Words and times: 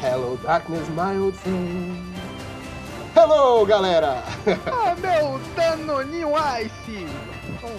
Hello, 0.00 0.36
darkness, 0.42 0.88
my 0.90 1.16
old 1.18 1.34
friend. 1.36 2.04
Hello, 3.14 3.64
galera! 3.66 4.22
Ah, 4.66 4.94
meu 4.96 5.38
Danoninho 5.54 6.30
Ice! 6.62 7.06
Como 7.60 7.74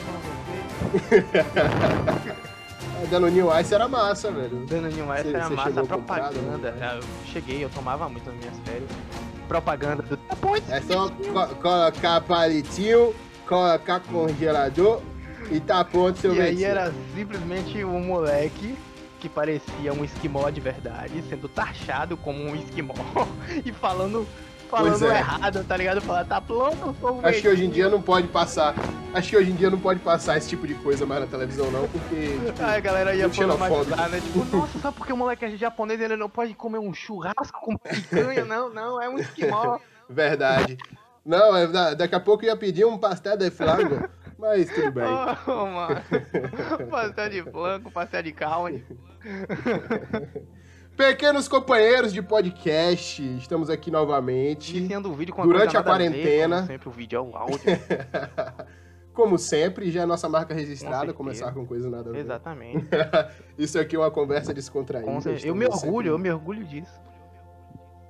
A 3.01 3.05
Danoninho 3.09 3.49
Ice 3.59 3.73
era 3.73 3.87
massa, 3.87 4.31
velho. 4.31 4.65
Danoninho 4.67 5.05
Ice 5.15 5.23
Cê- 5.23 5.29
era 5.35 5.47
cê 5.47 5.53
massa, 5.55 5.81
a 5.81 5.85
propaganda. 5.85 6.71
né? 6.71 6.99
Eu 6.99 7.03
cheguei, 7.31 7.63
eu 7.63 7.69
tomava 7.69 8.07
muito 8.09 8.25
nas 8.29 8.35
minhas 8.39 8.57
férias. 8.65 8.89
Propaganda 9.47 10.03
do 10.03 10.17
Tapões. 10.17 10.69
É 10.69 10.81
só 10.81 11.09
co- 11.09 11.55
colocar 11.55 12.21
palitinho, 12.21 13.13
colocar 13.47 13.99
congelador 14.01 15.01
e 15.49 15.59
tá 15.59 15.83
pronto 15.83 16.19
seu 16.19 16.35
E 16.35 16.41
aí 16.41 16.63
era 16.63 16.93
simplesmente 17.15 17.83
um 17.83 17.99
moleque 18.01 18.77
que 19.21 19.29
parecia 19.29 19.93
um 19.93 20.03
esquimó 20.03 20.49
de 20.49 20.59
verdade, 20.59 21.23
sendo 21.29 21.47
taxado 21.47 22.17
como 22.17 22.41
um 22.41 22.55
esquimó 22.55 22.95
e 23.63 23.71
falando, 23.71 24.27
falando 24.67 25.11
é. 25.11 25.19
errado, 25.19 25.63
tá 25.63 25.77
ligado? 25.77 26.01
Falar, 26.01 26.25
tá 26.25 26.41
um 26.49 27.25
Acho 27.25 27.41
que 27.41 27.47
hoje 27.47 27.65
em 27.65 27.69
dia 27.69 27.87
não 27.87 28.01
pode 28.01 28.27
passar. 28.29 28.73
Acho 29.13 29.29
que 29.29 29.37
hoje 29.37 29.51
em 29.51 29.55
dia 29.55 29.69
não 29.69 29.77
pode 29.77 29.99
passar 29.99 30.37
esse 30.37 30.49
tipo 30.49 30.65
de 30.65 30.73
coisa 30.73 31.05
mais 31.05 31.21
na 31.21 31.27
televisão, 31.27 31.69
não, 31.69 31.87
porque. 31.87 32.39
tipo, 32.45 32.63
Aí 32.63 32.77
a 32.77 32.79
galera 32.79 33.15
ia 33.15 33.29
problematizar, 33.29 34.09
né? 34.09 34.19
Tipo, 34.19 34.43
nossa, 34.57 34.79
sabe 34.79 34.97
por 34.97 35.05
que 35.05 35.13
o 35.13 35.17
moleque 35.17 35.45
é 35.45 35.49
japonês 35.51 36.01
ele 36.01 36.15
não 36.15 36.29
pode 36.29 36.55
comer 36.55 36.79
um 36.79 36.91
churrasco 36.91 37.61
com 37.61 37.77
picanha? 37.77 38.43
Não, 38.43 38.73
não, 38.73 38.99
é 38.99 39.07
um 39.07 39.19
esquimó. 39.19 39.77
Verdade. 40.09 40.77
Não, 41.23 41.55
é 41.55 41.67
da- 41.67 41.93
daqui 41.93 42.15
a 42.15 42.19
pouco 42.19 42.43
eu 42.43 42.49
ia 42.49 42.55
pedir 42.57 42.85
um 42.85 42.97
pastel 42.97 43.37
de 43.37 43.51
flango, 43.51 44.09
mas 44.41 44.69
tudo 44.69 44.91
bem. 44.91 45.05
Oh, 45.47 45.65
mano. 45.67 46.01
Pastel 46.89 47.29
de 47.29 47.43
flanco, 47.43 47.91
pastel 47.91 48.23
de 48.23 48.31
carne. 48.33 48.83
Pequenos 50.97 51.47
companheiros 51.47 52.11
de 52.11 52.21
podcast, 52.21 53.23
estamos 53.37 53.69
aqui 53.69 53.89
novamente. 53.89 54.75
Iniciando 54.77 55.09
o 55.09 55.13
vídeo 55.15 55.33
com 55.33 55.43
Durante 55.43 55.75
a 55.77 55.81
ver, 55.81 55.87
quarentena. 55.87 56.55
como 56.57 56.67
sempre 56.67 56.89
o 56.89 56.91
vídeo 56.91 57.17
é 57.17 57.21
o 57.21 57.35
áudio. 57.35 57.59
Como 59.13 59.37
sempre, 59.37 59.91
já 59.91 60.03
é 60.03 60.05
nossa 60.05 60.29
marca 60.29 60.53
registrada, 60.53 60.95
certeza. 60.99 61.13
começar 61.17 61.51
com 61.51 61.65
coisa 61.65 61.89
nada 61.89 62.09
a 62.09 62.13
ver. 62.13 62.19
Exatamente. 62.19 62.87
Isso 63.57 63.77
aqui 63.77 63.97
é 63.97 63.99
uma 63.99 64.09
conversa 64.09 64.53
descontraída. 64.53 65.05
Com. 65.11 65.19
Eu 65.43 65.53
me 65.53 65.65
orgulho, 65.65 65.79
sempre- 65.81 66.07
eu 66.07 66.17
me 66.17 66.31
orgulho 66.31 66.63
disso. 66.63 66.97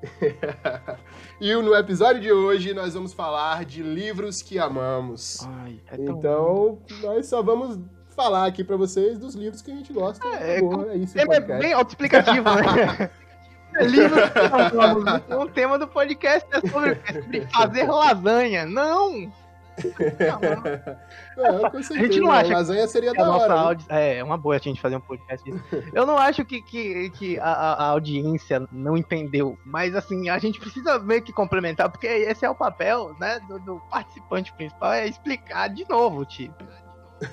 E 1.42 1.56
no 1.56 1.76
episódio 1.76 2.22
de 2.22 2.32
hoje 2.32 2.72
nós 2.72 2.94
vamos 2.94 3.14
falar 3.14 3.66
de 3.66 3.82
livros 3.82 4.44
que 4.44 4.60
amamos. 4.60 5.40
Ai, 5.64 5.80
é 5.88 5.98
tão 5.98 6.18
Então, 6.18 6.80
nós 7.02 7.26
só 7.26 7.42
vamos 7.42 7.80
falar 8.16 8.46
aqui 8.46 8.64
pra 8.64 8.78
vocês 8.78 9.18
dos 9.18 9.34
livros 9.34 9.60
que 9.60 9.72
a 9.72 9.76
gente 9.76 9.92
gosta. 9.92 10.28
É, 10.28 10.58
Acabou, 10.58 10.88
é 10.92 10.98
isso 10.98 11.18
o 11.18 11.34
É 11.34 11.40
bem 11.40 11.74
autoexplicativo, 11.74 12.44
né? 12.44 13.10
É 13.74 13.86
Livro 13.86 14.18
que 14.30 14.50
nós 14.50 14.72
vamos. 14.74 15.22
O 15.30 15.48
tema 15.48 15.80
do 15.80 15.88
podcast 15.88 16.46
é 16.52 16.60
sobre, 16.68 17.00
é 17.06 17.14
sobre 17.14 17.48
fazer 17.48 17.90
lasanha. 17.90 18.66
Não! 18.66 19.32
Não, 21.38 21.70
com 21.72 21.84
certeza. 21.84 22.20
não 22.20 22.32
acha 22.32 22.54
lasanha 22.54 22.88
seria 22.88 23.12
A 23.12 23.14
da 23.14 23.32
hora. 23.32 23.54
né? 23.56 23.60
audi- 23.62 23.86
É, 23.90 24.18
é 24.18 24.24
uma 24.24 24.38
boa 24.38 24.56
a 24.56 24.60
gente 24.60 24.82
fazer 24.82 24.96
um 24.96 25.02
podcast 25.02 25.50
disso. 25.50 25.64
Eu 25.94 26.06
não 26.06 26.18
acho 26.18 26.44
que, 26.46 26.62
que, 26.62 27.10
que 27.12 27.40
a, 27.40 27.46
a- 27.52 27.74
a 27.74 27.86
audiência 27.90 28.68
não 28.72 28.98
entendeu, 28.98 29.58
mas 29.66 29.96
assim, 29.96 30.30
a 30.30 30.38
gente 30.40 30.60
precisa 30.60 31.00
meio 31.00 31.22
que 31.22 31.32
complementar, 31.34 31.90
porque 31.90 32.08
esse 32.08 32.46
é 32.46 32.50
o 32.50 32.56
papel, 32.56 33.16
né, 33.20 33.40
do, 33.48 33.60
do 33.60 33.80
participante 33.90 34.52
principal, 34.54 34.94
é 34.94 35.08
explicar 35.08 35.68
de 35.70 35.88
novo, 35.90 36.26
tipo. 36.26 36.54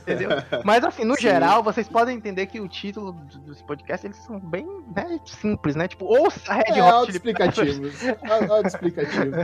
Entendeu? 0.02 0.28
Mas 0.64 0.84
assim, 0.84 1.04
no 1.04 1.14
Sim. 1.14 1.22
geral, 1.22 1.62
vocês 1.62 1.88
podem 1.88 2.16
entender 2.16 2.46
que 2.46 2.60
o 2.60 2.68
título 2.68 3.12
do- 3.12 3.38
dos 3.40 3.62
podcasts, 3.62 4.04
eles 4.04 4.16
são 4.24 4.38
bem 4.38 4.66
né, 4.94 5.18
simples, 5.24 5.74
né? 5.76 5.88
Tipo, 5.88 6.04
ouça 6.04 6.40
a 6.52 6.54
Red 6.56 6.64
É 6.78 6.82
Hot 6.82 6.92
autoexplicativo. 6.92 7.82
Au- 8.30 8.42
Autoexplicativo. 8.56 9.36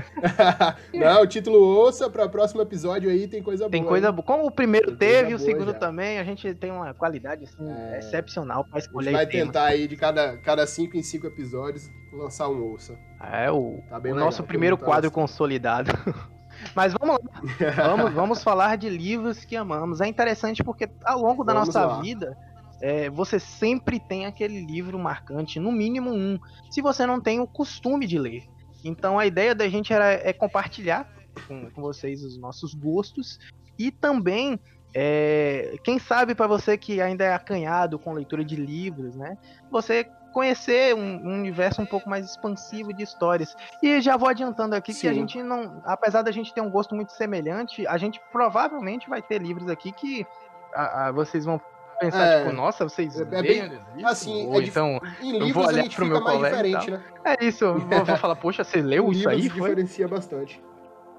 Não, 0.95 1.23
o 1.23 1.27
título 1.27 1.59
ouça 1.59 2.09
para 2.11 2.29
próximo 2.29 2.61
episódio 2.63 3.11
aí, 3.11 3.27
tem 3.27 3.43
coisa 3.43 3.69
Tem 3.69 3.81
boa. 3.83 3.93
coisa 3.93 4.09
hein? 4.09 4.13
boa. 4.13 4.25
Como 4.27 4.47
o 4.47 4.51
primeiro 4.51 4.97
Tem 4.97 5.09
coisa 5.09 5.23
teve, 5.23 5.35
o 5.35 5.39
segundo 5.39 5.73
já. 5.73 5.79
também, 5.79 6.19
a 6.19 6.25
gente 6.25 6.55
tem 6.55 6.71
uma 6.71 6.93
qualidade 6.95 7.45
assim, 7.45 7.71
É. 7.71 7.99
excepcional 7.99 8.65
pra 8.65 8.77
A 8.77 8.81
gente 8.81 8.89
escolher 8.89 9.13
vai 9.13 9.27
temas. 9.27 9.47
tentar 9.47 9.65
aí, 9.65 9.87
de 9.89 9.97
cada, 9.97 10.37
cada 10.39 10.67
cinco 10.67 10.97
em 10.97 11.03
cinco 11.03 11.27
episódios, 11.27 11.91
lançar 12.13 12.49
um 12.49 12.63
ouça. 12.63 12.99
É 13.33 13.51
o, 13.51 13.81
Tá 13.89 13.99
o 13.99 14.15
nosso 14.15 14.39
tem 14.43 14.47
primeiro 14.49 14.77
quadro 14.77 15.09
noção. 15.09 15.23
consolidado. 15.23 15.91
Mas 16.75 16.95
vamos 16.99 17.19
lá. 17.23 17.41
Vamos, 17.77 18.13
vamos 18.13 18.43
falar 18.43 18.77
de 18.77 18.89
livros 18.89 19.45
que 19.45 19.57
amamos. 19.57 20.01
É 20.01 20.07
interessante 20.07 20.63
porque 20.63 20.89
ao 21.05 21.21
longo 21.21 21.45
da 21.45 21.53
Vamos 21.53 21.69
nossa 21.69 21.87
lá. 21.87 22.01
vida, 22.01 22.37
é, 22.81 23.09
você 23.11 23.39
sempre 23.39 24.01
tem 24.01 24.27
aquele 24.27 24.61
livro 24.65 24.99
marcante, 24.99 25.61
no 25.61 25.73
mínimo 25.73 26.13
um, 26.13 26.39
se 26.71 26.81
você 26.81 27.07
não 27.07 27.21
tem 27.21 27.41
o 27.41 27.47
costume 27.47 28.07
de 28.07 28.19
ler. 28.19 28.45
Então 28.85 29.19
a 29.19 29.27
ideia 29.27 29.55
da 29.55 29.69
gente 29.69 29.93
era 29.93 30.13
é 30.13 30.33
compartilhar 30.33 31.09
com, 31.47 31.71
com 31.71 31.83
vocês 31.83 32.23
os 32.23 32.39
nossos 32.39 32.75
gostos 32.75 33.39
e 33.79 33.91
também 33.91 34.59
é, 34.95 35.77
quem 35.83 35.99
sabe 35.99 36.35
para 36.35 36.47
você 36.47 36.79
que 36.79 37.01
ainda 37.01 37.25
é 37.25 37.35
acanhado 37.35 37.99
com 37.99 38.13
leitura 38.13 38.45
de 38.45 38.55
livros, 38.55 39.17
né? 39.17 39.37
Você 39.71 40.07
conhecer 40.35 40.95
um, 40.95 41.01
um 41.25 41.35
universo 41.35 41.81
um 41.81 41.87
pouco 41.87 42.11
mais 42.11 42.27
expansivo 42.27 42.93
de 42.93 43.05
histórias. 43.05 43.57
E 43.83 44.01
já 44.01 44.17
vou 44.17 44.29
adiantando 44.29 44.75
aqui 44.75 44.93
que 44.93 45.07
a 45.09 45.13
Sim. 45.13 45.21
gente 45.21 45.43
não, 45.43 45.81
apesar 45.87 46.23
da 46.23 46.33
gente 46.33 46.53
ter 46.53 46.61
um 46.61 46.69
gosto 46.69 46.95
muito 46.95 47.13
semelhante, 47.13 47.87
a 47.87 47.97
gente 47.97 48.21
provavelmente 48.33 49.09
vai 49.09 49.23
ter 49.23 49.41
livros 49.41 49.71
aqui 49.71 49.93
que 49.93 50.27
a- 50.75 51.07
a- 51.07 51.13
vocês 51.13 51.45
vão 51.45 51.61
pensar 52.01 52.27
É. 52.27 52.41
tipo, 52.43 52.53
nossa, 52.57 52.83
vocês 52.83 53.19
É- 53.21 53.23
é 53.23 53.43
bem- 53.43 53.73
isso? 53.97 54.07
assim, 54.07 54.47
Ou 54.49 54.61
é 54.61 54.65
então 54.65 55.01
Em 55.23 55.49
Eu 55.49 55.55
vou 55.55 55.65
olhar 55.65 55.89
pro 55.89 56.05
meu 56.05 56.21
colega 56.21 56.49
diferente, 56.63 56.91
né? 56.91 57.01
é 57.25 57.45
isso, 57.45 57.65
eu 57.65 57.79
vou, 57.79 58.05
vou 58.05 58.17
falar, 58.17 58.35
poxa, 58.37 58.65
você 58.65 58.83
leu 58.83 59.13
isso 59.13 59.29
aí? 59.29 59.49
Foi 59.49 59.61
diferencia 59.61 60.09
bastante. 60.09 60.61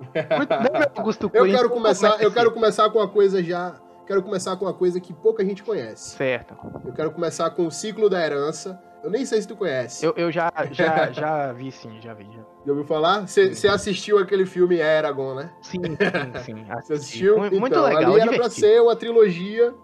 muito 0.01 0.49
bem, 0.49 0.81
Augusto 0.97 1.31
Eu 1.33 1.45
quero 1.45 1.69
começar, 1.69 2.21
eu 2.21 2.31
quero 2.31 2.51
começar 2.51 2.89
com 2.89 2.99
uma 2.99 3.07
coisa 3.07 3.41
já, 3.41 3.75
quero 4.05 4.21
começar 4.21 4.57
com 4.57 4.65
uma 4.65 4.73
coisa 4.73 4.99
que 4.99 5.13
pouca 5.13 5.43
gente 5.45 5.63
conhece. 5.63 6.17
certo. 6.17 6.53
Eu 6.85 6.91
quero 6.91 7.11
começar 7.11 7.49
com 7.51 7.65
o 7.65 7.71
ciclo 7.71 8.09
da 8.09 8.21
herança. 8.23 8.77
Eu 9.05 9.11
nem 9.11 9.23
sei 9.23 9.39
se 9.39 9.47
tu 9.47 9.55
conhece. 9.55 10.03
Eu, 10.03 10.15
eu 10.17 10.31
já, 10.31 10.51
já, 10.71 11.11
já 11.13 11.53
vi 11.53 11.71
sim, 11.71 12.01
já 12.01 12.15
vi. 12.15 12.23
Já. 12.25 12.41
Já 12.65 12.71
ouviu 12.71 12.83
falar? 12.85 13.27
Você 13.27 13.67
assistiu 13.67 14.17
aquele 14.17 14.47
filme 14.47 14.77
Eragon, 14.77 15.35
né? 15.35 15.53
Sim, 15.61 15.79
sim, 15.83 16.39
sim. 16.43 16.65
Você 16.65 16.71
assisti. 16.71 16.93
assistiu? 16.93 17.35
Mu- 17.35 17.41
Muito 17.51 17.67
então, 17.67 17.83
legal, 17.83 18.13
ali 18.13 18.21
era 18.21 18.33
pra 18.33 18.49
ser 18.49 18.81
uma 18.81 18.95
trilogia, 18.95 19.75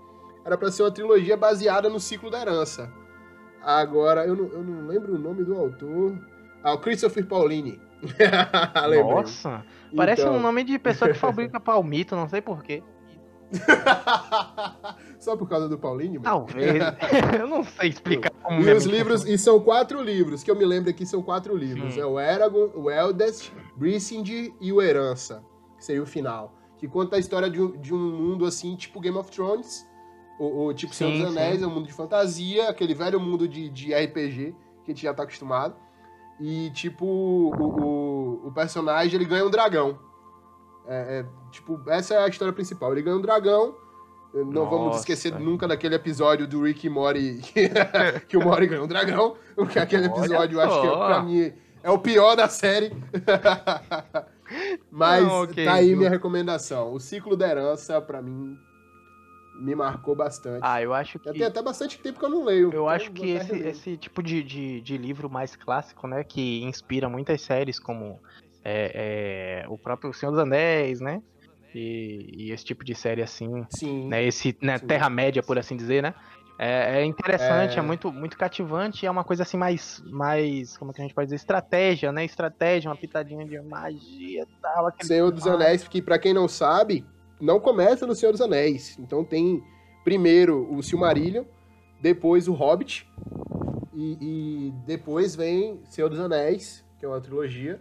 era 0.43 0.57
pra 0.57 0.71
ser 0.71 0.81
uma 0.81 0.89
trilogia 0.91 1.37
baseada 1.37 1.87
no 1.87 1.99
ciclo 1.99 2.31
da 2.31 2.41
herança. 2.41 2.91
Agora, 3.63 4.25
eu 4.25 4.35
não, 4.35 4.45
eu 4.47 4.63
não 4.63 4.87
lembro 4.87 5.13
o 5.13 5.19
nome 5.19 5.43
do 5.43 5.55
autor. 5.55 6.17
Ah, 6.63 6.73
o 6.73 6.79
Christopher 6.79 7.23
Paulini. 7.27 7.79
Nossa, 9.03 9.63
parece 9.95 10.23
Então, 10.23 10.35
um 10.35 10.39
nome 10.39 10.63
de 10.63 10.79
pessoa 10.79 11.11
que 11.11 11.17
fabrica 11.19 11.59
palmito, 11.59 12.15
não 12.15 12.27
sei 12.27 12.41
porquê. 12.41 12.81
Só 15.19 15.37
por 15.37 15.47
causa 15.47 15.69
do 15.69 15.77
Paulini? 15.77 16.17
mano? 16.17 16.23
Talvez. 16.23 16.81
eu 17.39 17.47
não 17.47 17.63
sei 17.63 17.89
explicar 17.89 18.30
E 18.49 18.69
é 18.69 18.73
os 18.73 18.85
livros, 18.85 19.25
e 19.25 19.37
são 19.37 19.59
quatro 19.59 20.01
livros, 20.01 20.43
que 20.43 20.49
eu 20.49 20.55
me 20.55 20.65
lembro 20.65 20.89
aqui, 20.89 21.05
são 21.05 21.21
quatro 21.21 21.55
livros. 21.55 21.93
Sim. 21.93 21.99
É 21.99 22.05
o 22.05 22.19
Eragon, 22.19 22.71
o 22.73 22.89
Eldest, 22.89 23.51
Brisingr 23.75 24.53
e 24.59 24.73
o 24.73 24.81
Herança, 24.81 25.43
que 25.77 25.85
seria 25.85 26.01
o 26.01 26.05
final. 26.05 26.53
Que 26.77 26.87
conta 26.87 27.17
a 27.17 27.19
história 27.19 27.49
de 27.49 27.61
um, 27.61 27.71
de 27.79 27.93
um 27.93 27.99
mundo 27.99 28.45
assim, 28.45 28.75
tipo 28.75 28.99
Game 28.99 29.17
of 29.17 29.29
Thrones, 29.29 29.87
ou, 30.39 30.53
ou 30.55 30.73
tipo 30.73 30.93
Senhor 30.95 31.11
dos 31.11 31.25
Anéis, 31.25 31.59
sim. 31.59 31.63
é 31.63 31.67
um 31.67 31.71
mundo 31.71 31.85
de 31.85 31.93
fantasia, 31.93 32.69
aquele 32.69 32.95
velho 32.95 33.19
mundo 33.19 33.47
de, 33.47 33.69
de 33.69 33.93
RPG, 33.93 34.55
que 34.83 34.91
a 34.91 34.93
gente 34.93 35.03
já 35.03 35.13
tá 35.13 35.23
acostumado. 35.23 35.75
E, 36.39 36.71
tipo, 36.71 37.05
o, 37.05 37.51
o, 37.51 38.47
o 38.47 38.51
personagem, 38.51 39.13
ele 39.13 39.25
ganha 39.25 39.45
um 39.45 39.49
dragão. 39.51 39.99
É, 40.87 41.19
é, 41.19 41.25
tipo, 41.51 41.79
essa 41.87 42.15
é 42.15 42.17
a 42.17 42.27
história 42.27 42.51
principal. 42.51 42.91
Ele 42.91 43.03
ganha 43.03 43.15
um 43.15 43.21
dragão. 43.21 43.75
Não 44.33 44.69
vamos 44.69 44.87
Nossa. 44.87 44.99
esquecer 44.99 45.37
nunca 45.37 45.67
daquele 45.67 45.95
episódio 45.95 46.47
do 46.47 46.63
Rick 46.63 46.87
e 46.87 46.89
Morty, 46.89 47.41
que 48.29 48.37
o 48.37 48.41
Morty 48.41 48.67
ganhou 48.67 48.85
um 48.85 48.87
dragão. 48.87 49.35
Porque 49.55 49.77
aquele 49.77 50.05
episódio, 50.05 50.57
eu 50.57 50.61
acho 50.61 50.81
que, 50.81 50.87
pra 50.87 51.21
mim, 51.21 51.53
é 51.83 51.91
o 51.91 51.99
pior 51.99 52.35
da 52.35 52.47
série. 52.47 52.91
Mas 54.89 55.23
Não, 55.23 55.43
ok, 55.43 55.65
tá 55.65 55.73
aí 55.75 55.95
minha 55.95 56.09
recomendação. 56.09 56.93
O 56.93 56.99
Ciclo 56.99 57.35
da 57.35 57.49
Herança, 57.49 58.01
pra 58.01 58.21
mim, 58.21 58.57
me 59.61 59.75
marcou 59.75 60.15
bastante. 60.15 60.59
Ah, 60.61 60.81
eu 60.81 60.93
acho 60.93 61.19
Já 61.23 61.31
que. 61.31 61.39
tem 61.39 61.47
até 61.47 61.61
bastante 61.61 61.99
tempo 61.99 62.19
que 62.19 62.25
eu 62.25 62.29
não 62.29 62.43
leio. 62.43 62.63
Eu 62.63 62.69
então 62.69 62.89
acho 62.89 63.11
que 63.11 63.29
esse, 63.31 63.55
esse 63.57 63.97
tipo 63.97 64.21
de, 64.23 64.43
de, 64.43 64.81
de 64.81 64.97
livro 64.97 65.29
mais 65.29 65.55
clássico, 65.55 66.07
né? 66.07 66.23
Que 66.23 66.63
inspira 66.63 67.07
muitas 67.07 67.41
séries 67.41 67.79
como 67.79 68.19
é, 68.63 69.63
é, 69.63 69.69
o 69.69 69.77
próprio 69.77 70.13
Senhor 70.13 70.31
dos 70.31 70.39
Anéis, 70.39 70.99
né? 70.99 71.21
E, 71.73 72.47
e 72.47 72.51
esse 72.51 72.65
tipo 72.65 72.83
de 72.83 72.93
série 72.93 73.21
assim, 73.21 73.65
Sim. 73.69 74.07
né? 74.07 74.23
Esse 74.23 74.57
né. 74.61 74.77
Terra-média, 74.79 75.41
por 75.41 75.57
assim 75.57 75.75
dizer, 75.75 76.03
né? 76.03 76.13
É, 76.59 76.99
é 76.99 77.05
interessante, 77.05 77.77
é... 77.77 77.79
É. 77.79 77.81
muito, 77.81 78.11
muito 78.11 78.37
cativante, 78.37 79.05
é 79.05 79.09
uma 79.09 79.23
coisa 79.23 79.41
assim 79.41 79.57
mais, 79.57 80.03
mais, 80.05 80.77
como 80.77 80.91
é 80.91 80.93
que 80.93 81.01
a 81.01 81.03
gente 81.03 81.15
pode 81.15 81.25
dizer, 81.27 81.37
estratégia, 81.37 82.11
né? 82.11 82.23
Estratégia, 82.23 82.89
uma 82.89 82.95
pitadinha 82.95 83.45
de 83.45 83.59
magia 83.61 84.43
e 84.43 84.61
tal. 84.61 84.85
aquele- 84.85 85.07
Senhor 85.07 85.31
dos 85.31 85.47
Anéis, 85.47 85.87
que 85.87 86.01
pra 86.01 86.19
quem 86.19 86.33
não 86.33 86.47
sabe, 86.47 87.03
não 87.39 87.59
começa 87.59 88.05
no 88.05 88.13
Senhor 88.13 88.31
dos 88.31 88.41
Anéis. 88.41 88.95
Então 88.99 89.23
tem 89.23 89.63
primeiro 90.03 90.71
o 90.71 90.83
Silmarillion, 90.83 91.45
depois 91.99 92.47
o 92.47 92.53
Hobbit, 92.53 93.07
E, 93.93 94.17
e 94.21 94.73
depois 94.85 95.35
vem 95.35 95.81
Senhor 95.85 96.09
dos 96.09 96.19
Anéis, 96.19 96.83
que 96.97 97.05
é 97.05 97.07
uma 97.07 97.19
trilogia. 97.19 97.79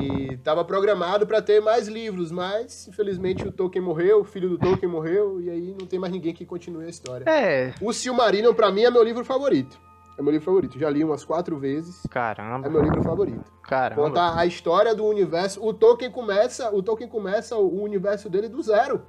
E 0.00 0.34
estava 0.34 0.64
programado 0.64 1.26
para 1.26 1.40
ter 1.42 1.60
mais 1.60 1.88
livros, 1.88 2.30
mas 2.30 2.86
infelizmente 2.88 3.46
o 3.46 3.52
Tolkien 3.52 3.82
morreu, 3.84 4.20
o 4.20 4.24
filho 4.24 4.48
do 4.48 4.58
Tolkien 4.58 4.90
morreu, 4.90 5.40
e 5.40 5.50
aí 5.50 5.74
não 5.78 5.86
tem 5.86 5.98
mais 5.98 6.12
ninguém 6.12 6.32
que 6.34 6.44
continue 6.46 6.84
a 6.86 6.88
história. 6.88 7.24
É. 7.28 7.74
O 7.80 7.92
Silmarillion, 7.92 8.54
para 8.54 8.70
mim, 8.70 8.82
é 8.82 8.90
meu 8.90 9.02
livro 9.02 9.24
favorito. 9.24 9.78
É 10.18 10.22
meu 10.22 10.32
livro 10.32 10.44
favorito. 10.46 10.78
Já 10.78 10.90
li 10.90 11.04
umas 11.04 11.24
quatro 11.24 11.56
vezes. 11.58 12.02
Caramba. 12.10 12.66
É 12.66 12.70
meu 12.70 12.82
livro 12.82 13.02
favorito. 13.04 13.44
Caramba. 13.62 14.02
Conta 14.02 14.36
a 14.38 14.44
história 14.46 14.92
do 14.94 15.04
universo. 15.04 15.64
O 15.64 15.72
Tolkien 15.72 16.10
começa, 16.10 16.74
o 16.74 16.82
Tolkien 16.82 17.08
começa 17.08 17.56
o 17.56 17.80
universo 17.82 18.28
dele 18.28 18.48
do 18.48 18.60
zero. 18.60 19.02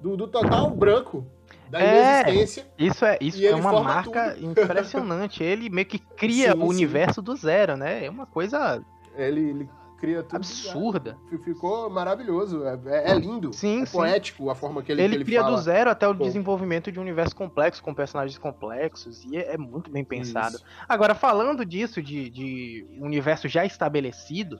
Do, 0.00 0.16
do 0.16 0.26
total 0.26 0.70
branco. 0.70 1.24
Da 1.70 1.80
É. 1.80 2.22
inexistência. 2.22 2.66
Isso 2.76 3.04
é, 3.04 3.18
isso 3.20 3.44
é 3.44 3.54
uma 3.54 3.80
marca 3.80 4.34
tudo. 4.34 4.46
impressionante. 4.50 5.42
Ele 5.44 5.70
meio 5.70 5.86
que 5.86 5.98
cria 6.16 6.52
Sim, 6.52 6.58
o 6.58 6.62
sim. 6.62 6.68
universo 6.68 7.22
do 7.22 7.36
zero, 7.36 7.76
né? 7.76 8.04
É 8.04 8.10
uma 8.10 8.26
coisa 8.26 8.82
Ele, 9.16 9.40
ele 9.50 9.70
cria 9.98 10.22
tudo. 10.22 10.36
absurda. 10.36 11.18
Ficou 11.42 11.88
maravilhoso. 11.90 12.64
É, 12.64 12.78
é- 12.86 13.10
é 13.10 13.14
lindo. 13.14 13.52
Sim, 13.52 13.82
é 13.82 13.86
sim. 13.86 13.96
poético 13.96 14.50
a 14.50 14.54
forma 14.54 14.82
que 14.82 14.92
ele, 14.92 15.02
Ele, 15.02 15.08
que 15.10 15.16
ele 15.16 15.24
cria 15.24 15.42
fala. 15.42 15.56
do 15.56 15.62
zero 15.62 15.90
até 15.90 16.06
o 16.06 16.14
Bom. 16.14 16.24
desenvolvimento 16.24 16.92
de 16.92 16.98
um 16.98 17.02
universo 17.02 17.34
complexo, 17.34 17.82
com 17.82 17.94
personagens 17.94 18.38
complexos, 18.38 19.24
e 19.24 19.36
é, 19.36 19.54
é 19.54 19.58
muito 19.58 19.90
bem 19.90 20.04
pensado. 20.04 20.56
Isso. 20.56 20.64
Agora, 20.88 21.14
falando 21.14 21.64
disso, 21.64 22.02
de, 22.02 22.28
de 22.30 22.86
universo 23.00 23.48
já 23.48 23.64
estabelecido, 23.64 24.58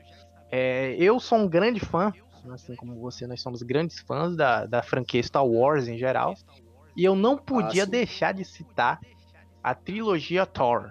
é, 0.51 0.97
eu 0.99 1.21
sou 1.21 1.39
um 1.39 1.49
grande 1.49 1.81
fã, 1.81 2.13
assim 2.51 2.75
como 2.77 2.99
você, 3.01 3.27
nós 3.27 3.43
somos 3.43 3.63
grandes 3.63 3.99
fãs 4.01 4.37
da, 4.37 4.65
da 4.67 4.83
franquia 4.83 5.23
Star 5.23 5.45
Wars 5.47 5.89
em 5.89 5.99
geral, 5.99 6.35
e 6.97 7.05
eu 7.05 7.15
não 7.15 7.37
podia 7.37 7.85
sim. 7.85 7.91
deixar 7.91 8.33
de 8.33 8.45
citar 8.45 8.99
a 9.63 9.75
trilogia 9.75 10.47
Thor, 10.47 10.91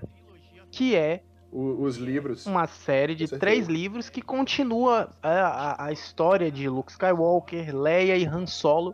que 0.69 0.95
é 0.95 1.23
O- 1.57 1.83
os 1.83 1.95
livros. 1.95 2.45
uma 2.45 2.67
série 2.67 3.15
de 3.15 3.27
três 3.39 3.67
livros 3.67 4.09
que 4.09 4.21
continua 4.21 5.09
a, 5.23 5.29
a- 5.31 5.85
a 5.85 5.91
história 5.93 6.51
de 6.51 6.67
Luke 6.67 6.91
Skywalker, 6.91 7.73
Leia 7.73 8.17
e 8.17 8.25
Han 8.25 8.45
Solo, 8.45 8.93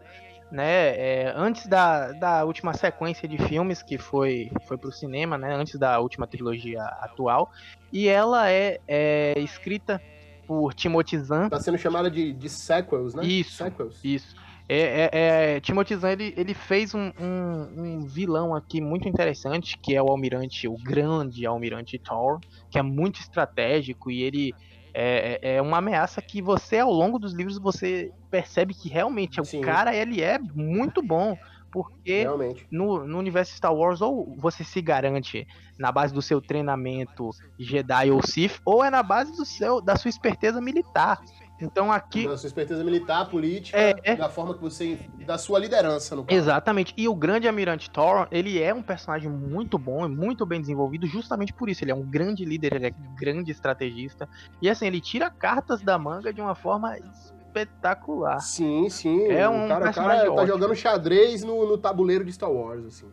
né? 0.51 0.89
é, 0.95 1.33
antes 1.35 1.65
da, 1.65 2.11
da 2.11 2.43
última 2.45 2.73
sequência 2.75 3.27
de 3.27 3.37
filmes 3.39 3.81
que 3.81 3.97
foi, 3.97 4.51
foi 4.67 4.77
pro 4.77 4.91
cinema, 4.91 5.37
né? 5.39 5.55
Antes 5.55 5.79
da 5.79 5.99
última 5.99 6.27
trilogia 6.27 6.83
atual. 6.83 7.51
E 7.91 8.07
ela 8.07 8.49
é, 8.51 8.79
é 8.87 9.39
escrita 9.39 9.99
por 10.45 10.73
Timothy 10.73 11.17
Zahn. 11.19 11.49
Tá 11.49 11.59
sendo 11.59 11.77
chamada 11.77 12.11
de, 12.11 12.31
de 12.33 12.49
sequels, 12.49 13.15
né? 13.15 13.23
Isso. 13.25 13.63
Sequels. 13.63 13.99
Isso. 14.03 14.35
É, 14.73 15.09
é, 15.11 15.55
é, 15.55 15.59
Timothy 15.59 15.97
Zahn, 15.97 16.13
ele, 16.13 16.33
ele 16.37 16.53
fez 16.53 16.95
um, 16.95 17.11
um, 17.19 17.73
um 17.75 18.05
vilão 18.05 18.55
aqui 18.55 18.79
muito 18.79 19.05
interessante, 19.05 19.77
que 19.77 19.93
é 19.93 20.01
o 20.01 20.07
almirante, 20.07 20.65
o 20.65 20.77
grande 20.77 21.45
almirante 21.45 21.99
Thor, 21.99 22.39
que 22.69 22.79
é 22.79 22.81
muito 22.81 23.19
estratégico 23.19 24.09
e 24.09 24.23
ele 24.23 24.53
é, 24.93 25.39
é 25.41 25.55
é 25.55 25.61
uma 25.61 25.79
ameaça 25.79 26.21
que 26.21 26.41
você, 26.41 26.79
ao 26.79 26.91
longo 26.91 27.19
dos 27.19 27.33
livros, 27.33 27.59
você 27.59 28.11
percebe 28.29 28.73
que 28.73 28.87
realmente 28.87 29.43
Sim. 29.43 29.59
o 29.59 29.61
cara, 29.61 29.93
ele 29.93 30.21
é 30.21 30.39
muito 30.39 31.01
bom, 31.01 31.35
porque 31.69 32.25
no, 32.71 33.05
no 33.05 33.19
universo 33.19 33.53
Star 33.53 33.75
Wars, 33.75 33.99
ou 33.99 34.37
você 34.37 34.63
se 34.63 34.81
garante 34.81 35.45
na 35.77 35.91
base 35.91 36.13
do 36.13 36.21
seu 36.21 36.41
treinamento 36.41 37.29
Jedi 37.59 38.09
ou 38.09 38.25
Sith, 38.25 38.61
ou 38.63 38.83
é 38.83 38.89
na 38.89 39.03
base 39.03 39.35
do 39.35 39.45
seu, 39.45 39.81
da 39.81 39.97
sua 39.97 40.09
esperteza 40.09 40.61
militar. 40.61 41.19
Então 41.61 41.91
aqui, 41.91 42.27
Da 42.27 42.37
sua 42.37 42.47
esperteza 42.47 42.83
militar, 42.83 43.29
política, 43.29 43.77
É, 43.77 43.93
é. 44.03 44.15
da 44.15 44.29
forma 44.29 44.53
que 44.53 44.61
você. 44.61 44.99
da 45.25 45.37
sua 45.37 45.59
liderança, 45.59 46.15
no 46.15 46.25
caso. 46.25 46.37
Exatamente. 46.37 46.93
E 46.97 47.07
o 47.07 47.15
grande 47.15 47.47
Almirante 47.47 47.89
Thoron, 47.89 48.25
ele 48.31 48.61
é 48.61 48.73
um 48.73 48.81
personagem 48.81 49.29
muito 49.29 49.77
bom 49.77 50.05
e 50.05 50.09
muito 50.09 50.45
bem 50.45 50.59
desenvolvido 50.59 51.05
justamente 51.05 51.53
por 51.53 51.69
isso. 51.69 51.83
Ele 51.83 51.91
é 51.91 51.95
um 51.95 52.03
grande 52.03 52.43
líder, 52.43 52.73
ele 52.73 52.87
é 52.87 52.89
um 52.91 53.15
grande 53.15 53.51
estrategista. 53.51 54.27
E 54.61 54.69
assim, 54.69 54.87
ele 54.87 54.99
tira 54.99 55.29
cartas 55.29 55.81
da 55.81 55.97
manga 55.97 56.33
de 56.33 56.41
uma 56.41 56.55
forma 56.55 56.97
espetacular. 56.97 58.39
Sim, 58.39 58.89
sim. 58.89 59.27
É 59.27 59.47
um 59.47 59.67
cara, 59.67 59.81
o 59.81 59.83
personagem 59.83 60.25
cara 60.25 60.35
tá 60.35 60.45
jogando 60.45 60.75
xadrez 60.75 61.43
no, 61.43 61.67
no 61.67 61.77
tabuleiro 61.77 62.25
de 62.25 62.31
Star 62.31 62.51
Wars, 62.51 62.85
assim. 62.85 63.11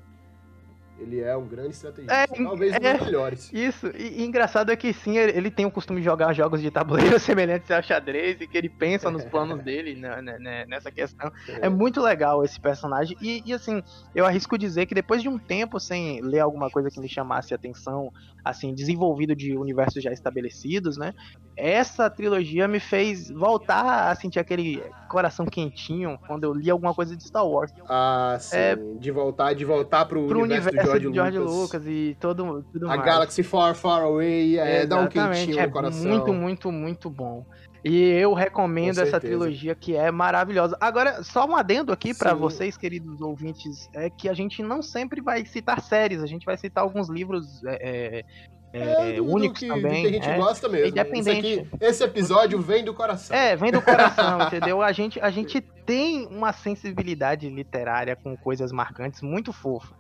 Ele 0.98 1.20
é 1.20 1.36
um 1.36 1.46
grande 1.46 1.70
estrategista. 1.70 2.14
É, 2.14 2.26
Talvez 2.26 2.72
um 2.72 2.76
é. 2.76 2.94
dos 2.94 3.06
melhores. 3.06 3.52
Isso, 3.52 3.86
e, 3.96 4.20
e 4.20 4.24
engraçado 4.24 4.72
é 4.72 4.76
que 4.76 4.92
sim, 4.92 5.16
ele, 5.16 5.50
tem 5.50 5.64
o 5.64 5.70
costume 5.70 6.00
de 6.00 6.04
jogar 6.04 6.32
jogos 6.32 6.60
de 6.60 6.70
tabuleiro 6.70 7.18
semelhantes 7.20 7.70
ao 7.70 7.82
xadrez 7.82 8.40
e 8.40 8.46
que 8.46 8.58
ele 8.58 8.68
pensa 8.68 9.10
nos 9.10 9.24
planos 9.24 9.62
dele 9.62 9.94
né, 9.94 10.20
né, 10.20 10.38
né, 10.38 10.64
nessa 10.66 10.90
questão. 10.90 11.30
É 11.46 11.68
muito 11.68 12.00
legal 12.00 12.44
esse 12.44 12.60
personagem. 12.60 13.16
E, 13.22 13.42
e, 13.46 13.52
assim, 13.52 13.82
eu 14.14 14.26
arrisco 14.26 14.58
dizer 14.58 14.86
que 14.86 14.94
depois 14.94 15.22
de 15.22 15.28
um 15.28 15.38
tempo 15.38 15.78
sem 15.78 16.20
ler 16.20 16.40
alguma 16.40 16.68
coisa 16.68 16.90
que 16.90 17.00
me 17.00 17.08
chamasse 17.08 17.54
atenção, 17.54 18.12
assim, 18.44 18.74
desenvolvido 18.74 19.36
de 19.36 19.56
universos 19.56 20.02
já 20.02 20.12
estabelecidos, 20.12 20.96
né? 20.96 21.14
Essa 21.58 22.08
trilogia 22.08 22.68
me 22.68 22.78
fez 22.78 23.28
voltar 23.30 24.10
a 24.10 24.14
sentir 24.14 24.38
aquele 24.38 24.80
coração 25.08 25.44
quentinho 25.44 26.16
quando 26.24 26.44
eu 26.44 26.54
li 26.54 26.70
alguma 26.70 26.94
coisa 26.94 27.16
de 27.16 27.24
Star 27.24 27.44
Wars. 27.44 27.72
Ah, 27.88 28.36
sim. 28.38 28.56
É. 28.56 28.76
De 28.76 29.10
voltar, 29.10 29.54
de 29.54 29.64
voltar 29.64 30.04
pro, 30.04 30.28
Pro 30.28 30.42
universo, 30.42 30.68
universo 30.68 31.00
de 31.00 31.14
George 31.14 31.38
Lucas. 31.38 31.54
Lucas, 31.56 31.86
e 31.86 32.16
todo, 32.20 32.64
tudo 32.72 32.86
A 32.86 32.90
mais. 32.90 33.04
Galaxy 33.04 33.42
Far, 33.42 33.74
Far 33.74 34.02
Away. 34.02 34.56
É, 34.56 34.86
dá 34.86 35.00
um 35.00 35.08
quentinho 35.08 35.58
é 35.58 35.66
no 35.66 35.72
coração. 35.72 36.08
Muito, 36.08 36.32
muito, 36.32 36.70
muito 36.70 37.10
bom. 37.10 37.44
E 37.84 38.02
eu 38.02 38.34
recomendo 38.34 38.96
Com 38.96 39.02
essa 39.02 39.20
trilogia 39.20 39.74
que 39.74 39.96
é 39.96 40.10
maravilhosa. 40.10 40.76
Agora, 40.80 41.22
só 41.22 41.44
um 41.44 41.56
adendo 41.56 41.92
aqui 41.92 42.12
pra 42.12 42.30
Sim. 42.30 42.36
vocês, 42.36 42.76
queridos 42.76 43.20
ouvintes, 43.20 43.88
é 43.92 44.10
que 44.10 44.28
a 44.28 44.34
gente 44.34 44.62
não 44.62 44.82
sempre 44.82 45.20
vai 45.20 45.44
citar 45.44 45.80
séries, 45.80 46.22
a 46.22 46.26
gente 46.26 46.44
vai 46.44 46.56
citar 46.56 46.84
alguns 46.84 47.08
livros 47.08 47.62
é, 47.64 48.24
é, 48.72 49.16
é, 49.16 49.20
únicos 49.20 49.58
que, 49.58 49.68
também. 49.68 50.02
Que 50.02 50.08
a 50.08 50.12
gente 50.12 50.28
é. 50.28 50.36
gosta 50.36 50.68
mesmo. 50.68 50.88
independente. 50.88 51.46
Esse, 51.46 51.60
aqui, 51.60 51.68
esse 51.80 52.04
episódio 52.04 52.60
vem 52.60 52.84
do 52.84 52.92
coração. 52.92 53.36
É, 53.36 53.56
vem 53.56 53.72
do 53.72 53.80
coração, 53.80 54.42
entendeu? 54.46 54.82
A 54.82 54.92
gente, 54.92 55.20
a 55.20 55.30
gente 55.30 55.60
tem 55.60 56.26
uma 56.26 56.52
sensibilidade 56.52 57.48
literária 57.48 58.14
com 58.14 58.36
coisas 58.36 58.70
marcantes 58.72 59.22
muito 59.22 59.52
fofa. 59.52 59.96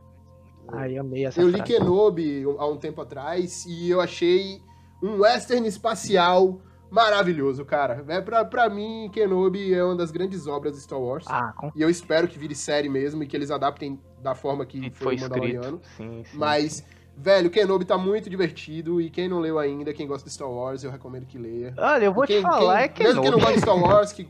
Ai, 0.70 0.98
amei 0.98 1.24
essa 1.24 1.40
Eu 1.40 1.48
li 1.48 1.56
frase. 1.56 1.72
Kenobi 1.72 2.44
há 2.58 2.66
um 2.66 2.76
tempo 2.76 3.00
atrás 3.00 3.64
e 3.66 3.88
eu 3.88 4.00
achei 4.00 4.60
um 5.02 5.20
western 5.20 5.66
espacial 5.66 6.60
maravilhoso, 6.90 7.64
cara. 7.64 8.04
É, 8.08 8.20
pra, 8.20 8.44
pra 8.44 8.68
mim, 8.68 9.10
Kenobi 9.12 9.74
é 9.74 9.82
uma 9.82 9.96
das 9.96 10.10
grandes 10.10 10.46
obras 10.46 10.74
de 10.74 10.80
Star 10.80 11.00
Wars. 11.00 11.24
Ah, 11.26 11.52
com 11.56 11.70
E 11.74 11.80
eu 11.80 11.88
espero 11.88 12.28
que 12.28 12.38
vire 12.38 12.54
série 12.54 12.88
mesmo 12.88 13.22
e 13.22 13.26
que 13.26 13.36
eles 13.36 13.50
adaptem 13.50 13.98
da 14.22 14.34
forma 14.34 14.66
que 14.66 14.90
foi, 14.90 15.16
foi 15.16 15.16
o 15.16 15.20
Mandaloriano. 15.20 15.80
Sim, 15.96 16.22
sim. 16.24 16.36
Mas, 16.36 16.84
velho, 17.20 17.50
Kenobi 17.50 17.84
tá 17.84 17.98
muito 17.98 18.30
divertido 18.30 19.00
e 19.00 19.10
quem 19.10 19.28
não 19.28 19.40
leu 19.40 19.58
ainda, 19.58 19.92
quem 19.92 20.06
gosta 20.06 20.28
de 20.28 20.34
Star 20.34 20.48
Wars, 20.50 20.84
eu 20.84 20.90
recomendo 20.90 21.26
que 21.26 21.36
leia. 21.38 21.74
Olha, 21.76 22.04
eu 22.04 22.12
vou 22.14 22.24
Quem- 22.26 22.38
te 22.38 22.42
falar, 22.42 22.88
quem- 22.88 23.04
é 23.06 23.08
Mesmo 23.08 23.22
quem 23.22 23.30
não 23.30 23.38
Kenobi. 23.38 23.40
gosta 23.40 23.54
de 23.54 23.60
Star 23.60 23.76
Wars, 23.76 24.12
que, 24.12 24.28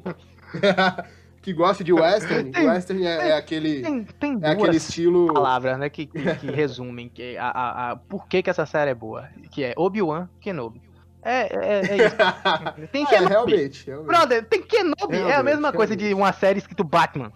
que 1.42 1.52
gosta 1.52 1.84
de 1.84 1.92
western, 1.92 2.50
Tem- 2.50 2.66
western 2.68 3.06
é, 3.06 3.28
é 3.28 3.32
aquele, 3.36 3.82
Tem, 3.82 4.04
tem 4.04 4.38
é 4.42 4.50
aquele 4.50 4.76
estilo... 4.76 5.32
palavras, 5.32 5.78
né, 5.78 5.88
que, 5.88 6.06
que, 6.06 6.34
que 6.36 6.46
resumem 6.50 7.08
que 7.08 7.36
a, 7.36 7.48
a, 7.48 7.90
a, 7.92 7.96
por 7.96 8.26
que, 8.26 8.42
que 8.42 8.50
essa 8.50 8.66
série 8.66 8.90
é 8.90 8.94
boa. 8.94 9.28
Que 9.50 9.64
é 9.64 9.74
Obi-Wan 9.76 10.28
Kenobi. 10.40 10.80
É, 11.22 11.40
é, 11.52 11.80
é 11.80 12.06
isso. 12.06 12.16
Tem 12.92 13.02
É, 13.04 13.06
Kenobi. 13.06 13.28
realmente, 13.28 13.86
realmente. 13.86 14.06
Brother, 14.06 14.44
tem 14.46 14.62
Kenobi. 14.62 15.16
é 15.16 15.22
a 15.22 15.26
Realmente, 15.26 15.54
mesma 15.54 15.72
coisa 15.72 15.96
de 15.96 16.04
realmente. 16.04 16.22
uma 16.26 16.32
série 16.32 16.58
escrito 16.58 16.84
Batman. 16.84 17.32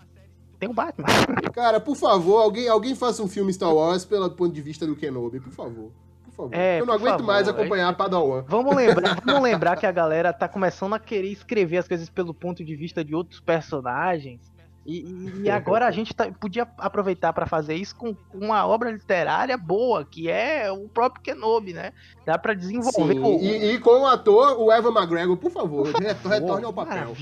Tem 0.62 0.70
o 0.70 0.72
Batman. 0.72 1.08
Cara, 1.52 1.80
por 1.80 1.96
favor, 1.96 2.40
alguém, 2.40 2.68
alguém 2.68 2.94
faça 2.94 3.20
um 3.20 3.26
filme 3.26 3.52
Star 3.52 3.74
Wars 3.74 4.04
pelo 4.04 4.30
ponto 4.30 4.54
de 4.54 4.62
vista 4.62 4.86
do 4.86 4.94
Kenobi, 4.94 5.40
por 5.40 5.52
favor. 5.52 5.90
Por 6.24 6.32
favor. 6.36 6.54
É, 6.54 6.80
eu 6.80 6.86
não 6.86 6.94
aguento 6.94 7.14
favor, 7.14 7.26
mais 7.26 7.48
acompanhar 7.48 7.88
a 7.88 7.92
Padawan. 7.92 8.44
Vamos 8.46 8.76
lembrar, 8.76 9.20
vamos 9.26 9.42
lembrar 9.42 9.76
que 9.76 9.86
a 9.86 9.90
galera 9.90 10.32
tá 10.32 10.46
começando 10.46 10.92
a 10.92 11.00
querer 11.00 11.32
escrever 11.32 11.78
as 11.78 11.88
coisas 11.88 12.08
pelo 12.08 12.32
ponto 12.32 12.64
de 12.64 12.76
vista 12.76 13.04
de 13.04 13.12
outros 13.12 13.40
personagens. 13.40 14.51
E, 14.84 15.42
e- 15.44 15.50
agora 15.50 15.86
a 15.86 15.90
gente 15.92 16.12
tá- 16.12 16.30
podia 16.40 16.66
aproveitar 16.76 17.32
pra 17.32 17.46
fazer 17.46 17.74
isso 17.74 17.94
com 17.94 18.16
uma 18.34 18.66
obra 18.66 18.90
literária 18.90 19.56
boa, 19.56 20.04
que 20.04 20.28
é 20.28 20.70
o 20.72 20.88
próprio 20.88 21.22
Kenobi, 21.22 21.72
né? 21.72 21.92
Dá 22.26 22.36
pra 22.36 22.52
desenvolver 22.52 23.12
Sim, 23.14 23.20
o, 23.20 23.40
e, 23.40 23.74
e 23.74 23.78
com 23.78 24.00
o 24.00 24.06
ator, 24.06 24.58
o 24.60 24.72
Evan 24.72 24.90
McGregor, 24.90 25.36
por 25.36 25.52
favor, 25.52 25.86
retor- 25.86 26.14
Pô, 26.22 26.28
retorne 26.28 26.64
ao 26.64 26.72
papel. 26.72 27.14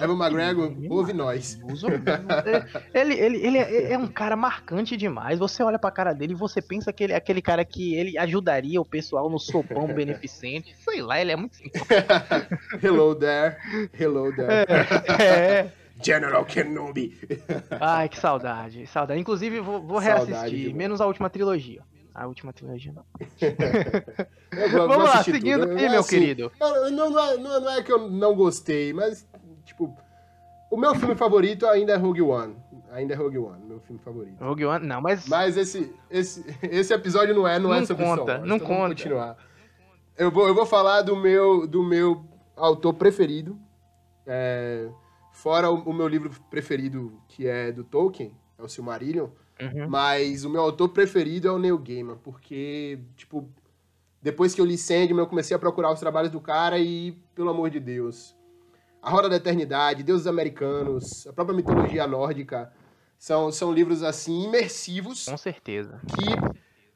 Evan 0.00 0.14
McGregor, 0.16 0.72
ouve 0.90 1.12
nós. 1.12 1.58
Ele, 2.94 3.14
ele, 3.14 3.36
ele 3.46 3.58
é, 3.58 3.92
é 3.92 3.98
um 3.98 4.06
cara 4.06 4.34
marcante 4.36 4.96
demais. 4.96 5.38
Você 5.38 5.62
olha 5.62 5.78
pra 5.78 5.90
cara 5.90 6.14
dele 6.14 6.32
e 6.32 6.36
você 6.36 6.62
pensa 6.62 6.92
que 6.92 7.04
ele 7.04 7.12
é 7.12 7.16
aquele 7.16 7.42
cara 7.42 7.64
que 7.64 7.94
ele 7.94 8.16
ajudaria 8.16 8.80
o 8.80 8.84
pessoal 8.84 9.28
no 9.28 9.38
sopão 9.38 9.86
beneficente. 9.92 10.74
Sei 10.78 11.02
lá, 11.02 11.20
ele 11.20 11.32
é 11.32 11.36
muito 11.36 11.58
Hello 12.82 13.14
there, 13.14 13.56
hello 13.98 14.34
there. 14.34 14.66
É. 15.20 15.83
General 16.04 16.44
Kenobi. 16.44 17.18
Ai, 17.80 18.08
que 18.08 18.18
saudade, 18.18 18.86
saudade. 18.86 19.18
Inclusive, 19.20 19.60
vou, 19.60 19.80
vou 19.82 19.98
reassistir, 19.98 20.74
menos 20.74 21.00
a 21.00 21.06
última 21.06 21.30
trilogia. 21.30 21.82
A 22.14 22.26
última 22.28 22.52
trilogia 22.52 22.92
não. 22.92 23.04
Vou- 24.70 24.86
Vamos 24.88 25.04
lá, 25.06 25.22
seguindo 25.24 25.66
tudo. 25.66 25.78
É 25.78 25.88
meu 25.88 25.98
assim, 26.00 26.20
querido. 26.20 26.52
não, 26.60 26.90
não, 27.10 27.18
é, 27.18 27.36
não, 27.36 27.56
é- 27.56 27.60
não 27.60 27.70
é 27.72 27.82
que 27.82 27.90
eu 27.92 28.08
não 28.08 28.36
gostei, 28.36 28.92
mas, 28.92 29.26
tipo, 29.64 29.92
o 30.70 30.76
meu 30.76 30.94
filme 30.94 31.16
favorito 31.16 31.66
ainda 31.66 31.92
é 31.92 31.96
Rogue 31.96 32.22
One. 32.22 32.54
Ainda 32.92 33.14
é 33.14 33.16
Rogue 33.16 33.38
One, 33.38 33.64
meu 33.66 33.80
filme 33.80 34.00
favorito. 34.04 34.36
Rogue 34.44 34.64
One, 34.64 34.86
não, 34.86 35.00
mas. 35.00 35.26
Mas 35.26 35.56
esse, 35.56 35.92
esse, 36.08 36.44
esse 36.62 36.94
episódio 36.94 37.34
não 37.34 37.48
é, 37.48 37.58
não, 37.58 37.74
é 37.74 37.80
Não 37.80 37.86
sobre 37.86 38.04
conta, 38.04 38.38
não 38.38 38.56
então 38.56 38.68
conta. 38.68 38.88
continuar. 38.90 39.36
Eu 40.16 40.30
vou, 40.30 40.46
eu 40.46 40.54
vou 40.54 40.64
falar 40.66 41.02
do 41.02 41.16
meu, 41.16 41.66
do 41.66 41.82
meu 41.82 42.24
autor 42.56 42.94
preferido. 42.94 43.58
é, 44.24 44.86
fora 45.34 45.68
o, 45.68 45.74
o 45.82 45.92
meu 45.92 46.06
livro 46.08 46.30
preferido, 46.48 47.20
que 47.28 47.46
é 47.46 47.72
do 47.72 47.82
Tolkien, 47.84 48.32
é 48.56 48.62
o 48.62 48.68
Silmarillion. 48.68 49.28
Uhum. 49.60 49.88
Mas 49.88 50.44
o 50.44 50.50
meu 50.50 50.62
autor 50.62 50.88
preferido 50.88 51.48
é 51.48 51.52
o 51.52 51.58
Neil 51.58 51.76
Gaiman, 51.78 52.16
porque, 52.16 52.98
tipo, 53.16 53.48
depois 54.22 54.54
que 54.54 54.60
eu 54.60 54.64
li 54.64 54.78
Sandman, 54.78 55.18
eu 55.18 55.26
comecei 55.26 55.54
a 55.54 55.58
procurar 55.60 55.92
os 55.92 56.00
trabalhos 56.00 56.30
do 56.30 56.40
cara 56.40 56.78
e, 56.78 57.12
pelo 57.34 57.50
amor 57.50 57.68
de 57.68 57.78
Deus, 57.78 58.34
A 59.02 59.10
Roda 59.10 59.28
da 59.28 59.36
Eternidade, 59.36 60.02
Deuses 60.02 60.26
Americanos, 60.26 61.26
a 61.26 61.32
própria 61.32 61.54
mitologia 61.54 62.06
nórdica, 62.06 62.72
são, 63.18 63.50
são 63.52 63.72
livros, 63.72 64.02
assim, 64.02 64.44
imersivos, 64.44 65.26
Com 65.26 65.36
certeza. 65.36 66.00
que, 66.08 66.24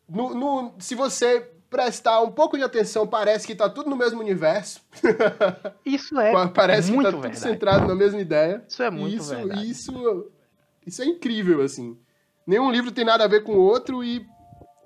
no, 0.09 0.35
no- 0.35 0.75
se 0.78 0.95
você 0.95 1.52
prestar 1.70 2.20
um 2.22 2.30
pouco 2.30 2.56
de 2.56 2.64
atenção, 2.64 3.06
parece 3.06 3.46
que 3.46 3.54
tá 3.54 3.68
tudo 3.68 3.90
no 3.90 3.96
mesmo 3.96 4.20
universo, 4.20 4.80
Isso 5.84 6.18
é 6.18 6.32
parece 6.48 6.88
que 6.90 6.94
muito 6.94 7.06
tá 7.06 7.12
tudo 7.12 7.22
verdade. 7.22 7.40
centrado 7.42 7.87
na 7.87 7.94
mesma 7.94 8.20
ideia. 8.20 8.64
Isso 8.68 8.82
é 8.82 8.90
muito 8.90 9.16
isso, 9.16 9.34
verdade. 9.34 9.70
Isso, 9.70 10.30
isso 10.87 11.02
é 11.02 11.06
incrível, 11.06 11.60
assim. 11.62 11.96
Nenhum 12.46 12.70
livro 12.70 12.90
tem 12.90 13.04
nada 13.04 13.25
a 13.25 13.28
ver 13.28 13.42
com 13.44 13.52
o 13.52 13.60
outro 13.60 14.02
e 14.02 14.26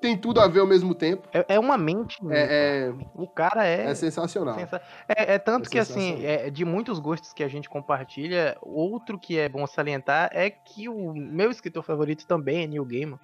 tem 0.00 0.18
tudo 0.18 0.40
a 0.40 0.48
ver 0.48 0.58
ao 0.58 0.66
mesmo 0.66 0.96
tempo. 0.96 1.28
É, 1.32 1.54
é 1.54 1.60
uma 1.60 1.78
mente. 1.78 2.16
É, 2.28 2.88
é, 2.88 2.94
O 3.14 3.28
cara 3.28 3.64
é. 3.64 3.84
é 3.88 3.94
sensacional. 3.94 4.56
sensa- 4.56 4.82
É, 5.08 5.34
é 5.34 5.38
tanto 5.38 5.68
É 5.68 5.70
que, 5.70 5.78
assim, 5.78 6.24
é, 6.24 6.50
de 6.50 6.64
muitos 6.64 6.98
gostos 6.98 7.32
que 7.32 7.44
a 7.44 7.48
gente 7.48 7.68
compartilha, 7.70 8.56
outro 8.60 9.16
que 9.16 9.38
é 9.38 9.48
bom 9.48 9.64
salientar 9.64 10.28
é 10.32 10.50
que 10.50 10.88
o 10.88 11.14
meu 11.14 11.52
escritor 11.52 11.84
favorito 11.84 12.26
também 12.26 12.64
é 12.64 12.66
Neil 12.66 12.84
Gaiman. 12.84 13.20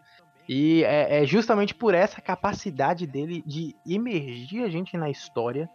E 0.48 0.82
é, 0.84 1.22
é 1.22 1.26
justamente 1.26 1.74
por 1.74 1.92
essa 1.94 2.20
capacidade 2.20 3.06
dele 3.06 3.42
de 3.46 3.76
imergir 3.84 4.64
a 4.64 4.68
gente 4.68 4.96
na 4.96 5.10
história, 5.10 5.68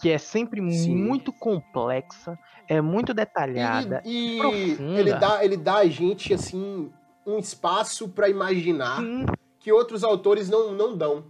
que 0.00 0.10
é 0.10 0.16
sempre 0.16 0.60
Sim. 0.72 0.96
muito 0.96 1.32
complexa, 1.32 2.38
é 2.66 2.80
muito 2.80 3.12
detalhada. 3.12 4.02
E, 4.04 4.38
e 4.38 4.98
ele, 4.98 5.14
dá, 5.14 5.44
ele 5.44 5.56
dá 5.56 5.76
a 5.76 5.86
gente, 5.86 6.32
assim, 6.32 6.90
um 7.26 7.38
espaço 7.38 8.08
pra 8.08 8.28
imaginar 8.28 9.00
Sim, 9.00 9.26
que 9.60 9.70
outros 9.70 10.02
autores 10.02 10.48
não, 10.48 10.72
não 10.72 10.96
dão. 10.96 11.26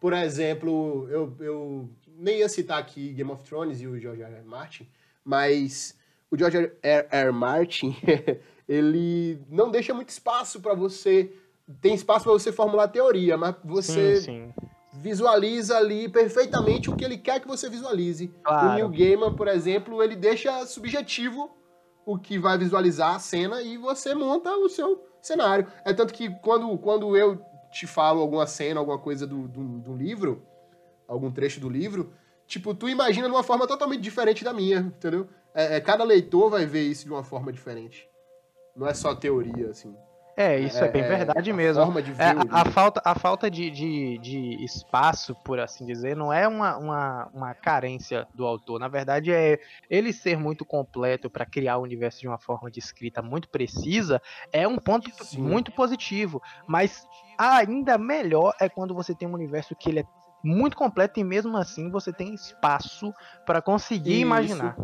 Por 0.00 0.14
exemplo, 0.14 1.06
eu, 1.10 1.36
eu 1.40 1.90
nem 2.16 2.38
ia 2.38 2.48
citar 2.48 2.78
aqui 2.78 3.12
Game 3.12 3.30
of 3.30 3.44
Thrones 3.44 3.80
e 3.82 3.86
o 3.86 3.98
George 3.98 4.22
R. 4.22 4.34
R. 4.34 4.44
Martin, 4.44 4.88
mas 5.22 5.94
o 6.30 6.38
George 6.38 6.56
R. 6.82 7.06
R. 7.10 7.32
Martin, 7.32 7.94
ele 8.66 9.38
não 9.48 9.70
deixa 9.70 9.92
muito 9.92 10.08
espaço 10.08 10.60
pra 10.60 10.74
você. 10.74 11.32
Tem 11.80 11.94
espaço 11.94 12.24
pra 12.24 12.32
você 12.32 12.52
formular 12.52 12.88
teoria, 12.88 13.36
mas 13.36 13.54
você 13.64 14.16
sim, 14.16 14.22
sim. 14.22 14.54
visualiza 14.92 15.76
ali 15.76 16.08
perfeitamente 16.08 16.90
o 16.90 16.96
que 16.96 17.04
ele 17.04 17.18
quer 17.18 17.40
que 17.40 17.48
você 17.48 17.68
visualize. 17.68 18.26
O 18.26 18.42
Claro. 18.42 18.74
Neil 18.74 18.88
Gaiman, 18.88 19.34
por 19.34 19.48
exemplo, 19.48 20.02
ele 20.02 20.16
deixa 20.16 20.66
subjetivo 20.66 21.50
o 22.04 22.18
que 22.18 22.38
vai 22.38 22.58
visualizar 22.58 23.14
a 23.14 23.18
cena 23.18 23.62
e 23.62 23.76
você 23.76 24.14
monta 24.14 24.50
o 24.56 24.68
seu 24.68 25.04
cenário. 25.22 25.66
É 25.84 25.92
tanto 25.92 26.12
que 26.12 26.30
quando, 26.40 26.76
quando 26.78 27.16
eu 27.16 27.40
te 27.70 27.86
falo 27.86 28.20
alguma 28.20 28.46
cena, 28.46 28.80
alguma 28.80 28.98
coisa 28.98 29.26
do, 29.26 29.46
do, 29.46 29.78
do 29.78 29.94
livro, 29.94 30.42
algum 31.06 31.30
trecho 31.30 31.60
do 31.60 31.68
livro, 31.68 32.12
tipo, 32.46 32.74
tu 32.74 32.88
imagina 32.88 33.28
de 33.28 33.34
uma 33.34 33.42
forma 33.42 33.66
totalmente 33.66 34.00
diferente 34.00 34.42
da 34.42 34.52
minha, 34.52 34.78
entendeu? 34.80 35.28
É, 35.54 35.76
é, 35.76 35.80
cada 35.80 36.04
leitor 36.04 36.50
vai 36.50 36.66
ver 36.66 36.82
isso 36.82 37.04
de 37.04 37.10
uma 37.10 37.22
forma 37.22 37.52
diferente. 37.52 38.08
Não 38.74 38.86
é 38.86 38.94
só 38.94 39.14
teoria, 39.14 39.70
assim. 39.70 39.94
É, 40.36 40.58
isso 40.58 40.82
é, 40.82 40.88
bem 40.88 41.02
verdade 41.02 41.50
a 41.50 41.54
mesmo. 41.54 42.02
de 42.02 42.12
ver 42.12 42.22
É, 42.22 42.30
a, 42.50 42.62
a 42.62 42.64
falta, 42.64 43.02
a 43.04 43.14
falta 43.14 43.50
de, 43.50 43.70
de, 43.70 44.18
de 44.18 44.64
espaço, 44.64 45.34
por 45.44 45.60
assim 45.60 45.84
dizer, 45.84 46.16
não 46.16 46.32
é 46.32 46.46
uma, 46.48 46.76
uma, 46.76 47.30
uma 47.32 47.54
carência 47.54 48.26
do 48.34 48.46
autor. 48.46 48.78
Na 48.80 48.88
verdade, 48.88 49.32
é 49.32 49.58
ele 49.88 50.12
ser 50.12 50.36
muito 50.38 50.64
completo 50.64 51.28
para 51.28 51.44
criar 51.44 51.78
o 51.78 51.82
universo 51.82 52.20
de 52.20 52.28
uma 52.28 52.38
forma 52.38 52.70
de 52.70 52.78
escrita 52.78 53.20
muito 53.20 53.48
precisa 53.48 54.20
é 54.52 54.66
um 54.66 54.78
ponto 54.78 55.10
Sim. 55.24 55.42
muito 55.42 55.72
positivo. 55.72 56.40
Mas 56.66 57.06
ainda 57.36 57.98
melhor 57.98 58.54
é 58.60 58.68
quando 58.68 58.94
você 58.94 59.14
tem 59.14 59.28
um 59.28 59.34
universo 59.34 59.74
que 59.74 59.90
ele 59.90 60.00
é 60.00 60.04
muito 60.42 60.76
completo 60.76 61.20
e 61.20 61.24
mesmo 61.24 61.56
assim 61.56 61.90
você 61.90 62.12
tem 62.12 62.34
espaço 62.34 63.12
para 63.44 63.60
conseguir 63.60 64.12
Isso. 64.12 64.22
imaginar. 64.22 64.76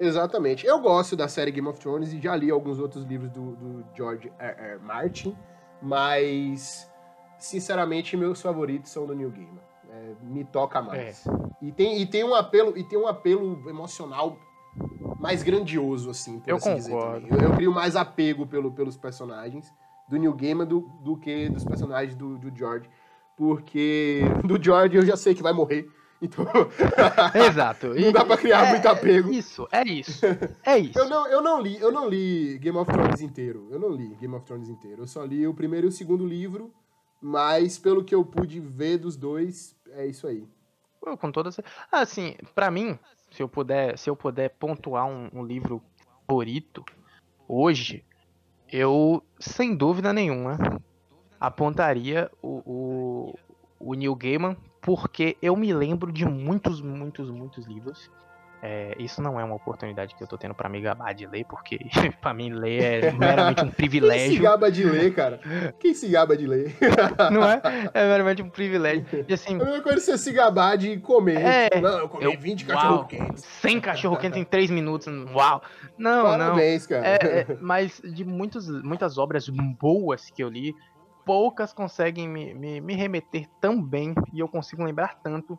Exatamente. 0.00 0.66
Eu 0.66 0.80
gosto 0.80 1.14
da 1.14 1.28
série 1.28 1.50
Game 1.50 1.68
of 1.68 1.78
Thrones 1.78 2.12
e 2.12 2.20
já 2.20 2.34
li 2.34 2.50
alguns 2.50 2.78
outros 2.78 3.04
livros 3.04 3.30
do, 3.30 3.54
do 3.54 3.84
George 3.94 4.32
R. 4.38 4.72
R. 4.72 4.78
Martin, 4.80 5.36
mas 5.82 6.90
sinceramente 7.38 8.16
meus 8.16 8.40
favoritos 8.40 8.90
são 8.90 9.06
do 9.06 9.14
Neil 9.14 9.30
Gaiman. 9.30 9.60
É, 9.90 10.14
me 10.22 10.44
toca 10.44 10.80
mais. 10.80 11.24
E, 11.60 11.70
tem, 11.70 12.00
e 12.00 12.06
tem 12.06 12.24
um 12.24 12.34
apelo 12.34 12.78
e 12.78 12.84
tem 12.84 12.98
um 12.98 13.06
apelo 13.06 13.68
emocional 13.68 14.38
mais 15.18 15.42
grandioso 15.42 16.08
assim, 16.08 16.38
por 16.40 16.48
Eu 16.48 16.56
assim 16.56 16.76
dizer 16.76 16.92
concordo. 16.92 17.28
também. 17.28 17.44
Eu, 17.44 17.50
eu 17.50 17.56
crio 17.56 17.72
mais 17.74 17.96
apego 17.96 18.46
pelo, 18.46 18.70
pelos 18.72 18.96
personagens 18.96 19.70
do 20.08 20.16
Neil 20.16 20.32
Gaiman 20.32 20.64
do, 20.64 20.80
do 21.02 21.16
que 21.16 21.48
dos 21.50 21.64
personagens 21.64 22.16
do, 22.16 22.38
do 22.38 22.56
George, 22.56 22.88
porque 23.36 24.20
do 24.44 24.62
George 24.62 24.96
eu 24.96 25.04
já 25.04 25.16
sei 25.16 25.34
que 25.34 25.42
vai 25.42 25.52
morrer. 25.52 25.86
Então, 26.22 26.44
Exato. 27.46 27.88
não 27.98 28.12
dá 28.12 28.24
pra 28.24 28.36
criar 28.36 28.66
é, 28.66 28.70
muito 28.70 28.86
apego. 28.86 29.32
Isso, 29.32 29.66
é 29.72 29.82
isso. 29.88 30.20
É 30.64 30.76
isso. 30.78 30.98
Eu 30.98 31.08
não, 31.08 31.26
eu 31.28 31.40
não 31.42 31.60
li, 31.60 31.80
eu 31.80 31.90
não 31.90 32.08
li 32.08 32.58
Game 32.58 32.76
of 32.76 32.90
Thrones 32.90 33.20
inteiro. 33.20 33.68
Eu 33.70 33.78
não 33.78 33.90
li 33.90 34.14
Game 34.16 34.34
of 34.34 34.44
Thrones 34.44 34.68
inteiro. 34.68 35.02
Eu 35.02 35.06
só 35.06 35.24
li 35.24 35.46
o 35.46 35.54
primeiro 35.54 35.86
e 35.86 35.88
o 35.88 35.92
segundo 35.92 36.26
livro, 36.26 36.72
mas 37.20 37.78
pelo 37.78 38.04
que 38.04 38.14
eu 38.14 38.24
pude 38.24 38.60
ver 38.60 38.98
dos 38.98 39.16
dois, 39.16 39.74
é 39.92 40.06
isso 40.06 40.26
aí. 40.26 40.46
Pô, 41.00 41.16
Com 41.16 41.32
toda 41.32 41.50
cer- 41.50 41.64
assim, 41.90 42.36
pra 42.54 42.70
mim, 42.70 42.98
se 43.30 43.42
eu 43.42 43.48
puder, 43.48 43.96
se 43.98 44.10
eu 44.10 44.16
puder 44.16 44.50
pontuar 44.50 45.06
um, 45.06 45.30
um 45.32 45.42
livro 45.42 45.82
favorito 46.26 46.84
hoje, 47.48 48.04
eu 48.70 49.22
sem 49.38 49.74
dúvida 49.74 50.12
nenhuma 50.12 50.58
apontaria 51.40 52.30
o, 52.42 52.62
o, 52.66 53.38
o 53.78 53.94
Neil 53.94 54.14
Gaiman, 54.14 54.56
porque 54.80 55.36
eu 55.42 55.54
me 55.56 55.72
lembro 55.72 56.12
de 56.12 56.24
muitos, 56.24 56.80
muitos, 56.80 57.30
muitos 57.30 57.66
livros. 57.66 58.10
É, 58.62 58.94
isso 58.98 59.22
não 59.22 59.40
é 59.40 59.42
uma 59.44 59.54
oportunidade 59.54 60.14
que 60.14 60.22
eu 60.22 60.26
tô 60.28 60.36
tendo 60.36 60.54
pra 60.54 60.68
me 60.68 60.82
gabar 60.82 61.14
de 61.14 61.26
ler, 61.26 61.46
porque 61.46 61.78
pra 62.20 62.34
mim 62.34 62.50
ler 62.52 63.04
é 63.04 63.10
meramente 63.12 63.62
um 63.62 63.68
Quem 63.68 63.70
se 63.70 63.76
privilégio. 63.76 64.42
gaba 64.42 64.70
de 64.70 64.84
ler, 64.84 65.14
cara? 65.14 65.40
Quem 65.80 65.94
se 65.94 66.06
gaba 66.08 66.36
de 66.36 66.46
ler? 66.46 66.76
Não 67.32 67.42
é? 67.42 67.62
É 67.94 68.06
meramente 68.06 68.42
um 68.42 68.50
privilégio. 68.50 69.24
E 69.26 69.32
assim, 69.32 69.58
É 69.58 69.62
a 69.62 69.64
mesma 69.64 69.80
coisa 69.82 69.96
que 69.98 70.04
você 70.04 70.18
se 70.18 70.30
gabar 70.32 70.76
de 70.76 70.98
comer. 70.98 71.40
É, 71.40 71.70
Tipo, 71.70 71.80
não, 71.80 71.98
eu 72.00 72.08
comi 72.10 72.24
eu- 72.24 72.38
20 72.38 72.68
uau, 72.68 72.76
cachorro 72.78 73.04
quentes. 73.06 73.44
100 73.44 73.80
cachorro 73.80 74.16
quente 74.18 74.38
em 74.38 74.44
3 74.44 74.70
minutos. 74.70 75.06
Uau! 75.34 75.62
Não, 75.96 76.24
não. 76.24 76.38
Parabéns, 76.38 76.86
cara. 76.86 77.06
É, 77.06 77.16
é, 77.22 77.46
mas 77.62 77.98
de 78.04 78.26
muitos, 78.26 78.68
muitas 78.82 79.16
obras 79.16 79.48
boas 79.48 80.28
que 80.30 80.44
eu 80.44 80.50
li, 80.50 80.74
poucas 81.30 81.72
conseguem 81.72 82.28
me, 82.28 82.52
me, 82.52 82.80
me 82.80 82.92
remeter 82.92 83.48
tão 83.60 83.80
bem 83.80 84.16
e 84.32 84.40
eu 84.40 84.48
consigo 84.48 84.82
lembrar 84.82 85.14
tanto. 85.22 85.56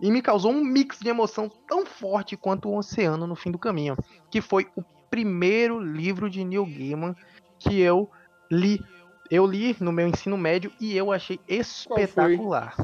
E 0.00 0.10
me 0.10 0.22
causou 0.22 0.50
um 0.50 0.64
mix 0.64 1.00
de 1.00 1.10
emoção 1.10 1.50
tão 1.68 1.84
forte 1.84 2.34
quanto 2.34 2.70
o 2.70 2.78
Oceano 2.78 3.26
no 3.26 3.36
Fim 3.36 3.50
do 3.50 3.58
Caminho, 3.58 3.94
que 4.30 4.40
foi 4.40 4.66
o 4.74 4.82
primeiro 5.10 5.78
livro 5.78 6.30
de 6.30 6.42
Neil 6.42 6.64
Gaiman 6.64 7.14
que 7.58 7.78
eu 7.78 8.10
li. 8.50 8.82
Eu 9.30 9.44
li 9.44 9.76
no 9.80 9.92
meu 9.92 10.08
ensino 10.08 10.38
médio 10.38 10.72
e 10.80 10.96
eu 10.96 11.12
achei 11.12 11.38
espetacular. 11.46 12.74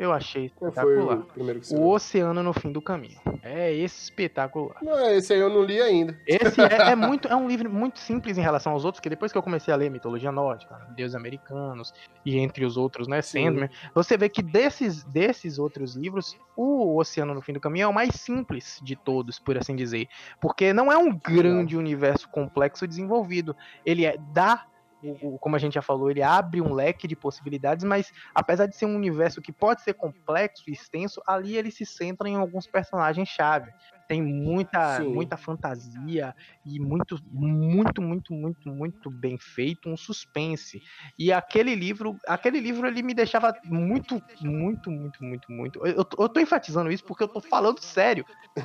Eu 0.00 0.14
achei 0.14 0.46
espetacular. 0.46 1.18
o 1.18 1.24
primeiro 1.24 1.60
que 1.60 1.66
você 1.66 1.76
O? 1.76 1.86
Oceano 1.90 2.42
no 2.42 2.54
Fim 2.54 2.72
do 2.72 2.80
Caminho. 2.80 3.20
É 3.42 3.70
espetacular. 3.70 4.78
Não, 4.82 4.98
esse 5.10 5.34
aí 5.34 5.40
eu 5.40 5.50
não 5.50 5.62
li 5.62 5.78
ainda. 5.78 6.18
Esse 6.26 6.58
é, 6.58 6.92
é 6.92 6.96
muito, 6.96 7.28
é 7.28 7.36
um 7.36 7.46
livro 7.46 7.70
muito 7.70 7.98
simples 7.98 8.38
em 8.38 8.40
relação 8.40 8.72
aos 8.72 8.86
outros, 8.86 8.98
que 8.98 9.10
depois 9.10 9.30
que 9.30 9.36
eu 9.36 9.42
comecei 9.42 9.74
a 9.74 9.76
ler 9.76 9.90
mitologia 9.90 10.32
nórdica, 10.32 10.74
deuses 10.96 11.14
americanos 11.14 11.92
e 12.24 12.38
entre 12.38 12.64
os 12.64 12.78
outros, 12.78 13.06
né, 13.06 13.20
Sim. 13.20 13.44
Sandman, 13.44 13.68
você 13.94 14.16
vê 14.16 14.30
que 14.30 14.42
desses, 14.42 15.04
desses 15.04 15.58
outros 15.58 15.94
livros, 15.94 16.34
o 16.56 16.96
Oceano 16.96 17.34
no 17.34 17.42
Fim 17.42 17.52
do 17.52 17.60
Caminho 17.60 17.84
é 17.84 17.88
o 17.88 17.92
mais 17.92 18.14
simples 18.14 18.80
de 18.82 18.96
todos, 18.96 19.38
por 19.38 19.58
assim 19.58 19.76
dizer, 19.76 20.08
porque 20.40 20.72
não 20.72 20.90
é 20.90 20.96
um 20.96 21.14
grande 21.14 21.76
universo 21.76 22.26
complexo 22.30 22.88
desenvolvido. 22.88 23.54
Ele 23.84 24.06
é 24.06 24.16
dá 24.32 24.64
o- 25.02 25.34
o- 25.34 25.38
como 25.38 25.56
a 25.56 25.58
gente 25.58 25.74
já 25.74 25.82
falou, 25.82 26.10
ele 26.10 26.22
abre 26.22 26.60
um 26.60 26.72
leque 26.74 27.08
de 27.08 27.16
possibilidades, 27.16 27.84
mas 27.84 28.10
apesar 28.34 28.66
de 28.66 28.76
ser 28.76 28.86
um 28.86 28.96
universo 28.96 29.40
que 29.40 29.52
pode 29.52 29.82
ser 29.82 29.94
complexo 29.94 30.64
e 30.68 30.72
extenso, 30.72 31.20
ali 31.26 31.56
ele 31.56 31.70
se 31.70 31.84
centra 31.86 32.28
em 32.28 32.36
alguns 32.36 32.66
personagens-chave. 32.66 33.70
Tem 34.06 34.20
muita, 34.20 34.96
Sim. 34.96 35.12
muita 35.14 35.36
fantasia 35.36 36.34
e 36.64 36.80
muito, 36.80 37.16
muito, 37.30 38.02
muito, 38.02 38.32
muito, 38.32 38.68
muito 38.68 39.10
bem 39.10 39.38
feito, 39.38 39.88
um 39.88 39.96
suspense. 39.96 40.82
E 41.16 41.32
aquele 41.32 41.76
livro, 41.76 42.16
aquele 42.26 42.58
livro 42.60 42.88
ele 42.88 43.02
me 43.04 43.14
deixava 43.14 43.54
muito, 43.64 44.20
muito, 44.40 44.90
muito, 44.90 45.22
muito, 45.22 45.52
muito. 45.52 45.86
Eu, 45.86 45.92
eu 45.98 46.04
tô- 46.04 46.24
eu 46.24 46.28
tô 46.28 46.40
enfatizando 46.40 46.90
isso 46.90 47.04
porque 47.04 47.22
eu 47.22 47.28
tô 47.28 47.40
falando 47.40 47.78
sério. 47.80 48.24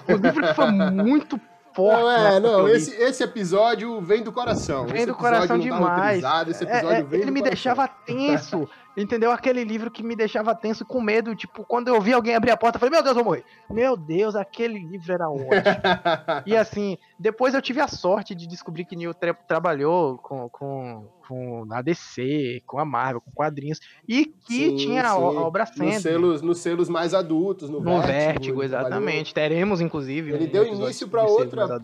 O 0.09 0.15
livro 0.17 0.41
que 0.43 0.53
foi 0.55 0.65
muito 0.71 1.39
forte. 1.75 2.01
Não, 2.03 2.11
é, 2.11 2.39
não, 2.39 2.67
esse, 2.69 2.95
esse 2.95 3.23
episódio 3.23 3.99
vem 4.01 4.23
do 4.23 4.31
coração. 4.31 4.85
Vem 4.87 4.97
esse 4.97 5.05
do 5.07 5.15
coração 5.15 5.57
tá 5.57 5.63
demais. 5.63 6.23
esse 6.49 6.63
É, 6.63 6.67
episódio 6.67 6.97
é, 6.97 7.03
vem 7.03 7.19
ele 7.19 7.25
do 7.27 7.33
me 7.33 7.39
coração. 7.41 7.43
deixava 7.73 7.87
tenso, 7.87 8.69
entendeu? 8.97 9.31
Aquele 9.31 9.63
livro 9.63 9.89
que 9.91 10.03
me 10.03 10.15
deixava 10.15 10.53
tenso, 10.55 10.85
com 10.85 11.01
medo, 11.01 11.35
tipo, 11.35 11.63
quando 11.65 11.87
eu 11.89 11.99
vi 12.01 12.13
alguém 12.13 12.35
abrir 12.35 12.51
a 12.51 12.57
porta, 12.57 12.77
eu 12.77 12.79
falei, 12.79 12.91
meu 12.91 13.03
Deus, 13.03 13.15
eu 13.17 13.23
vou 13.23 13.31
morrer. 13.33 13.45
Meu 13.69 13.95
Deus, 13.97 14.35
aquele 14.35 14.79
livro 14.79 15.11
era 15.11 15.29
ótimo. 15.29 15.49
e 16.45 16.55
assim, 16.55 16.97
depois 17.19 17.53
eu 17.53 17.61
tive 17.61 17.81
a 17.81 17.87
sorte 17.87 18.33
de 18.35 18.47
descobrir 18.47 18.85
que 18.85 18.95
Neil 18.95 19.13
tra- 19.13 19.33
trabalhou 19.33 20.17
com, 20.17 20.49
com, 20.49 21.07
com 21.27 21.67
a 21.71 21.81
DC, 21.81 22.61
com 22.65 22.79
a 22.79 22.85
Marvel, 22.85 23.21
com 23.21 23.31
quadrinhos, 23.31 23.79
e 24.07 24.25
que 24.25 24.69
Sim, 24.69 24.75
tinha 24.75 25.03
a, 25.03 25.13
sim. 25.15 25.21
o- 25.21 25.25
a 25.39 25.41
obra 25.41 25.63
nos, 25.65 25.75
Sandman. 25.75 25.99
selos, 25.99 26.41
nos 26.41 26.59
selos 26.59 26.89
mais 26.89 27.13
adultos, 27.13 27.69
no, 27.69 27.79
No 27.79 28.01
Vértigo. 28.01 28.07
Vértigo, 28.07 28.63
exatamente. 28.63 29.33
Teremos, 29.33 29.81
inclusive. 29.81 30.31
Ele 30.33 30.45
um 30.45 30.51
deu 30.51 30.65
início 30.65 31.07
seres 31.09 31.31
outra-. 31.31 31.79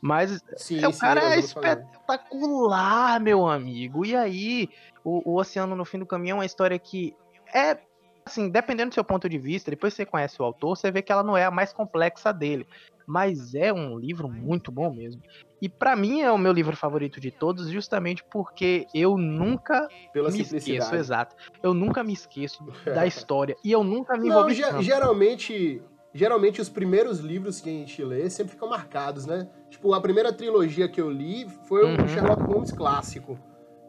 Mas 0.00 0.42
Sim, 0.56 0.82
é, 0.82 0.88
o 0.88 0.92
sim, 0.92 1.00
cara 1.00 1.34
é 1.34 1.38
espetacular, 1.38 3.20
meu 3.20 3.46
amigo. 3.46 4.04
E 4.04 4.16
aí, 4.16 4.68
o, 5.04 5.32
o 5.32 5.38
Oceano 5.38 5.76
no 5.76 5.84
Fim 5.84 5.98
do 5.98 6.06
Caminho 6.06 6.32
é 6.32 6.34
uma 6.36 6.46
história 6.46 6.78
que 6.78 7.14
é, 7.54 7.78
assim, 8.24 8.48
dependendo 8.48 8.90
do 8.90 8.94
seu 8.94 9.04
ponto 9.04 9.28
de 9.28 9.38
vista, 9.38 9.70
depois 9.70 9.94
você 9.94 10.06
conhece 10.06 10.40
o 10.40 10.44
autor, 10.44 10.76
você 10.76 10.90
vê 10.90 11.02
que 11.02 11.12
ela 11.12 11.22
não 11.22 11.36
é 11.36 11.44
a 11.44 11.50
mais 11.50 11.72
complexa 11.72 12.32
dele. 12.32 12.66
Mas 13.06 13.54
é 13.54 13.72
um 13.72 13.98
livro 13.98 14.28
muito 14.28 14.70
bom 14.70 14.92
mesmo. 14.92 15.20
E 15.60 15.68
pra 15.68 15.96
mim 15.96 16.20
é 16.20 16.30
o 16.30 16.38
meu 16.38 16.52
livro 16.52 16.76
favorito 16.76 17.20
de 17.20 17.30
todos, 17.30 17.68
justamente 17.68 18.24
porque 18.30 18.86
eu 18.94 19.18
nunca 19.18 19.88
Pela 20.12 20.30
me 20.30 20.40
esqueço, 20.40 20.94
exato. 20.94 21.34
Eu 21.62 21.74
nunca 21.74 22.04
me 22.04 22.12
esqueço 22.12 22.64
da 22.84 23.04
história. 23.06 23.56
E 23.64 23.72
eu 23.72 23.82
nunca 23.82 24.16
me 24.16 24.28
Não, 24.28 24.36
envolvi 24.38 24.60
tanto. 24.62 24.82
geralmente, 24.82 25.82
geralmente 26.14 26.60
os 26.60 26.68
primeiros 26.68 27.20
livros 27.20 27.60
que 27.60 27.68
a 27.68 27.72
gente 27.72 28.02
lê 28.04 28.28
sempre 28.30 28.52
ficam 28.52 28.68
marcados, 28.68 29.26
né? 29.26 29.48
Tipo, 29.70 29.94
a 29.94 30.00
primeira 30.00 30.32
trilogia 30.32 30.88
que 30.88 31.00
eu 31.00 31.10
li 31.10 31.46
foi 31.68 31.84
Uhum. 31.84 32.04
o 32.04 32.08
Sherlock 32.08 32.42
Holmes 32.42 32.72
clássico. 32.72 33.38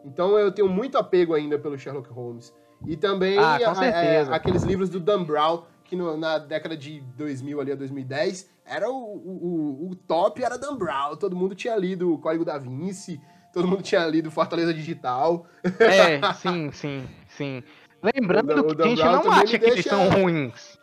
Então 0.04 0.38
eu 0.38 0.50
tenho 0.52 0.68
muito 0.68 0.98
apego 0.98 1.34
ainda 1.34 1.58
pelo 1.58 1.78
Sherlock 1.78 2.08
Holmes. 2.10 2.52
E 2.86 2.96
também 2.96 3.38
Ah, 3.38 3.54
a- 3.56 3.60
é, 3.60 3.74
certeza. 3.74 4.34
aqueles 4.34 4.62
livros 4.64 4.88
do 4.88 4.98
Dan 4.98 5.22
Brown, 5.24 5.62
que 5.84 5.94
no- 5.94 6.16
na 6.16 6.38
década 6.38 6.76
de 6.76 7.00
2000 7.16 7.60
ali 7.60 7.70
a 7.72 7.76
2010, 7.76 8.48
era 8.64 8.88
o, 8.90 8.94
o, 8.94 9.84
o- 9.86 9.90
o 9.90 9.94
top 9.94 10.42
era 10.42 10.56
Dan 10.58 10.76
Brown. 10.76 11.16
Todo 11.16 11.36
mundo 11.36 11.54
tinha 11.54 11.76
lido 11.76 12.12
o 12.12 12.18
Código 12.18 12.44
da 12.44 12.58
Vinci, 12.58 13.20
todo 13.52 13.68
mundo 13.68 13.82
tinha 13.82 14.04
lido 14.06 14.30
Fortaleza 14.30 14.72
Digital. 14.74 15.46
É, 15.78 16.32
sim, 16.34 16.70
sim, 16.72 17.04
sim. 17.28 17.62
Lembrando 18.02 18.60
O 18.66 18.74
que 18.76 18.82
a 18.82 18.86
gente 18.86 19.04
não 19.04 19.30
acha 19.30 19.58
que 19.58 19.64
eles 19.64 19.84
são 19.84 20.08
ruins. 20.08 20.76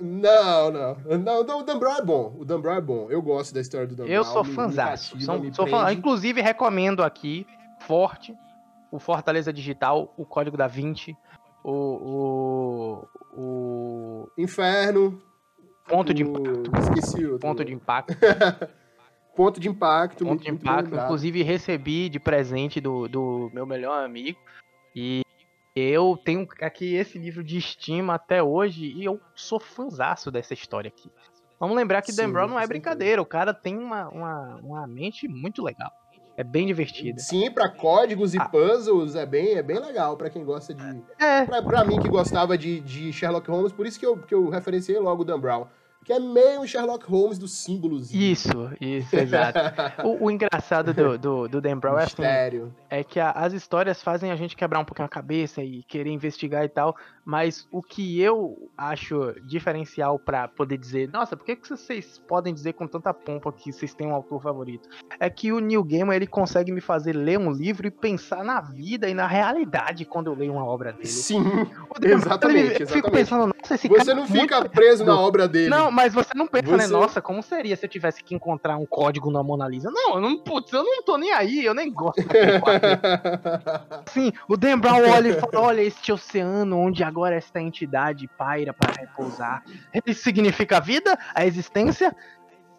Não, 0.00 0.70
não. 0.70 0.96
Não, 1.18 1.40
o 1.40 1.62
Dan 1.62 1.78
Brown 1.78 1.96
é 1.96 2.02
bom. 2.02 2.34
O 2.38 2.44
Dan 2.44 2.60
Brown 2.60 2.76
é 2.76 2.80
bom. 2.80 3.06
Eu 3.10 3.20
gosto 3.20 3.52
da 3.54 3.60
história 3.60 3.86
do 3.86 3.94
Dan 3.94 4.04
Eu 4.06 4.22
Brown. 4.22 4.32
sou 4.32 4.44
cativa, 4.44 4.96
Sou, 4.96 5.38
me 5.38 5.54
sou 5.54 5.66
fã. 5.66 5.92
Inclusive, 5.92 6.40
recomendo 6.40 7.02
aqui, 7.02 7.46
forte, 7.80 8.34
o 8.90 8.98
Fortaleza 8.98 9.52
Digital, 9.52 10.12
o 10.16 10.24
Código 10.24 10.56
da 10.56 10.66
Vinci, 10.66 11.16
o. 11.62 11.72
o, 11.72 13.08
o 13.36 14.30
Inferno. 14.38 15.20
Ponto 15.86 16.12
de 16.12 16.22
Impacto. 16.22 16.70
Esqueci 16.78 17.24
o. 17.26 17.38
Ponto 17.40 17.64
de 17.64 17.72
Impacto. 17.72 18.14
Ponto 19.36 19.60
de 19.60 19.68
Impacto. 19.68 20.24
Ponto 20.24 20.42
de 20.42 20.50
Impacto. 20.50 20.94
Inclusive, 20.94 21.42
recebi 21.42 22.08
de 22.08 22.18
presente 22.18 22.80
do, 22.80 23.08
do 23.08 23.50
meu 23.52 23.64
melhor 23.66 24.04
amigo. 24.04 24.38
E 24.96 25.22
eu 25.78 26.18
tenho 26.24 26.46
aqui 26.60 26.94
esse 26.94 27.18
livro 27.18 27.42
de 27.44 27.58
estima 27.58 28.14
até 28.14 28.42
hoje 28.42 28.86
e 28.96 29.04
eu 29.04 29.20
sou 29.34 29.58
fãzaço 29.60 30.30
dessa 30.30 30.54
história 30.54 30.88
aqui. 30.88 31.10
Vamos 31.60 31.76
lembrar 31.76 32.02
que 32.02 32.12
Dan 32.12 32.30
Brown 32.30 32.46
não 32.48 32.60
é 32.60 32.66
brincadeira, 32.66 33.20
o 33.20 33.26
cara 33.26 33.52
tem 33.52 33.76
uma, 33.76 34.08
uma, 34.08 34.56
uma 34.62 34.86
mente 34.86 35.26
muito 35.28 35.62
legal. 35.62 35.90
É 36.36 36.44
bem 36.44 36.66
divertida. 36.66 37.18
Sim, 37.18 37.50
pra 37.50 37.68
códigos 37.68 38.32
e 38.32 38.38
Ah. 38.38 38.48
puzzles 38.48 39.16
é 39.16 39.26
bem, 39.26 39.54
é 39.56 39.62
bem 39.62 39.80
legal 39.80 40.16
pra 40.16 40.30
quem 40.30 40.44
gosta 40.44 40.72
de. 40.72 41.02
É, 41.18 41.44
Pra, 41.44 41.60
pra 41.60 41.84
mim 41.84 41.98
que 42.00 42.08
gostava 42.08 42.56
de, 42.56 42.78
de 42.78 43.12
Sherlock 43.12 43.50
Holmes, 43.50 43.72
por 43.72 43.84
isso 43.86 43.98
que 43.98 44.06
eu, 44.06 44.16
que 44.16 44.32
eu 44.32 44.48
referenciei 44.48 44.96
logo 45.00 45.22
o 45.22 45.24
Dan 45.24 45.40
Brown. 45.40 45.66
Que 46.08 46.14
é 46.14 46.18
meio 46.18 46.62
um 46.62 46.66
Sherlock 46.66 47.04
Holmes 47.04 47.36
dos 47.36 47.52
símbolos. 47.52 48.14
isso, 48.14 48.70
isso, 48.80 49.14
exato. 49.14 49.58
O, 50.04 50.24
o 50.24 50.30
engraçado 50.30 50.94
do, 50.94 51.18
do, 51.18 51.48
do 51.48 51.60
Dan 51.60 51.76
Brown 51.76 51.98
é 51.98 52.04
assim, 52.04 52.22
Mistério. 52.22 52.74
é 52.88 53.04
que 53.04 53.20
a- 53.20 53.32
as 53.32 53.52
histórias 53.52 54.02
fazem 54.02 54.30
a 54.32 54.36
gente 54.36 54.56
quebrar 54.56 54.78
um 54.80 54.86
pouquinho 54.86 55.04
a 55.04 55.08
cabeça 55.10 55.62
e 55.62 55.82
querer 55.82 56.08
investigar 56.10 56.64
e 56.64 56.68
tal, 56.70 56.96
mas 57.26 57.68
o 57.70 57.82
que 57.82 58.18
eu 58.22 58.70
acho 58.74 59.34
diferencial 59.46 60.18
pra 60.18 60.48
poder 60.48 60.78
dizer, 60.78 61.10
nossa, 61.12 61.36
por 61.36 61.44
que, 61.44 61.54
que 61.56 61.68
vocês 61.68 62.18
podem 62.26 62.54
dizer 62.54 62.72
com 62.72 62.86
tanta 62.86 63.12
pompa 63.12 63.52
que 63.52 63.70
vocês 63.70 63.92
têm 63.92 64.06
um 64.06 64.14
autor 64.14 64.40
favorito? 64.42 64.88
É 65.20 65.28
que 65.28 65.52
o 65.52 65.60
Neil 65.60 65.84
Gaiman, 65.84 66.16
ele 66.16 66.26
consegue 66.26 66.72
me 66.72 66.80
fazer 66.80 67.12
ler 67.12 67.38
um 67.38 67.52
livro 67.52 67.86
e 67.86 67.90
pensar 67.90 68.42
na 68.42 68.62
vida 68.62 69.10
e 69.10 69.12
na 69.12 69.26
realidade 69.26 70.06
quando 70.06 70.28
eu 70.28 70.34
leio 70.34 70.52
uma 70.54 70.64
obra 70.64 70.90
dele. 70.90 71.06
Sim, 71.06 71.42
exatamente, 72.02 72.58
ele- 72.58 72.82
Eu 72.82 72.86
fico 72.86 73.08
exatamente. 73.08 73.10
pensando, 73.10 73.46
nossa, 73.60 73.74
esse 73.74 73.88
você 73.88 73.98
cara 73.98 74.14
não 74.14 74.24
é 74.24 74.26
muito 74.28 74.40
fica 74.40 74.68
preso 74.68 75.04
na 75.04 75.20
obra 75.20 75.46
dele. 75.46 75.68
Não, 75.68 75.97
mas 75.98 76.14
você 76.14 76.30
não 76.36 76.46
pensa, 76.46 76.76
né? 76.76 76.84
Você- 76.86 76.92
Nossa, 76.92 77.20
como 77.20 77.42
seria 77.42 77.74
se 77.76 77.84
eu 77.84 77.90
tivesse 77.90 78.22
que 78.22 78.32
encontrar 78.32 78.76
um 78.76 78.86
código 78.86 79.32
na 79.32 79.42
Mona 79.42 79.66
Lisa? 79.68 79.90
Não, 79.90 80.14
eu 80.14 80.20
não, 80.20 80.38
putz, 80.38 80.72
eu 80.72 80.84
não 80.84 81.02
tô 81.02 81.18
nem 81.18 81.32
aí, 81.32 81.64
eu 81.64 81.74
nem 81.74 81.92
gosto. 81.92 82.22
Assim, 84.06 84.32
o 84.48 84.56
Dan 84.56 84.78
Brown 84.78 85.10
olha 85.10 85.28
e 85.28 85.32
fala, 85.40 85.60
olha 85.60 85.82
este 85.82 86.12
oceano 86.12 86.78
onde 86.78 87.02
agora 87.02 87.34
esta 87.34 87.60
entidade 87.60 88.28
paira 88.38 88.72
para 88.72 88.92
repousar. 89.00 89.64
Isso 90.06 90.22
significa 90.22 90.76
a 90.76 90.80
vida, 90.80 91.18
a 91.34 91.44
existência, 91.44 92.14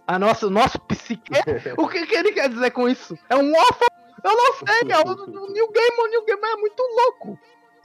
a 0.07 0.17
nossa, 0.17 0.47
o 0.47 0.49
nosso 0.49 0.79
psique? 0.79 1.31
O 1.77 1.87
que, 1.87 2.05
que 2.05 2.15
ele 2.15 2.31
quer 2.31 2.47
dizer 2.49 2.71
com 2.71 2.87
isso? 2.87 3.17
É 3.29 3.35
um 3.35 3.51
órfão? 3.53 3.87
Eu 4.23 4.31
não 4.35 4.53
sei, 4.53 4.91
é 4.91 4.97
o, 4.97 5.11
o 5.11 5.51
New 5.51 5.71
Game, 5.71 5.97
o 5.97 6.07
New 6.07 6.25
Game 6.25 6.41
é 6.43 6.55
muito 6.57 6.81
louco. 6.95 7.39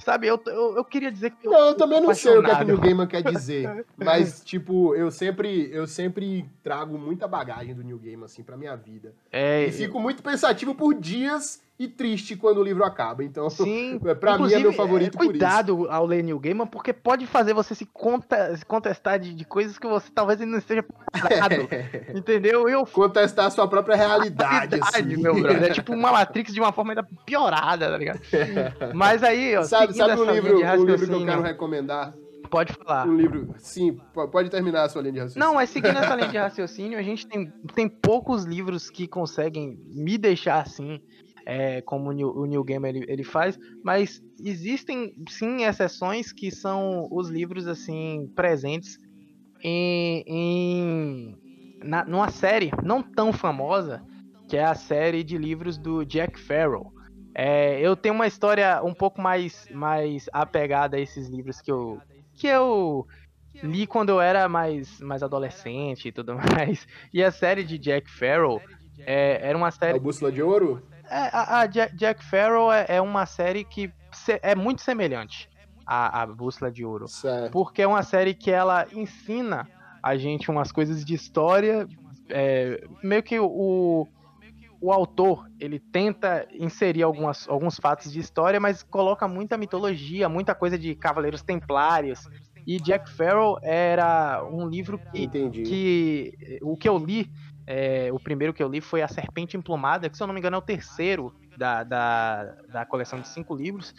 Sabe, 0.04 0.26
eu, 0.26 0.38
eu, 0.46 0.76
eu 0.76 0.84
queria 0.84 1.10
dizer 1.10 1.30
que 1.30 1.46
eu, 1.48 1.50
Não, 1.52 1.68
eu 1.68 1.74
também 1.74 1.98
não 1.98 2.14
sei 2.14 2.36
o 2.36 2.42
que, 2.42 2.50
é 2.50 2.56
que 2.56 2.62
o. 2.62 2.66
New 2.66 2.78
Gaiman 2.78 3.06
quer 3.06 3.22
dizer. 3.22 3.86
Mas, 3.96 4.44
tipo, 4.44 4.94
eu 4.94 5.10
sempre, 5.10 5.70
eu 5.72 5.86
sempre 5.86 6.44
trago 6.62 6.98
muita 6.98 7.26
bagagem 7.26 7.74
do 7.74 7.82
New 7.82 7.98
Gaiman, 7.98 8.26
assim, 8.26 8.42
pra 8.42 8.54
minha 8.54 8.76
vida. 8.76 9.14
é, 9.32 9.64
E 9.66 9.72
fico 9.72 9.98
muito 9.98 10.22
pensativo 10.22 10.74
por 10.74 10.92
dias 10.94 11.62
e 11.78 11.88
triste 11.88 12.36
quando 12.36 12.58
o 12.58 12.62
livro 12.62 12.84
acaba. 12.84 13.24
Então, 13.24 13.50
Sim, 13.50 13.98
pra 14.20 14.38
mim 14.38 14.52
é 14.52 14.58
meu 14.58 14.72
favorito 14.72 15.16
é, 15.16 15.18
cuidado 15.26 15.88
ao 15.90 16.06
ler 16.06 16.22
New 16.22 16.38
Gaiman, 16.38 16.66
porque 16.66 16.92
pode 16.92 17.26
fazer 17.26 17.52
você 17.52 17.74
se, 17.74 17.84
conta- 17.86 18.56
se 18.56 18.64
contestar 18.64 19.18
de, 19.18 19.34
de 19.34 19.44
coisas 19.44 19.76
que 19.78 19.86
você 19.86 20.08
talvez 20.14 20.40
ainda 20.40 20.52
não 20.52 20.58
esteja 20.58 20.82
preparado. 20.84 21.68
entendeu? 22.14 22.68
Eu 22.68 22.86
Contestar 22.86 23.46
a 23.46 23.50
sua 23.50 23.66
própria 23.66 23.96
realidade, 23.96 24.70
Verdade, 24.78 25.14
assim. 25.14 25.16
meu 25.22 25.34
brother. 25.34 25.64
É 25.70 25.74
tipo 25.74 25.92
uma 25.92 26.12
Matrix 26.12 26.52
de 26.52 26.60
uma 26.60 26.72
forma 26.72 26.92
ainda 26.92 27.06
piorada, 27.26 27.90
tá 27.90 27.98
ligado? 27.98 28.20
Mas 28.94 29.22
aí, 29.22 29.56
ó, 29.56 29.62
Sabe, 29.64 29.94
sabe 29.94 30.12
um 30.20 30.30
livro, 30.30 30.58
um 30.58 30.84
livro 30.84 31.06
que 31.08 31.12
eu 31.14 31.24
quero 31.26 31.42
recomendar? 31.42 32.14
pode 32.50 32.72
falar. 32.72 33.08
Um 33.08 33.16
livro. 33.16 33.52
Sim, 33.58 33.98
po- 34.12 34.28
pode 34.28 34.48
terminar 34.48 34.84
a 34.84 34.88
sua 34.88 35.02
linha 35.02 35.14
de 35.14 35.18
raciocínio. 35.18 35.44
Não, 35.48 35.54
mas 35.56 35.70
seguindo 35.70 35.98
essa 35.98 36.14
linha 36.14 36.28
de 36.28 36.38
raciocínio, 36.38 36.96
a 36.96 37.02
gente 37.02 37.26
tem, 37.26 37.52
tem 37.74 37.88
poucos 37.88 38.44
livros 38.44 38.88
que 38.88 39.08
conseguem 39.08 39.76
me 39.92 40.16
deixar 40.16 40.60
assim, 40.62 41.00
é, 41.46 41.80
como 41.82 42.10
o 42.10 42.12
Neil, 42.12 42.60
o 42.60 42.64
Gaiman 42.64 42.88
ele, 42.88 43.04
ele 43.08 43.24
faz, 43.24 43.58
mas 43.82 44.22
existem 44.40 45.14
sim 45.28 45.64
exceções 45.64 46.32
que 46.32 46.50
são 46.50 47.08
os 47.10 47.28
livros 47.28 47.66
assim 47.66 48.30
presentes 48.34 48.98
em, 49.62 50.24
em 50.26 51.38
na, 51.82 52.04
numa 52.04 52.30
série 52.30 52.70
não 52.82 53.02
tão 53.02 53.32
famosa 53.32 54.02
que 54.48 54.56
é 54.56 54.64
a 54.64 54.74
série 54.74 55.24
de 55.24 55.38
livros 55.38 55.78
do 55.78 56.04
Jack 56.04 56.38
Farrell. 56.38 56.92
É, 57.34 57.80
eu 57.80 57.96
tenho 57.96 58.14
uma 58.14 58.26
história 58.26 58.80
um 58.82 58.94
pouco 58.94 59.20
mais, 59.20 59.66
mais 59.70 60.28
apegada 60.32 60.96
a 60.96 61.00
esses 61.00 61.28
livros 61.28 61.60
que 61.60 61.72
eu, 61.72 62.00
que 62.34 62.46
eu 62.46 63.06
li 63.62 63.86
quando 63.86 64.10
eu 64.10 64.20
era 64.20 64.48
mais, 64.48 65.00
mais 65.00 65.22
adolescente 65.22 66.08
e 66.08 66.12
tudo 66.12 66.36
mais. 66.54 66.86
E 67.12 67.22
a 67.22 67.32
série 67.32 67.64
de 67.64 67.78
Jack 67.78 68.08
Farrell 68.10 68.60
é, 68.98 69.40
era 69.42 69.56
uma 69.56 69.70
série. 69.70 69.98
o 69.98 70.00
Bússola 70.00 70.30
de 70.30 70.42
Ouro? 70.42 70.82
É, 71.10 71.30
a, 71.32 71.60
a 71.60 71.66
Jack, 71.66 72.24
Farrell 72.24 72.72
é, 72.72 72.86
é 72.88 73.00
uma 73.00 73.26
série 73.26 73.64
que 73.64 73.92
é 74.42 74.54
muito 74.54 74.82
semelhante 74.82 75.48
à, 75.86 76.22
à 76.22 76.26
Bússola 76.26 76.70
de 76.70 76.84
Ouro. 76.84 77.08
Certo. 77.08 77.52
Porque 77.52 77.82
é 77.82 77.86
uma 77.86 78.02
série 78.02 78.34
que 78.34 78.50
ela 78.50 78.86
ensina 78.92 79.68
a 80.02 80.16
gente 80.16 80.50
umas 80.50 80.70
coisas 80.70 81.04
de 81.04 81.14
história. 81.14 81.86
é, 82.28 82.82
meio 83.02 83.22
que 83.22 83.38
o, 83.38 84.06
o 84.80 84.92
autor 84.92 85.48
ele 85.58 85.78
tenta 85.78 86.46
inserir 86.52 87.02
algumas, 87.02 87.48
alguns 87.48 87.76
fatos 87.76 88.12
de 88.12 88.20
história, 88.20 88.60
mas 88.60 88.82
coloca 88.82 89.26
muita 89.26 89.56
mitologia, 89.56 90.28
muita 90.28 90.54
coisa 90.54 90.78
de 90.78 90.94
Cavaleiros 90.94 91.42
Templários. 91.42 92.28
E 92.66 92.78
Jack 92.80 93.10
Farrell 93.10 93.58
era 93.62 94.42
um 94.50 94.66
livro 94.66 94.98
que, 94.98 95.24
Entendi. 95.24 95.62
que 95.62 96.58
o 96.62 96.76
que 96.76 96.88
eu 96.88 96.98
li, 96.98 97.30
é, 97.66 98.10
o 98.12 98.18
primeiro 98.18 98.52
que 98.52 98.62
eu 98.62 98.68
li 98.68 98.80
foi 98.80 99.02
A 99.02 99.08
Serpente 99.08 99.56
Emplumada, 99.56 100.08
que 100.08 100.16
se 100.16 100.22
eu 100.22 100.26
não 100.26 100.34
me 100.34 100.40
engano 100.40 100.56
é 100.56 100.58
o 100.58 100.62
terceiro 100.62 101.34
da, 101.56 101.82
da, 101.82 102.44
da 102.72 102.86
coleção 102.86 103.20
de 103.20 103.28
cinco 103.28 103.54
livros. 103.54 103.94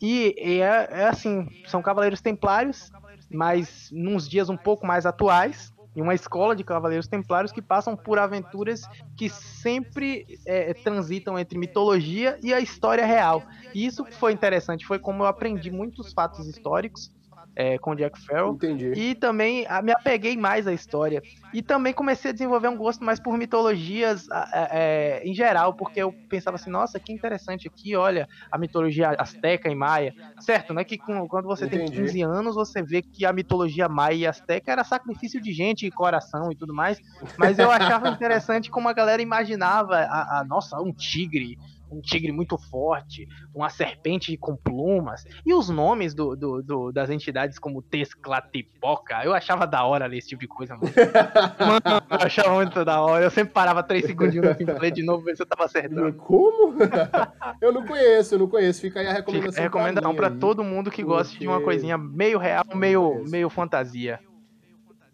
E, 0.00 0.34
e 0.36 0.60
é, 0.60 0.88
é 0.90 1.08
assim, 1.08 1.48
são 1.66 1.80
Cavaleiros 1.80 2.20
Templários, 2.20 2.90
mas 3.30 3.90
nos 3.92 4.28
dias 4.28 4.48
um 4.48 4.56
pouco 4.56 4.86
mais 4.86 5.06
atuais, 5.06 5.72
em 5.96 6.02
uma 6.02 6.14
escola 6.14 6.54
de 6.54 6.62
cavaleiros 6.62 7.08
templários 7.08 7.50
que 7.50 7.62
passam 7.62 7.96
por 7.96 8.18
aventuras 8.18 8.82
que 9.16 9.30
sempre 9.30 10.26
é, 10.44 10.74
transitam 10.74 11.38
entre 11.38 11.58
mitologia 11.58 12.38
e 12.42 12.52
a 12.52 12.60
história 12.60 13.06
real. 13.06 13.42
E 13.74 13.86
isso 13.86 14.04
foi 14.04 14.32
interessante, 14.32 14.86
foi 14.86 14.98
como 14.98 15.22
eu 15.22 15.26
aprendi 15.26 15.70
muitos 15.70 16.12
fatos 16.12 16.46
históricos 16.46 17.10
é, 17.56 17.78
com 17.78 17.94
Jack 17.94 18.20
Farrell. 18.20 18.52
Entendi. 18.52 18.92
E 18.94 19.14
também 19.14 19.66
a, 19.66 19.80
me 19.80 19.90
apeguei 19.90 20.36
mais 20.36 20.66
à 20.66 20.72
história. 20.74 21.22
E 21.54 21.62
também 21.62 21.94
comecei 21.94 22.30
a 22.30 22.34
desenvolver 22.34 22.68
um 22.68 22.76
gosto 22.76 23.02
mais 23.02 23.18
por 23.18 23.38
mitologias 23.38 24.26
é, 24.52 25.22
em 25.24 25.34
geral, 25.34 25.72
porque 25.72 26.00
eu 26.02 26.12
pensava 26.28 26.56
assim, 26.56 26.68
nossa, 26.68 27.00
que 27.00 27.12
interessante 27.12 27.66
aqui, 27.66 27.96
olha, 27.96 28.28
a 28.52 28.58
mitologia 28.58 29.16
azteca 29.18 29.70
e 29.70 29.74
maia. 29.74 30.14
Certo, 30.38 30.74
né? 30.74 30.84
Que 30.84 30.98
com, 30.98 31.26
quando 31.26 31.46
você 31.46 31.64
Entendi. 31.64 31.92
tem 31.92 32.04
15 32.04 32.22
anos, 32.22 32.54
você 32.54 32.82
vê 32.82 33.00
que 33.00 33.24
a 33.24 33.32
mitologia 33.32 33.88
maia 33.88 34.14
e 34.14 34.26
azteca 34.26 34.70
era 34.70 34.84
sacrifício 34.84 35.40
de 35.40 35.52
gente 35.52 35.86
e 35.86 35.90
coração 35.90 36.52
e 36.52 36.56
tudo 36.56 36.74
mais. 36.74 36.98
Mas 37.38 37.58
eu 37.58 37.70
achava 37.70 38.08
interessante 38.10 38.70
como 38.70 38.88
a 38.88 38.92
galera 38.92 39.22
imaginava 39.22 39.96
a, 39.96 40.40
a 40.40 40.44
nossa, 40.44 40.78
um 40.78 40.92
tigre 40.92 41.56
um 41.96 42.00
tigre 42.00 42.32
muito 42.32 42.58
forte, 42.58 43.26
uma 43.54 43.68
serpente 43.70 44.36
com 44.36 44.56
plumas, 44.56 45.24
e 45.44 45.54
os 45.54 45.68
nomes 45.68 46.14
do, 46.14 46.36
do, 46.36 46.62
do 46.62 46.92
das 46.92 47.10
entidades 47.10 47.58
como 47.58 47.82
Tesclatipoca, 47.82 49.24
eu 49.24 49.34
achava 49.34 49.66
da 49.66 49.84
hora 49.84 50.06
ler 50.06 50.18
esse 50.18 50.28
tipo 50.28 50.40
de 50.40 50.48
coisa, 50.48 50.74
mano. 50.74 50.86
mano 51.58 52.02
eu 52.10 52.26
achava 52.26 52.54
muito 52.54 52.84
da 52.84 53.00
hora, 53.00 53.24
eu 53.24 53.30
sempre 53.30 53.52
parava 53.52 53.82
três 53.82 54.04
segundinhos 54.04 54.46
assim 54.46 54.64
pra 54.64 54.78
ler 54.78 54.90
de 54.90 55.02
novo, 55.02 55.24
ver 55.24 55.36
se 55.36 55.42
eu 55.42 55.46
tava 55.46 55.64
acertando. 55.64 56.12
Como? 56.14 56.74
eu 57.60 57.72
não 57.72 57.84
conheço, 57.84 58.34
eu 58.34 58.38
não 58.38 58.48
conheço, 58.48 58.80
fica 58.80 59.00
aí 59.00 59.06
a 59.06 59.12
recomendação 59.12 59.62
Recomenda 59.62 60.00
pra, 60.00 60.12
pra 60.12 60.30
todo 60.30 60.62
mundo 60.62 60.90
que 60.90 61.02
Porque... 61.02 61.16
gosta 61.16 61.38
de 61.38 61.46
uma 61.46 61.60
coisinha 61.60 61.96
meio 61.96 62.38
real, 62.38 62.64
meio, 62.74 63.24
meio 63.28 63.48
fantasia. 63.48 64.20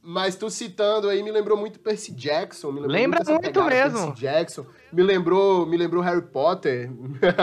Mas 0.03 0.35
tu 0.35 0.51
citando 0.51 1.09
aí 1.09 1.23
me 1.23 1.31
lembrou 1.31 1.57
muito 1.57 1.79
Percy 1.79 2.13
Jackson. 2.13 2.73
Me 2.73 2.81
Lembra 2.81 3.21
muito, 3.25 3.43
muito 3.43 3.65
mesmo. 3.65 4.07
Percy 4.09 4.21
Jackson. 4.21 4.67
Me 4.93 5.03
lembrou, 5.03 5.65
me 5.65 5.77
lembrou 5.77 6.03
Harry 6.03 6.23
Potter. 6.23 6.91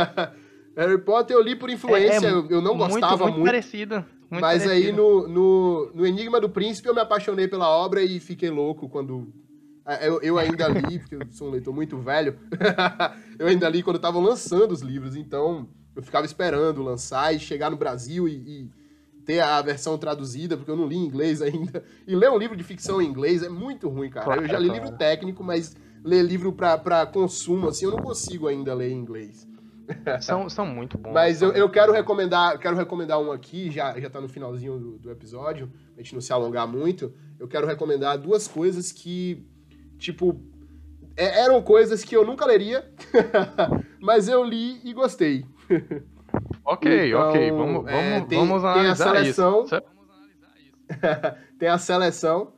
Harry 0.76 0.98
Potter 0.98 1.36
eu 1.36 1.42
li 1.42 1.56
por 1.56 1.70
influência, 1.70 2.28
é, 2.28 2.32
é 2.32 2.34
eu 2.50 2.62
não 2.62 2.78
gostava 2.78 3.16
muito. 3.16 3.22
Muito, 3.24 3.34
muito 3.34 3.46
parecido. 3.46 3.96
Muito 4.30 4.42
mas 4.42 4.64
parecido. 4.64 4.72
aí 4.72 4.92
no, 4.92 5.28
no, 5.28 5.92
no 5.94 6.06
Enigma 6.06 6.40
do 6.40 6.50
Príncipe 6.50 6.88
eu 6.88 6.94
me 6.94 7.02
apaixonei 7.02 7.48
pela 7.48 7.68
obra 7.68 8.02
e 8.04 8.20
fiquei 8.20 8.50
louco 8.50 8.90
quando. 8.90 9.34
Eu, 10.02 10.22
eu 10.22 10.38
ainda 10.38 10.68
li, 10.68 11.00
porque 11.00 11.16
eu 11.16 11.22
sou 11.32 11.48
um 11.48 11.52
leitor 11.52 11.74
muito 11.74 11.98
velho. 11.98 12.38
eu 13.40 13.48
ainda 13.48 13.68
li 13.70 13.82
quando 13.82 13.96
estavam 13.96 14.22
lançando 14.22 14.72
os 14.72 14.82
livros, 14.82 15.16
então 15.16 15.68
eu 15.96 16.04
ficava 16.04 16.26
esperando 16.26 16.84
lançar 16.84 17.34
e 17.34 17.40
chegar 17.40 17.72
no 17.72 17.78
Brasil 17.78 18.28
e, 18.28 18.34
e 18.34 18.70
ter 19.30 19.42
a 19.42 19.62
versão 19.62 19.96
traduzida, 19.96 20.58
porque 20.58 20.72
eu 20.72 20.76
não 20.76 20.88
li 20.88 20.96
em 20.96 21.06
inglês 21.06 21.40
ainda. 21.40 21.84
E 22.08 22.16
ler 22.16 22.32
um 22.32 22.38
livro 22.40 22.58
de 22.58 22.64
ficção 22.64 23.00
em 23.00 23.06
inglês 23.06 23.44
é 23.44 23.50
muito 23.50 23.88
ruim, 23.88 24.10
cara. 24.10 24.26
Claro, 24.26 24.42
eu 24.42 24.48
já 24.48 24.58
li 24.58 24.66
claro. 24.66 24.84
livro 24.84 24.98
técnico, 24.98 25.44
mas 25.44 25.76
ler 26.04 26.24
livro 26.24 26.52
para 26.52 27.06
consumo, 27.06 27.68
assim, 27.68 27.86
eu 27.86 27.92
não 27.92 28.00
consigo 28.00 28.48
ainda 28.48 28.74
ler 28.74 28.90
em 28.90 28.98
inglês. 28.98 29.48
São, 30.22 30.50
são 30.50 30.66
muito 30.66 30.98
bons. 30.98 31.14
Mas 31.14 31.42
eu, 31.42 31.52
eu 31.52 31.68
quero 31.68 31.92
recomendar, 31.92 32.60
quero 32.60 32.76
recomendar 32.76 33.20
um 33.20 33.32
aqui, 33.32 33.72
já, 33.72 34.00
já 34.00 34.08
tá 34.08 34.22
no 34.22 34.30
finalzinho 34.30 34.80
do, 34.80 34.98
do 35.00 35.12
episódio, 35.12 35.72
a 35.96 36.02
gente 36.02 36.14
não 36.14 36.22
se 36.22 36.32
alongar 36.32 36.68
muito. 36.68 37.12
Eu 37.40 37.48
quero 37.48 37.66
recomendar 37.66 38.18
duas 38.18 38.48
coisas 38.48 38.92
que, 38.92 39.48
tipo, 39.98 40.40
é, 41.18 41.42
eram 41.42 41.60
coisas 41.64 42.04
que 42.04 42.16
eu 42.16 42.24
nunca 42.24 42.46
leria, 42.46 42.88
mas 44.00 44.28
eu 44.28 44.44
li 44.44 44.80
e 44.84 44.94
gostei. 44.94 45.44
Ok, 46.70 47.08
então, 47.08 47.30
ok. 47.30 47.52
Vamos, 47.52 47.88
é, 47.88 47.92
vamos, 47.92 48.28
tem, 48.28 48.38
vamos 48.38 48.64
analisar 48.64 49.12
tem 49.12 49.22
a 49.22 49.24
seleção, 49.24 49.64
isso. 49.64 49.82
tem 51.58 51.68
a 51.68 51.78
seleção 51.80 52.54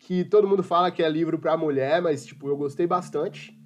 que 0.00 0.24
todo 0.24 0.48
mundo 0.48 0.64
fala 0.64 0.90
que 0.90 1.04
é 1.04 1.08
livro 1.08 1.38
para 1.38 1.56
mulher, 1.56 2.02
mas 2.02 2.26
tipo, 2.26 2.48
eu 2.48 2.56
gostei 2.56 2.84
bastante. 2.84 3.56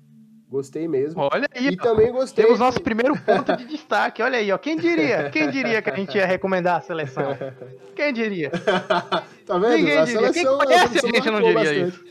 Gostei 0.46 0.86
mesmo. 0.88 1.28
Olha 1.32 1.46
aí. 1.54 1.68
E 1.68 1.76
ó, 1.78 1.82
também 1.82 2.12
gostei. 2.12 2.44
Temos 2.44 2.58
nosso 2.58 2.80
primeiro 2.80 3.14
ponto 3.18 3.56
de 3.56 3.64
destaque. 3.66 4.22
Olha 4.22 4.38
aí, 4.38 4.50
ó. 4.50 4.58
Quem 4.58 4.76
diria? 4.76 5.30
Quem 5.30 5.50
diria 5.50 5.80
que 5.80 5.90
a 5.90 5.94
gente 5.94 6.16
ia 6.16 6.26
recomendar 6.26 6.78
a 6.78 6.80
seleção? 6.80 7.36
Quem 7.96 8.12
diria? 8.12 8.50
tá 9.44 9.58
vendo? 9.58 9.76
Ninguém 9.76 9.98
a 9.98 10.04
diria. 10.04 10.32
Quem 10.32 10.44
conhece 10.44 10.98
a 10.98 11.06
gente 11.06 11.30
não 11.30 11.40
diria 11.42 11.54
bastante. 11.54 11.88
isso. 11.88 12.04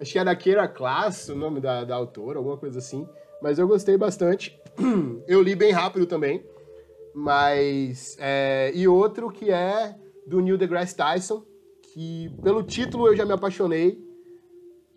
Acho 0.00 0.12
que 0.12 0.18
era 0.18 0.34
Keira 0.36 0.68
Class, 0.68 1.28
o 1.28 1.36
nome 1.36 1.60
da, 1.60 1.84
da 1.84 1.94
autora, 1.94 2.38
alguma 2.38 2.56
coisa 2.56 2.78
assim. 2.78 3.08
Mas 3.42 3.58
eu 3.58 3.66
gostei 3.66 3.96
bastante. 3.96 4.58
Eu 5.28 5.42
li 5.42 5.54
bem 5.54 5.72
rápido 5.72 6.06
também. 6.06 6.44
Mas. 7.18 8.16
É, 8.20 8.70
e 8.74 8.86
outro 8.86 9.30
que 9.30 9.50
é 9.50 9.96
do 10.26 10.40
Neil 10.40 10.56
deGrasse 10.56 10.94
Tyson, 10.94 11.44
que 11.82 12.30
pelo 12.42 12.62
título 12.62 13.08
eu 13.08 13.16
já 13.16 13.24
me 13.24 13.32
apaixonei, 13.32 13.98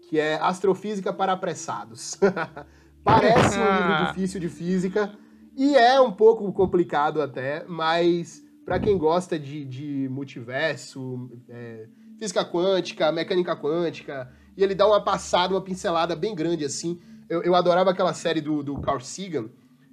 que 0.08 0.20
é 0.20 0.36
Astrofísica 0.36 1.12
para 1.12 1.34
Apressados. 1.34 2.20
Parece 3.04 3.58
um 3.58 3.64
livro 3.64 4.08
difícil 4.14 4.40
de 4.40 4.50
física 4.50 5.18
e 5.58 5.76
é 5.76 6.00
um 6.00 6.12
pouco 6.12 6.52
complicado 6.54 7.22
até, 7.22 7.66
mas 7.68 8.44
para 8.64 8.80
quem 8.80 8.98
gosta 8.98 9.40
de, 9.40 9.66
de 9.66 10.08
multiverso, 10.10 11.30
é, 11.50 11.88
física 12.20 12.46
quântica, 12.46 13.12
mecânica 13.12 13.56
quântica, 13.56 14.32
e 14.56 14.64
ele 14.64 14.76
dá 14.76 14.86
uma 14.86 15.04
passada, 15.04 15.56
uma 15.56 15.62
pincelada 15.62 16.16
bem 16.16 16.36
grande 16.36 16.64
assim. 16.66 17.00
Eu, 17.28 17.42
eu 17.42 17.56
adorava 17.56 17.90
aquela 17.90 18.14
série 18.14 18.42
do, 18.42 18.62
do 18.62 18.80
Carl 18.80 19.00
Sagan, 19.00 19.50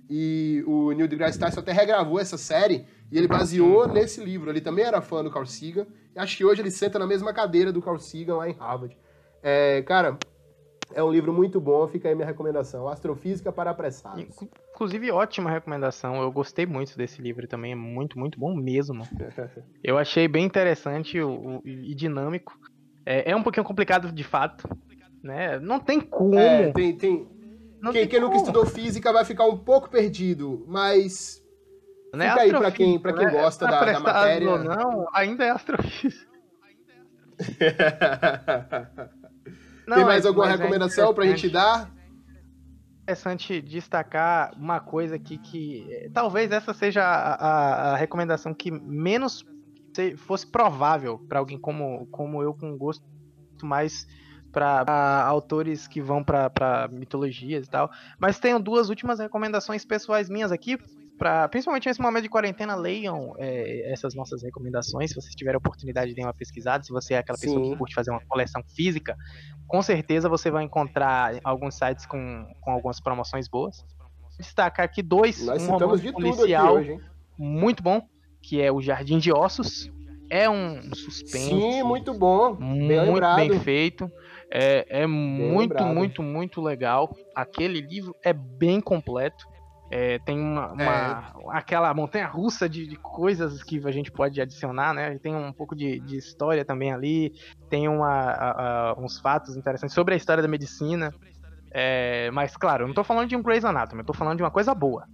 e 0.09 0.64
o 0.66 0.92
Neil 0.92 1.09
deGrasse 1.09 1.38
Tyson 1.38 1.61
até 1.61 1.73
regravou 1.73 2.18
essa 2.18 2.38
série 2.38 2.87
e 3.11 3.18
ele 3.18 3.29
baseou 3.29 3.87
nesse 3.87 4.23
livro. 4.25 4.51
Ele 4.51 4.61
também 4.61 4.85
era 4.85 5.01
fã 5.01 5.23
do 5.23 5.31
Carl 5.31 5.47
Sagan 5.47 5.87
e 6.14 6.18
acho 6.18 6.37
que 6.37 6.44
hoje 6.44 6.62
ele 6.62 6.71
senta 6.71 6.99
na 6.99 7.07
mesma 7.07 7.33
cadeira 7.33 7.73
do 7.73 7.83
Carl 7.83 7.99
Sagan 7.99 8.37
lá 8.37 8.49
em 8.49 8.53
Harvard. 8.53 8.97
É, 9.42 9.83
cara, 9.83 10.18
é 10.94 11.03
um 11.03 11.11
livro 11.11 11.33
muito 11.33 11.61
bom, 11.61 11.87
fica 11.87 12.09
aí 12.09 12.14
minha 12.14 12.27
recomendação. 12.27 12.88
Astrofísica 12.88 13.53
para 13.53 13.71
apressados. 13.71 14.25
Inclusive, 14.75 15.11
ótima 15.11 15.51
recomendação. 15.51 16.23
Eu 16.23 16.33
gostei 16.33 16.64
muito 16.64 16.97
desse 16.97 17.21
livro 17.21 17.47
também, 17.47 17.73
é 17.73 17.77
muito, 17.77 18.18
muito 18.18 18.38
bom 18.38 18.55
mesmo. 18.55 19.03
Eu 19.83 19.99
achei 19.99 20.27
bem 20.27 20.44
interessante 20.44 21.21
o, 21.21 21.59
o 21.59 21.62
e 21.64 21.94
dinâmico. 21.94 22.59
É, 23.05 23.31
é, 23.31 23.37
um 23.37 23.42
pouquinho 23.42 23.64
complicado 23.64 24.12
de 24.12 24.25
fato, 24.25 24.68
né? 25.23 25.59
Não 25.59 25.81
tem 25.81 26.01
como. 26.01 26.38
É, 26.38 26.73
tem, 26.73 26.97
tem, 26.97 27.27
quem, 27.93 28.09
quem 28.09 28.21
nunca 28.21 28.37
estudou 28.37 28.67
física 28.67 29.12
vai 29.12 29.25
ficar 29.25 29.45
um 29.45 29.59
pouco 29.59 29.88
perdido, 29.88 30.64
mas 30.67 31.43
não 32.12 32.25
é 32.25 32.31
fica 32.31 32.43
aí 32.43 32.51
para 32.51 32.71
quem, 32.71 32.99
pra 32.99 33.12
quem 33.12 33.27
né? 33.27 33.33
gosta 33.33 33.67
é 33.67 33.71
da, 33.71 33.85
da, 33.85 34.01
matéria. 34.01 34.51
Ou 34.51 34.59
não, 34.59 35.09
ainda 35.12 35.45
é 35.45 35.51
astrofísica. 35.51 36.29
Tem 39.87 40.05
mais 40.05 40.27
alguma 40.27 40.49
é 40.49 40.57
recomendação 40.57 41.11
é 41.11 41.14
pra 41.14 41.25
gente 41.27 41.49
dar? 41.49 41.91
interessante 43.09 43.62
destacar 43.62 44.53
uma 44.55 44.81
coisa 44.81 45.17
aqui 45.17 45.38
que 45.38 45.87
eh, 45.88 46.11
talvez 46.12 46.53
essa 46.53 46.75
seja 46.75 47.03
a, 47.03 47.35
a, 47.35 47.93
a 47.93 47.97
recomendação 47.97 48.53
que 48.53 48.71
menos 48.71 49.47
fosse 50.19 50.47
provável 50.47 51.19
para 51.27 51.38
alguém 51.38 51.59
como, 51.59 52.07
como 52.09 52.43
eu 52.43 52.53
com 52.53 52.77
gosto 52.77 53.03
mais 53.62 54.07
para 54.53 55.25
autores 55.25 55.87
que 55.87 56.01
vão 56.01 56.23
para 56.25 56.89
mitologias 56.91 57.67
e 57.67 57.71
tal. 57.71 57.91
Mas 58.19 58.39
tenho 58.39 58.59
duas 58.59 58.89
últimas 58.89 59.19
recomendações 59.19 59.85
pessoais 59.85 60.29
minhas 60.29 60.53
aqui. 60.53 60.79
Pra, 61.19 61.49
principalmente 61.49 61.89
nesse 61.89 62.01
momento 62.01 62.23
de 62.23 62.29
quarentena, 62.29 62.77
leiam 62.77 63.35
é, 63.39 63.93
essas 63.93 64.15
nossas 64.15 64.43
recomendações. 64.45 65.11
Se 65.11 65.17
vocês 65.17 65.35
tiverem 65.35 65.59
oportunidade, 65.59 66.15
deem 66.15 66.25
uma 66.25 66.33
pesquisada. 66.33 66.85
Se 66.85 66.93
você 66.93 67.15
é 67.15 67.19
aquela 67.19 67.37
pessoa 67.37 67.61
Sim. 67.65 67.73
que 67.73 67.77
curte 67.77 67.95
fazer 67.95 68.13
uma 68.13 68.25
coleção 68.29 68.63
física, 68.77 69.17
com 69.67 69.83
certeza 69.83 70.29
você 70.29 70.49
vai 70.49 70.63
encontrar 70.63 71.33
alguns 71.43 71.75
sites 71.75 72.07
com, 72.07 72.47
com 72.61 72.71
algumas 72.71 73.01
promoções 73.01 73.49
boas. 73.49 73.85
Destacar 74.39 74.85
aqui 74.85 75.03
dois. 75.03 75.45
Nós 75.45 75.67
um 75.67 75.73
romance 75.73 76.13
policial 76.13 76.77
hoje, 76.77 77.01
muito 77.37 77.83
bom, 77.83 78.01
que 78.41 78.63
é 78.63 78.71
o 78.71 78.81
Jardim 78.81 79.19
de 79.19 79.33
Ossos. 79.33 79.91
É 80.31 80.49
um 80.49 80.95
suspense. 80.95 81.49
Sim, 81.49 81.83
muito 81.83 82.15
bom. 82.15 82.55
Bem 82.55 82.69
muito 82.69 82.91
lembrado. 82.91 83.37
bem 83.37 83.59
feito. 83.61 84.11
É, 84.51 85.03
é 85.03 85.07
muito, 85.07 85.59
lembrado. 85.59 85.95
muito, 85.95 86.23
muito 86.23 86.61
legal. 86.61 87.15
Aquele 87.35 87.81
livro 87.81 88.15
é 88.23 88.33
bem 88.33 88.81
completo. 88.81 89.47
É, 89.91 90.19
tem 90.19 90.39
uma, 90.39 90.73
uma 90.73 91.45
é. 91.55 91.57
aquela 91.57 91.95
montanha 91.95 92.27
russa 92.27 92.69
de, 92.69 92.87
de, 92.87 92.97
coisas 92.97 93.63
que 93.63 93.81
a 93.87 93.91
gente 93.91 94.13
pode 94.13 94.39
adicionar, 94.39 94.93
né? 94.93 95.19
Tem 95.19 95.35
um 95.35 95.53
pouco 95.53 95.75
de, 95.75 95.99
de 96.01 96.19
história 96.19 96.63
também 96.63 96.93
ali, 96.93 97.33
tem 97.71 97.89
uma, 97.89 98.11
a, 98.11 98.91
a, 98.91 98.95
uns 98.99 99.19
fatos 99.19 99.57
interessantes 99.57 99.95
sobre 99.95 100.13
a 100.13 100.17
história 100.17 100.43
da 100.43 100.49
medicina. 100.49 101.15
É, 101.71 102.31
mas 102.33 102.55
claro, 102.55 102.85
eu 102.85 102.89
não 102.89 102.95
tô 102.95 103.03
falando 103.03 103.29
de 103.29 103.37
um 103.37 103.43
Grey's 103.43 103.65
Anatomy, 103.65 104.03
eu 104.03 104.07
tô 104.07 104.13
falando 104.13 104.37
de 104.37 104.43
uma 104.43 104.51
coisa 104.51 104.75
boa. 104.75 105.07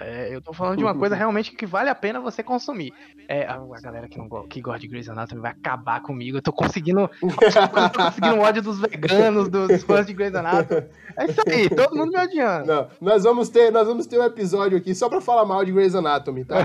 É, 0.00 0.34
eu 0.34 0.40
tô 0.40 0.52
falando 0.52 0.78
de 0.78 0.84
uma 0.84 0.94
coisa 0.94 1.14
realmente 1.16 1.52
que 1.52 1.66
vale 1.66 1.88
a 1.88 1.94
pena 1.94 2.20
você 2.20 2.42
consumir. 2.42 2.92
É, 3.28 3.46
a, 3.46 3.58
galera 3.80 4.08
que, 4.08 4.18
não, 4.18 4.28
que 4.46 4.60
gosta 4.60 4.80
de 4.80 4.88
Grey's 4.88 5.08
Anatomy 5.08 5.40
vai 5.40 5.50
acabar 5.50 6.00
comigo. 6.02 6.38
Eu 6.38 6.42
tô 6.42 6.52
conseguindo. 6.52 7.10
eu 7.22 7.90
tô 7.90 7.98
conseguindo 7.98 8.38
ódio 8.38 8.62
dos 8.62 8.78
veganos, 8.80 9.48
dos 9.48 9.82
fãs 9.84 10.06
de 10.06 10.12
Grey's 10.12 10.34
Anatomy. 10.34 10.86
É 11.18 11.24
isso 11.24 11.42
aí, 11.46 11.68
todo 11.68 11.96
mundo 11.96 12.12
me 12.12 12.18
odiando. 12.18 12.66
Não, 12.66 12.88
nós 13.00 13.24
vamos 13.24 13.48
ter, 13.48 13.70
nós 13.72 13.86
vamos 13.86 14.06
ter 14.06 14.18
um 14.18 14.24
episódio 14.24 14.76
aqui 14.76 14.94
só 14.94 15.08
pra 15.08 15.20
falar 15.20 15.44
mal 15.44 15.64
de 15.64 15.72
Grey's 15.72 15.94
Anatomy, 15.94 16.44
tá? 16.44 16.56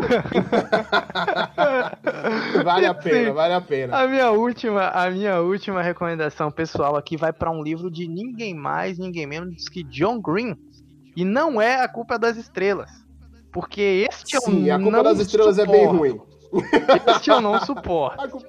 vale 2.64 2.86
a 2.86 2.94
pena, 2.94 3.30
Sim. 3.30 3.34
vale 3.34 3.54
a 3.54 3.62
pena. 3.62 3.98
A 3.98 4.08
minha 4.08 4.32
última, 4.32 4.90
a 4.90 5.10
minha 5.10 5.40
última 5.40 5.82
recomendação 5.82 6.52
pessoal 6.52 6.96
aqui 6.96 7.18
vai 7.18 7.32
para 7.32 7.50
um 7.50 7.64
livro 7.64 7.90
de 7.90 8.08
ninguém 8.08 8.54
mais, 8.54 8.98
ninguém 8.98 9.26
menos 9.26 9.68
que 9.70 9.84
John 9.84 10.20
Green. 10.22 10.58
E 11.16 11.26
não 11.26 11.62
é 11.62 11.82
a 11.82 11.88
culpa 11.88 12.18
das 12.18 12.38
estrelas. 12.38 12.90
Porque 13.52 14.08
este 14.10 14.40
Sim, 14.40 14.68
eu 14.68 14.76
a 14.76 14.80
culpa 14.80 15.04
das 15.04 15.20
estrelas 15.20 15.56
suporto. 15.56 15.76
é 15.76 15.80
bem 15.80 15.88
ruim. 15.88 16.22
Este 17.16 17.30
eu 17.30 17.42
não 17.42 17.60
suporto. 17.60 18.22
A 18.22 18.28
culpa, 18.28 18.48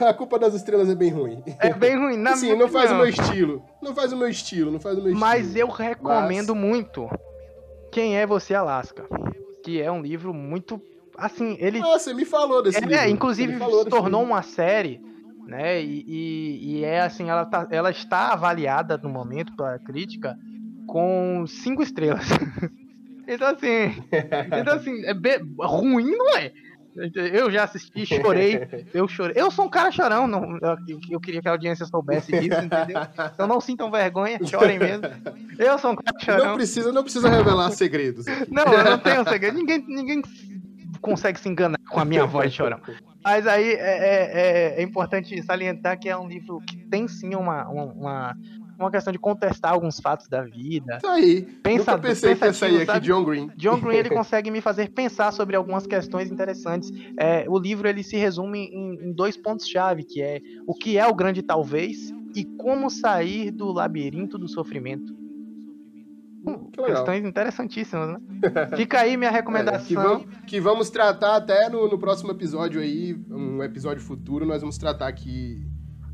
a 0.00 0.14
culpa, 0.14 0.38
das 0.38 0.54
estrelas 0.54 0.88
é 0.90 0.94
bem 0.94 1.10
ruim. 1.10 1.42
É 1.58 1.72
bem 1.72 1.96
ruim, 1.96 2.16
na 2.16 2.36
Sim, 2.36 2.56
não 2.56 2.68
faz 2.68 2.90
o 2.90 2.96
meu 2.96 3.08
estilo. 3.08 3.64
Não 3.82 3.94
faz 3.94 4.12
o 4.12 4.16
meu 4.16 4.28
estilo, 4.28 4.70
não 4.70 4.80
faz 4.80 4.98
o 4.98 5.02
meu 5.02 5.14
Mas 5.14 5.46
estilo. 5.46 5.60
eu 5.60 5.68
recomendo 5.68 6.54
Mas... 6.54 6.64
muito 6.64 7.08
Quem 7.92 8.18
é 8.18 8.26
Você, 8.26 8.54
Alaska? 8.54 9.06
Que 9.62 9.80
é 9.80 9.90
um 9.90 10.02
livro 10.02 10.34
muito. 10.34 10.80
Assim, 11.16 11.56
ele. 11.58 11.80
Ah, 11.80 11.98
você 11.98 12.12
me 12.12 12.24
falou 12.24 12.62
desse 12.62 12.78
é, 12.78 12.80
livro. 12.80 12.94
É, 12.96 13.08
inclusive 13.10 13.54
se 13.54 13.84
tornou 13.86 14.22
uma 14.22 14.42
série, 14.42 15.00
né? 15.46 15.82
E, 15.82 16.04
e, 16.06 16.78
e, 16.78 16.84
é 16.84 17.00
assim, 17.00 17.28
ela, 17.28 17.44
tá, 17.44 17.66
ela 17.70 17.90
está 17.90 18.32
avaliada 18.32 18.96
no 18.98 19.08
momento 19.08 19.54
para 19.56 19.78
crítica 19.78 20.36
com 20.88 21.44
cinco 21.46 21.82
estrelas. 21.82 22.26
então 23.28 23.46
assim, 23.46 24.02
então 24.60 24.74
assim, 24.74 25.04
é 25.04 25.14
be... 25.14 25.38
ruim 25.60 26.10
não 26.10 26.36
é. 26.36 26.50
Eu 27.14 27.48
já 27.48 27.62
assisti, 27.62 28.04
chorei, 28.04 28.66
eu 28.92 29.06
chorei. 29.06 29.40
Eu 29.40 29.52
sou 29.52 29.66
um 29.66 29.70
cara 29.70 29.92
chorão, 29.92 30.26
não, 30.26 30.58
eu, 30.88 30.98
eu 31.10 31.20
queria 31.20 31.40
que 31.40 31.46
a 31.46 31.52
audiência 31.52 31.86
soubesse 31.86 32.32
disso, 32.32 32.60
entendeu? 32.60 33.00
Então 33.32 33.46
não 33.46 33.60
sintam 33.60 33.88
vergonha, 33.88 34.40
chorem 34.44 34.80
mesmo. 34.80 35.04
Eu 35.56 35.78
sou 35.78 35.92
um 35.92 35.96
cara 35.96 36.18
chorão. 36.18 36.46
Não 36.46 36.54
precisa, 36.56 36.90
não 36.90 37.02
precisa 37.04 37.28
revelar 37.28 37.70
segredos. 37.70 38.26
Não, 38.50 38.64
eu 38.72 38.84
não 38.84 38.98
tenho 38.98 39.22
segredo. 39.28 39.56
Ninguém, 39.56 39.84
ninguém 39.86 40.22
consegue 41.00 41.38
se 41.38 41.48
enganar 41.48 41.78
com 41.88 42.00
a 42.00 42.04
minha 42.04 42.26
voz 42.26 42.52
chorão. 42.52 42.80
Mas 43.22 43.46
aí 43.46 43.72
é, 43.72 43.74
é, 43.74 44.40
é, 44.76 44.80
é, 44.80 44.82
importante 44.82 45.40
salientar 45.42 46.00
que 46.00 46.08
é 46.08 46.16
um 46.16 46.26
livro 46.26 46.60
que 46.60 46.76
tem 46.76 47.06
sim 47.06 47.34
uma, 47.34 47.68
uma, 47.68 48.34
uma 48.78 48.90
questão 48.90 49.12
de 49.12 49.18
contestar 49.18 49.72
alguns 49.72 49.98
fatos 49.98 50.28
da 50.28 50.42
vida. 50.42 50.98
Tá 51.02 51.14
aí. 51.14 51.42
Pensa, 51.62 51.92
Nunca 51.92 52.08
pensei 52.08 52.34
que 52.34 52.44
ia 52.44 52.52
sair 52.52 52.88
aqui 52.88 53.00
John 53.00 53.24
Green. 53.24 53.50
John 53.56 53.80
Green 53.80 53.96
ele 53.96 54.10
consegue 54.14 54.50
me 54.50 54.60
fazer 54.60 54.90
pensar 54.90 55.32
sobre 55.32 55.56
algumas 55.56 55.86
questões 55.86 56.30
interessantes. 56.30 56.92
É, 57.18 57.44
o 57.48 57.58
livro 57.58 57.88
ele 57.88 58.02
se 58.02 58.16
resume 58.16 58.66
em, 58.66 59.08
em 59.08 59.12
dois 59.12 59.36
pontos-chave, 59.36 60.04
que 60.04 60.22
é 60.22 60.40
o 60.66 60.74
que 60.74 60.96
é 60.96 61.06
o 61.06 61.14
grande 61.14 61.42
talvez 61.42 62.12
e 62.34 62.44
como 62.44 62.88
sair 62.88 63.50
do 63.50 63.72
labirinto 63.72 64.38
do 64.38 64.46
sofrimento. 64.46 65.16
Hum, 66.46 66.70
questões 66.70 67.24
interessantíssimas, 67.24 68.10
né? 68.10 68.20
Fica 68.76 69.00
aí 69.00 69.16
minha 69.16 69.30
recomendação. 69.30 69.82
É, 69.82 69.88
que, 69.88 69.94
vamos, 69.94 70.26
que, 70.46 70.60
vamos, 70.60 70.90
tratar 70.90 71.36
até 71.36 71.68
no, 71.68 71.88
no 71.88 71.98
próximo 71.98 72.30
episódio 72.30 72.80
aí, 72.80 73.18
um 73.28 73.62
episódio 73.62 74.02
futuro, 74.02 74.46
nós 74.46 74.60
vamos 74.60 74.78
tratar 74.78 75.08
aqui 75.08 75.66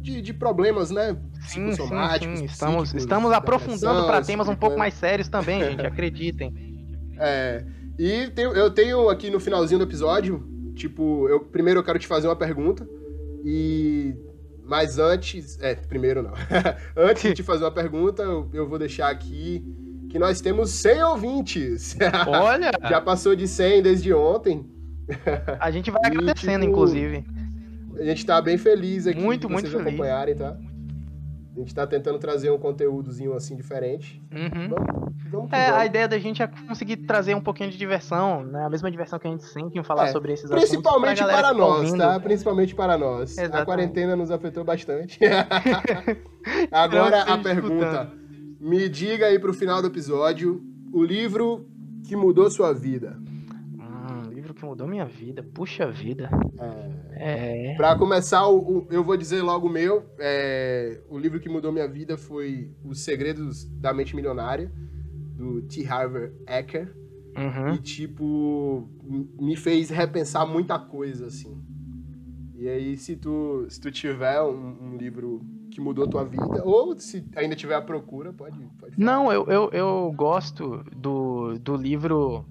de, 0.04 0.20
de 0.20 0.34
problemas, 0.34 0.90
né? 0.90 1.16
Sim, 1.48 1.72
sim, 1.72 1.88
sim. 1.88 2.44
Estamos, 2.44 2.92
estamos 2.94 3.32
aprofundando 3.32 4.06
para 4.06 4.22
temas 4.22 4.46
um 4.48 4.54
pouco 4.54 4.78
mais 4.78 4.92
sérios 4.94 5.28
também, 5.28 5.64
gente, 5.64 5.80
acreditem. 5.86 6.52
É. 7.18 7.64
E 7.98 8.28
tem, 8.30 8.44
eu 8.44 8.70
tenho 8.70 9.08
aqui 9.08 9.30
no 9.30 9.40
finalzinho 9.40 9.78
do 9.78 9.84
episódio, 9.84 10.46
tipo, 10.74 11.26
eu 11.28 11.40
primeiro 11.40 11.80
eu 11.80 11.84
quero 11.84 11.98
te 11.98 12.06
fazer 12.06 12.28
uma 12.28 12.36
pergunta 12.36 12.86
e 13.44 14.14
mas 14.66 14.98
antes, 14.98 15.58
é, 15.60 15.74
primeiro 15.74 16.22
não. 16.22 16.32
antes 16.96 17.22
de 17.22 17.34
te 17.34 17.42
fazer 17.42 17.64
uma 17.64 17.70
pergunta, 17.70 18.22
eu, 18.22 18.50
eu 18.52 18.68
vou 18.68 18.78
deixar 18.78 19.08
aqui 19.08 19.64
que 20.10 20.18
nós 20.18 20.40
temos 20.40 20.70
100 20.70 21.02
ouvintes. 21.04 21.96
Olha! 22.26 22.70
Já 22.88 23.00
passou 23.00 23.34
de 23.34 23.48
100 23.48 23.82
desde 23.82 24.12
ontem. 24.12 24.68
A 25.58 25.70
gente 25.70 25.90
vai 25.90 26.02
agradecendo, 26.04 26.60
tipo, 26.60 26.72
inclusive. 26.72 27.24
A 27.98 28.04
gente 28.04 28.24
tá 28.24 28.40
bem 28.40 28.58
feliz 28.58 29.06
aqui 29.06 29.20
muito, 29.20 29.46
de 29.46 29.52
muito 29.52 29.68
vocês 29.68 29.72
feliz. 29.72 29.86
acompanharem, 29.86 30.34
tá? 30.34 30.56
A 31.56 31.58
gente 31.60 31.72
tá 31.72 31.86
tentando 31.86 32.18
trazer 32.18 32.50
um 32.50 32.58
conteúdozinho 32.58 33.32
assim 33.32 33.54
diferente. 33.54 34.20
Uhum. 34.32 34.68
Vamos, 34.68 35.14
vamos 35.30 35.52
é, 35.52 35.66
vamos. 35.66 35.80
a 35.80 35.86
ideia 35.86 36.08
da 36.08 36.18
gente 36.18 36.42
é 36.42 36.48
conseguir 36.48 36.96
trazer 36.98 37.36
um 37.36 37.40
pouquinho 37.40 37.70
de 37.70 37.78
diversão, 37.78 38.42
né? 38.42 38.64
A 38.64 38.68
mesma 38.68 38.90
diversão 38.90 39.20
que 39.20 39.28
a 39.28 39.30
gente 39.30 39.44
sente 39.44 39.78
em 39.78 39.84
falar 39.84 40.08
é, 40.08 40.12
sobre 40.12 40.32
esses 40.32 40.50
Principalmente 40.50 41.22
assuntos. 41.22 41.40
para 41.40 41.54
nós, 41.54 41.92
tá? 41.92 42.18
Principalmente 42.18 42.74
para 42.74 42.98
nós. 42.98 43.38
Exatamente. 43.38 43.62
A 43.62 43.64
quarentena 43.64 44.16
nos 44.16 44.32
afetou 44.32 44.64
bastante. 44.64 45.20
Agora 46.72 47.22
a 47.22 47.38
pergunta. 47.38 48.12
Me 48.58 48.88
diga 48.88 49.26
aí 49.26 49.38
pro 49.38 49.54
final 49.54 49.80
do 49.80 49.86
episódio 49.86 50.60
o 50.92 51.04
livro 51.04 51.68
que 52.04 52.16
mudou 52.16 52.50
sua 52.50 52.72
vida 52.72 53.16
que 54.54 54.64
mudou 54.64 54.86
minha 54.86 55.04
vida. 55.04 55.42
Puxa 55.42 55.90
vida. 55.90 56.30
É. 57.12 57.72
é. 57.72 57.76
Pra 57.76 57.96
começar, 57.96 58.46
o, 58.46 58.78
o, 58.78 58.86
eu 58.90 59.02
vou 59.04 59.16
dizer 59.16 59.42
logo 59.42 59.66
o 59.66 59.70
meu. 59.70 60.04
É, 60.18 61.00
o 61.08 61.18
livro 61.18 61.40
que 61.40 61.48
mudou 61.48 61.72
minha 61.72 61.88
vida 61.88 62.16
foi 62.16 62.70
Os 62.84 63.04
Segredos 63.04 63.64
da 63.64 63.92
Mente 63.92 64.14
Milionária, 64.14 64.72
do 65.36 65.62
T. 65.62 65.86
Harvey 65.86 66.32
Eker. 66.46 66.94
Uhum. 67.36 67.74
E, 67.74 67.78
tipo, 67.78 68.88
me 69.40 69.56
fez 69.56 69.90
repensar 69.90 70.46
muita 70.46 70.78
coisa, 70.78 71.26
assim. 71.26 71.60
E 72.54 72.68
aí, 72.68 72.96
se 72.96 73.16
tu, 73.16 73.66
se 73.68 73.80
tu 73.80 73.90
tiver 73.90 74.40
um, 74.40 74.76
um 74.80 74.96
livro 74.96 75.42
que 75.70 75.80
mudou 75.80 76.06
tua 76.06 76.24
vida, 76.24 76.62
ou 76.64 76.96
se 76.96 77.24
ainda 77.34 77.56
tiver 77.56 77.74
à 77.74 77.82
procura, 77.82 78.32
pode, 78.32 78.56
pode 78.78 78.94
falar. 78.94 79.04
Não, 79.04 79.32
eu, 79.32 79.44
eu, 79.46 79.70
eu 79.72 80.14
gosto 80.16 80.84
do, 80.96 81.58
do 81.58 81.74
livro 81.74 82.46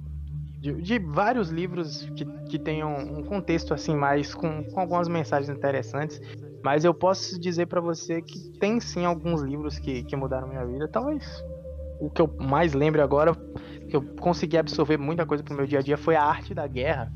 de, 0.64 0.82
de, 0.82 0.98
vários 0.98 1.50
livros 1.50 2.10
que, 2.16 2.24
que 2.48 2.58
tenham 2.58 2.96
um 2.96 3.22
contexto 3.22 3.74
assim 3.74 3.94
mais 3.94 4.34
com, 4.34 4.64
com 4.64 4.80
algumas 4.80 5.10
mensagens 5.10 5.50
interessantes. 5.50 6.22
Mas 6.64 6.86
eu 6.86 6.94
posso 6.94 7.38
dizer 7.38 7.66
para 7.66 7.82
você 7.82 8.22
que 8.22 8.40
tem 8.62 8.80
sim 8.80 9.04
alguns 9.04 9.42
livros 9.42 9.78
que, 9.78 10.04
que 10.04 10.16
mudaram 10.16 10.48
minha 10.48 10.66
vida. 10.66 10.88
Talvez 10.88 11.44
o 12.00 12.10
que 12.10 12.22
eu 12.22 12.34
mais 12.40 12.74
lembro 12.74 13.04
agora, 13.04 13.36
que 13.90 13.94
eu 13.94 14.02
consegui 14.22 14.58
absorver 14.58 14.96
muita 14.96 15.26
coisa 15.26 15.44
pro 15.44 15.54
meu 15.54 15.68
dia 15.68 15.80
a 15.80 15.82
dia, 15.82 15.98
foi 15.98 16.16
a 16.16 16.24
arte 16.24 16.54
da 16.54 16.66
guerra. 16.66 17.12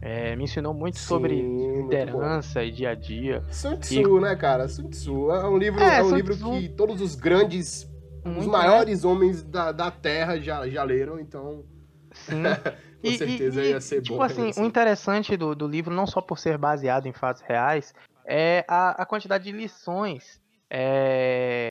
É, 0.00 0.34
me 0.34 0.44
ensinou 0.44 0.72
muito 0.72 0.96
sim, 0.96 1.04
sobre 1.04 1.42
liderança 1.42 2.64
e 2.64 2.72
dia 2.72 2.90
a 2.90 2.94
dia. 2.94 3.44
Sun 3.50 3.76
Tzu, 3.76 4.16
e... 4.16 4.20
né, 4.22 4.34
cara? 4.34 4.66
Sun 4.66 4.88
Tzu 4.88 5.30
é 5.30 5.46
um 5.46 5.58
livro, 5.58 5.78
é, 5.82 5.98
é 5.98 6.02
um 6.02 6.14
livro 6.14 6.34
Tzu... 6.34 6.52
que 6.52 6.68
todos 6.70 7.02
os 7.02 7.14
grandes, 7.14 7.86
muito 8.24 8.40
os 8.40 8.46
maiores 8.46 9.04
né? 9.04 9.10
homens 9.10 9.42
da, 9.42 9.72
da 9.72 9.90
Terra 9.90 10.40
já, 10.40 10.66
já 10.66 10.82
leram, 10.84 11.20
então 11.20 11.64
Sim. 12.12 12.42
Com 13.00 13.06
e, 13.08 13.16
certeza 13.16 13.62
e, 13.62 13.70
ia 13.70 13.80
ser 13.80 14.02
tipo 14.02 14.16
bom. 14.16 14.26
Tipo 14.26 14.42
assim, 14.42 14.60
o 14.60 14.64
interessante 14.64 15.36
do, 15.36 15.54
do 15.54 15.68
livro, 15.68 15.94
não 15.94 16.06
só 16.06 16.20
por 16.20 16.38
ser 16.38 16.58
baseado 16.58 17.06
em 17.06 17.12
fatos 17.12 17.42
reais, 17.42 17.94
é 18.26 18.64
a, 18.66 19.02
a 19.02 19.06
quantidade 19.06 19.44
de 19.44 19.52
lições 19.52 20.40
é, 20.68 21.68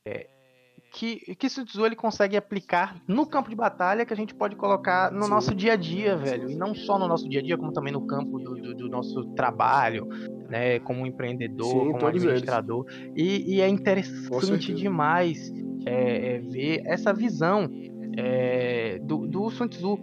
que, 0.91 1.36
que 1.36 1.50
Sun 1.50 1.65
Tzu 1.65 1.86
ele 1.86 1.95
consegue 1.95 2.36
aplicar 2.36 3.00
no 3.08 3.26
campo 3.26 3.50
de 3.50 3.56
batalha 3.56 4.06
que 4.06 4.13
a 4.13 4.17
gente 4.17 4.34
pode 4.34 4.56
colocar 4.56 5.12
no 5.12 5.28
nosso 5.28 5.54
dia 5.54 5.73
a 5.73 5.76
dia, 5.76 6.15
velho. 6.15 6.50
E 6.50 6.56
não 6.56 6.73
só 6.73 6.97
no 6.97 7.08
nosso 7.08 7.30
dia 7.30 7.39
a 7.39 7.43
dia, 7.43 7.58
como 7.58 7.71
também 7.71 7.93
no 7.93 8.08
campo 8.08 8.39
do, 8.39 8.56
do, 8.56 8.73
do 8.73 8.89
nosso 8.89 9.23
trabalho, 9.36 10.08
né? 10.50 10.80
Como 10.80 11.06
empreendedor, 11.06 11.86
Sim, 11.86 11.91
como 11.91 12.08
administrador. 12.08 12.86
E, 13.15 13.56
e, 13.56 13.62
é 13.62 13.67
interessante 13.67 14.73
demais 14.73 15.54
é, 15.86 16.36
é, 16.36 16.39
ver 16.39 16.82
essa 16.86 17.13
visão 17.13 17.69
é, 18.18 19.00
do, 19.02 19.28
do 19.28 19.50
Sun 19.50 19.68
Tzu. 19.68 20.00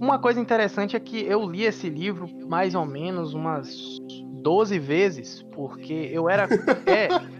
Uma 0.00 0.18
coisa 0.18 0.40
interessante 0.40 0.96
é 0.96 1.00
que 1.00 1.24
eu 1.24 1.48
li 1.48 1.64
esse 1.64 1.88
livro 1.88 2.28
mais 2.48 2.74
ou 2.74 2.84
menos 2.84 3.34
umas 3.34 3.98
12 4.42 4.78
vezes, 4.78 5.42
porque 5.52 6.10
eu 6.12 6.28
era. 6.28 6.48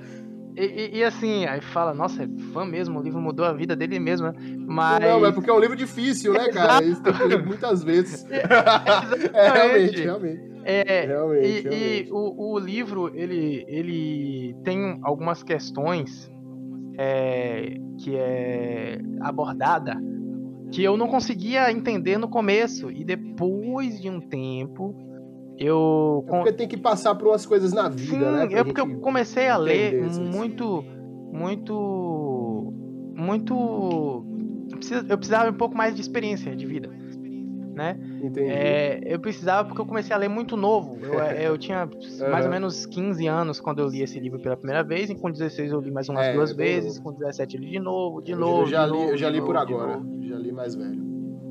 É, 0.54 0.62
e, 0.62 0.98
e, 0.98 1.04
assim, 1.04 1.46
aí 1.46 1.62
fala, 1.62 1.94
nossa, 1.94 2.24
é 2.24 2.28
fã 2.52 2.62
mesmo, 2.66 3.00
o 3.00 3.02
livro 3.02 3.18
mudou 3.18 3.46
a 3.46 3.54
vida 3.54 3.74
dele 3.74 3.98
mesmo, 3.98 4.26
né? 4.26 4.34
Mas. 4.66 5.00
Não, 5.00 5.24
é 5.24 5.32
porque 5.32 5.48
é 5.48 5.52
um 5.52 5.58
livro 5.58 5.74
difícil, 5.74 6.34
né, 6.34 6.50
cara? 6.50 6.84
Isso 6.84 7.02
tem 7.02 7.12
que 7.14 7.36
muitas 7.38 7.82
vezes. 7.82 8.26
É, 8.30 8.42
é 9.32 9.50
realmente, 9.50 10.00
realmente. 10.02 10.52
É, 10.64 11.06
realmente, 11.06 11.46
e, 11.46 11.60
realmente. 11.62 12.08
e 12.08 12.12
o, 12.12 12.52
o, 12.52 12.58
livro, 12.58 13.10
ele, 13.14 13.64
ele 13.66 14.54
tem 14.62 14.98
algumas 15.02 15.42
questões 15.42 16.30
é, 17.02 17.74
que 17.98 18.16
é 18.16 19.00
abordada 19.20 20.00
que 20.70 20.82
eu 20.82 20.96
não 20.96 21.06
conseguia 21.06 21.70
entender 21.70 22.16
no 22.16 22.28
começo. 22.28 22.90
E 22.90 23.04
depois 23.04 24.00
de 24.00 24.08
um 24.08 24.20
tempo, 24.20 24.94
eu. 25.58 26.24
É 26.26 26.30
porque 26.30 26.52
tem 26.52 26.68
que 26.68 26.78
passar 26.78 27.14
por 27.14 27.28
umas 27.28 27.44
coisas 27.44 27.72
na 27.72 27.88
vida, 27.88 28.24
Sim, 28.24 28.48
né? 28.48 28.48
É 28.52 28.64
porque 28.64 28.80
eu 28.80 28.98
comecei 29.00 29.48
a 29.48 29.56
ler 29.56 30.02
muito. 30.18 30.84
Muito. 31.32 32.72
Muito. 33.14 34.24
Eu 35.08 35.18
precisava 35.18 35.50
um 35.50 35.54
pouco 35.54 35.76
mais 35.76 35.94
de 35.94 36.00
experiência 36.00 36.56
de 36.56 36.66
vida. 36.66 36.90
Né? 37.74 37.96
Entendi. 38.20 38.48
É, 38.50 39.00
eu 39.04 39.18
precisava 39.18 39.66
porque 39.66 39.80
eu 39.80 39.86
comecei 39.86 40.14
a 40.14 40.18
ler 40.18 40.28
muito 40.28 40.56
novo. 40.56 40.98
Eu, 41.04 41.20
é, 41.20 41.48
eu 41.48 41.56
tinha 41.58 41.88
mais 42.30 42.44
ou 42.44 42.50
menos 42.50 42.86
15 42.86 43.26
anos 43.26 43.60
quando 43.60 43.80
eu 43.80 43.88
li 43.88 44.02
esse 44.02 44.18
livro 44.20 44.38
pela 44.38 44.56
primeira 44.56 44.82
vez, 44.82 45.10
e 45.10 45.14
com 45.14 45.30
16 45.30 45.72
eu 45.72 45.80
li 45.80 45.90
mais 45.90 46.08
umas 46.08 46.26
É, 46.26 46.32
duas 46.34 46.50
eu- 46.50 46.56
vezes, 46.56 46.98
com 46.98 47.12
17 47.12 47.56
eu 47.56 47.62
li 47.62 47.70
de 47.70 47.78
novo, 47.80 48.20
de 48.22 48.32
Eu- 48.32 48.38
novo. 48.38 48.62
eu 48.62 48.66
já 48.66 48.86
de 48.86 48.92
li, 48.92 48.98
novo, 48.98 49.10
eu 49.10 49.16
já 49.16 49.30
li 49.30 49.40
por 49.40 49.54
novo, 49.54 49.66
de 49.66 49.72
agora. 49.74 49.96
novo. 49.96 50.22
Já 50.26 50.36
li 50.36 50.52
mais 50.52 50.74
velho. 50.74 51.01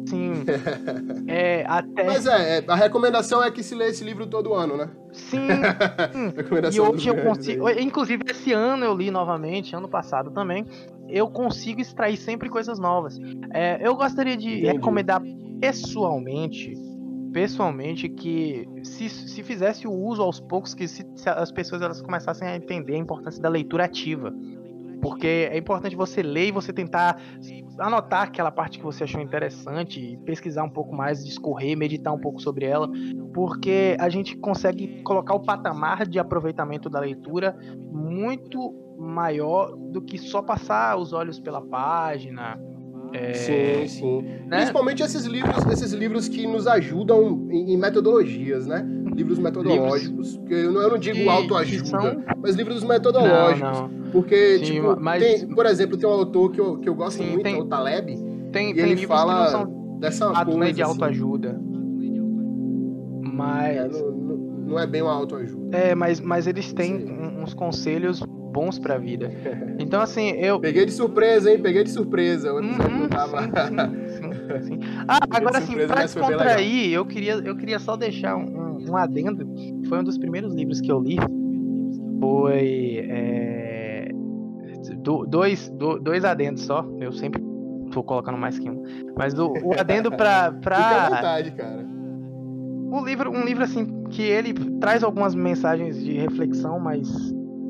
Sim. 0.05 0.43
É, 1.27 1.63
até. 1.67 2.03
Mas 2.03 2.25
é, 2.25 2.59
é, 2.59 2.63
a 2.67 2.75
recomendação 2.75 3.43
é 3.43 3.49
que 3.49 3.63
se 3.63 3.73
lê 3.75 3.87
esse 3.87 4.03
livro 4.03 4.27
todo 4.27 4.53
ano, 4.53 4.75
né? 4.75 4.89
Sim. 5.13 5.47
E 6.33 6.37
recomendação 6.37 6.91
dos 6.91 6.95
hoje 6.95 7.09
eu 7.09 7.23
consigo. 7.23 7.67
aí. 7.67 7.81
Inclusive, 7.81 8.23
esse 8.29 8.51
ano 8.51 8.83
eu 8.83 8.95
li 8.95 9.11
novamente, 9.11 9.75
ano 9.75 9.87
passado 9.87 10.31
também. 10.31 10.65
Eu 11.07 11.29
consigo 11.29 11.81
extrair 11.81 12.17
sempre 12.17 12.49
coisas 12.49 12.79
novas. 12.79 13.17
É, 13.53 13.79
eu 13.85 13.95
gostaria 13.95 14.35
de 14.35 14.49
Entendi. 14.49 14.67
recomendar 14.67 15.21
pessoalmente. 15.59 16.73
Pessoalmente, 17.31 18.09
que 18.09 18.67
se, 18.83 19.07
se 19.07 19.41
fizesse 19.41 19.87
o 19.87 19.93
uso 19.93 20.21
aos 20.21 20.39
poucos, 20.41 20.73
que 20.73 20.85
se, 20.85 21.07
se 21.15 21.29
as 21.29 21.49
pessoas 21.49 21.81
elas 21.81 22.01
começassem 22.01 22.45
a 22.45 22.57
entender 22.57 22.95
a 22.95 22.97
importância 22.97 23.41
da 23.41 23.47
leitura 23.47 23.85
ativa. 23.85 24.33
Porque 25.01 25.49
é 25.49 25.57
importante 25.57 25.95
você 25.95 26.21
ler 26.21 26.47
e 26.47 26.51
você 26.51 26.73
tentar 26.73 27.19
anotar 27.81 28.23
aquela 28.23 28.51
parte 28.51 28.77
que 28.77 28.83
você 28.83 29.03
achou 29.03 29.21
interessante, 29.21 30.17
pesquisar 30.25 30.63
um 30.63 30.69
pouco 30.69 30.95
mais, 30.95 31.25
discorrer, 31.25 31.77
meditar 31.77 32.13
um 32.13 32.19
pouco 32.19 32.41
sobre 32.41 32.65
ela, 32.65 32.89
porque 33.33 33.95
a 33.99 34.09
gente 34.09 34.37
consegue 34.37 35.01
colocar 35.03 35.33
o 35.33 35.39
patamar 35.39 36.07
de 36.07 36.19
aproveitamento 36.19 36.89
da 36.89 36.99
leitura 36.99 37.57
muito 37.91 38.73
maior 38.97 39.75
do 39.75 40.01
que 40.01 40.17
só 40.17 40.41
passar 40.41 40.97
os 40.97 41.11
olhos 41.11 41.39
pela 41.39 41.61
página. 41.61 42.59
É, 43.13 43.33
Sim, 43.33 43.87
sim. 43.87 44.21
né? 44.47 44.57
Principalmente 44.57 45.03
esses 45.03 45.25
livros, 45.25 45.65
esses 45.71 45.91
livros 45.91 46.29
que 46.29 46.47
nos 46.47 46.65
ajudam 46.65 47.45
em, 47.49 47.73
em 47.73 47.77
metodologias, 47.77 48.65
né? 48.67 48.85
Livros 49.15 49.37
metodológicos. 49.37 50.39
que 50.47 50.53
eu, 50.53 50.71
não, 50.71 50.81
eu 50.81 50.89
não 50.91 50.97
digo 50.97 51.17
que- 51.17 51.27
autoajuda, 51.27 51.85
são- 51.85 52.23
mas 52.41 52.55
livros 52.55 52.81
Não, 52.83 52.89
metodológicos. 52.89 53.79
não. 53.81 53.89
Porque, 54.11 54.59
Sim, 54.59 54.63
tipo, 54.65 54.97
mas- 54.99 55.21
tem, 55.23 55.47
por 55.49 55.65
exemplo, 55.65 55.97
tem 55.97 56.07
um 56.07 56.13
autor 56.13 56.51
que 56.51 56.61
eu, 56.61 56.77
que 56.77 56.87
eu 56.87 56.95
gosto 56.95 57.17
Sim, 57.17 57.29
muito, 57.31 57.43
tem- 57.43 57.55
é 57.55 57.59
o 57.59 57.65
Taleb, 57.65 58.07
Tem, 58.51 58.71
e 58.71 58.73
tem 58.73 58.83
ele 58.83 58.95
livros 58.95 59.05
fala 59.07 59.33
que 59.33 59.39
não 59.39 59.49
são 59.65 59.97
dessa 59.99 60.31
coisa. 60.45 60.59
né, 60.59 60.71
de 60.71 60.81
assim. 60.81 60.91
autoajuda. 60.91 61.61
Mas. 63.23 63.75
É, 63.77 63.87
não, 63.87 64.11
não- 64.11 64.37
não 64.71 64.79
é 64.79 64.87
bem 64.87 65.01
uma 65.01 65.13
autoajuda. 65.13 65.75
É, 65.77 65.93
mas, 65.95 66.19
mas 66.21 66.47
eles 66.47 66.71
têm 66.71 67.05
uns 67.41 67.53
conselhos 67.53 68.23
bons 68.51 68.77
pra 68.77 68.97
vida. 68.97 69.31
Então, 69.79 70.01
assim, 70.01 70.29
eu. 70.31 70.59
Peguei 70.59 70.85
de 70.85 70.91
surpresa, 70.91 71.51
hein? 71.51 71.59
Peguei 71.61 71.83
de 71.83 71.89
surpresa. 71.91 72.53
O 72.53 72.59
episódio 72.59 72.95
Uhum, 73.01 73.07
tava. 73.07 73.41
sim, 73.43 73.53
sim, 74.07 74.67
sim. 74.67 74.79
Ah, 75.07 75.19
agora 75.29 75.57
assim, 75.57 75.67
surpresa, 75.67 75.93
pra 75.93 76.03
descontrair, 76.03 76.91
eu 76.93 77.05
queria, 77.05 77.33
eu 77.33 77.55
queria 77.55 77.79
só 77.79 77.95
deixar 77.95 78.35
um, 78.35 78.77
um- 78.89 78.97
adendo. 78.97 79.47
Foi 79.87 79.99
um 79.99 80.03
dos 80.03 80.17
primeiros 80.17 80.53
livros 80.53 80.81
que 80.81 80.91
eu 80.91 80.99
li. 80.99 81.17
Foi. 82.19 83.05
é, 83.09 84.09
do- 84.97 85.25
dois, 85.25 85.69
do- 85.69 85.99
dois 85.99 86.23
adendos 86.25 86.63
só. 86.63 86.85
Eu 86.99 87.11
sempre 87.11 87.41
tô 87.91 88.03
colocando 88.03 88.37
mais 88.37 88.57
que 88.59 88.69
um. 88.69 88.83
Mas 89.17 89.37
o, 89.39 89.47
o 89.63 89.73
adendo 89.79 90.11
pra. 90.11 90.51
Fica 90.61 90.69
à 90.69 91.07
pra 91.07 91.09
vontade, 91.09 91.51
cara. 91.51 91.83
um 92.93 93.03
livro, 93.05 93.31
um 93.31 93.43
livro 93.43 93.63
assim 93.63 94.03
que 94.09 94.21
ele 94.21 94.53
traz 94.79 95.03
algumas 95.03 95.33
mensagens 95.33 96.01
de 96.03 96.11
reflexão, 96.13 96.79
mas 96.79 97.09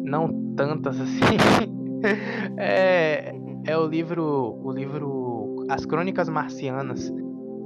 não 0.03 0.53
tantas 0.55 0.99
assim. 0.99 1.19
é, 2.57 3.33
é 3.65 3.77
o 3.77 3.85
livro, 3.87 4.59
o 4.63 4.71
livro 4.71 5.65
As 5.69 5.85
Crônicas 5.85 6.29
Marcianas. 6.29 7.11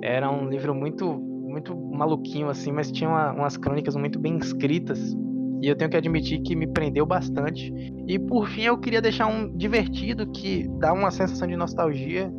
Era 0.02 0.30
um 0.32 0.48
livro 0.50 0.76
muito, 0.76 1.14
muito 1.18 1.76
maluquinho 1.76 2.50
assim, 2.50 2.72
mas 2.72 2.92
tinha 2.92 3.10
uma- 3.10 3.32
umas 3.34 3.58
crônicas 3.58 3.96
muito 3.96 4.20
bem 4.20 4.38
escritas. 4.38 5.16
E 5.62 5.68
eu 5.68 5.76
tenho 5.76 5.90
que 5.90 5.98
admitir 5.98 6.42
que 6.42 6.56
me 6.56 6.68
prendeu 6.68 7.06
bastante. 7.06 7.74
E 8.08 8.20
por 8.20 8.48
fim 8.48 8.64
eu 8.64 8.78
queria 8.78 9.02
deixar 9.02 9.26
um 9.28 9.50
divertido 9.56 10.28
que 10.28 10.68
dá 10.80 10.94
uma 10.94 11.10
sensação 11.10 11.48
de 11.48 11.56
nostalgia, 11.56 12.32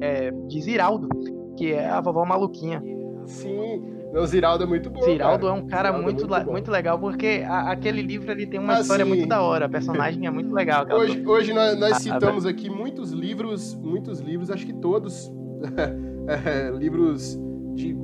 é 0.00 0.30
de 0.30 0.60
Ziraldo, 0.60 1.08
que 1.56 1.72
é 1.72 1.88
a 1.88 2.00
vovó 2.00 2.24
maluquinha. 2.24 2.82
Sim. 3.24 3.82
Meu 4.12 4.26
Ziraldo 4.26 4.64
é 4.64 4.66
muito 4.66 4.90
bom. 4.90 5.00
Ziraldo 5.02 5.46
é 5.46 5.50
cara. 5.50 5.60
um 5.62 5.66
cara 5.66 5.88
Ziraldo 5.88 5.98
é 6.00 6.02
muito, 6.12 6.28
muito 6.28 6.44
le- 6.46 6.52
muito 6.52 6.70
legal, 6.70 6.98
porque 6.98 7.42
a- 7.46 7.70
aquele 7.70 8.02
livro 8.02 8.30
ele 8.30 8.46
tem 8.46 8.58
uma 8.58 8.72
Assim, 8.74 8.82
história 8.82 9.04
muito 9.04 9.26
da 9.26 9.40
hora, 9.40 9.66
a 9.66 9.68
personagem 9.68 10.26
é 10.26 10.30
muito 10.30 10.52
legal. 10.52 10.84
Hoje, 10.90 11.22
hoje 11.26 11.52
nós, 11.52 11.78
nós 11.78 11.92
Ah, 11.92 12.00
citamos 12.00 12.44
aqui 12.44 12.68
muitos 12.68 13.12
livros, 13.12 13.74
muitos 13.76 14.18
livros, 14.20 14.50
acho 14.50 14.66
que 14.66 14.72
todos, 14.72 15.30
é, 16.26 16.70
livros 16.76 17.38
de, 17.74 17.96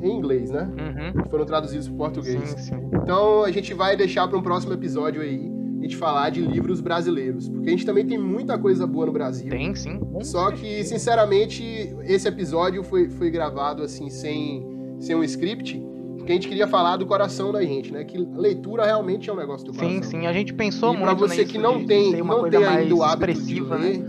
em 0.00 0.16
inglês, 0.16 0.50
né? 0.50 0.62
Uhum, 0.78 1.22
Que 1.22 1.28
foram 1.28 1.44
traduzidos 1.44 1.88
para 1.88 1.96
português. 1.98 2.48
sim, 2.50 2.56
sim. 2.58 2.90
Então 2.94 3.44
a 3.44 3.50
gente 3.50 3.74
vai 3.74 3.96
deixar 3.96 4.26
para 4.28 4.38
um 4.38 4.42
próximo 4.42 4.72
episódio 4.72 5.20
aí 5.20 5.50
a 5.78 5.82
gente 5.82 5.96
falar 5.96 6.28
de 6.30 6.40
livros 6.42 6.80
brasileiros, 6.80 7.48
porque 7.48 7.68
a 7.68 7.72
gente 7.72 7.86
também 7.86 8.06
tem 8.06 8.18
muita 8.18 8.58
coisa 8.58 8.86
boa 8.86 9.06
no 9.06 9.12
Brasil. 9.12 9.48
Tem, 9.50 9.74
sim. 9.74 9.98
Só 10.22 10.50
que, 10.50 10.84
sinceramente, 10.84 11.62
esse 12.02 12.28
episódio 12.28 12.82
foi, 12.84 13.08
foi 13.08 13.30
gravado 13.30 13.82
assim, 13.82 14.10
sem, 14.10 14.69
sem 15.00 15.16
um 15.16 15.24
script, 15.24 15.82
porque 16.16 16.30
a 16.30 16.34
gente 16.34 16.46
queria 16.48 16.68
falar 16.68 16.96
do 16.98 17.06
coração 17.06 17.50
da 17.50 17.62
gente, 17.62 17.92
né? 17.92 18.04
Que 18.04 18.16
leitura 18.18 18.84
realmente 18.84 19.28
é 19.28 19.32
um 19.32 19.36
negócio 19.36 19.66
do 19.66 19.72
coração. 19.72 20.02
Sim, 20.02 20.02
sim. 20.02 20.26
A 20.26 20.32
gente 20.32 20.52
pensou 20.54 20.90
E 20.94 20.96
muito 20.98 21.04
pra 21.04 21.14
você 21.14 21.44
que 21.44 21.58
não 21.58 21.78
de- 21.78 21.86
tem, 21.86 22.10
ser 22.12 22.22
não 22.22 22.48
tem 22.48 22.64
ainda 22.64 22.94
o 22.94 23.02
hábito 23.02 23.40
de 23.42 23.60
né? 23.62 23.76
ler, 23.76 24.04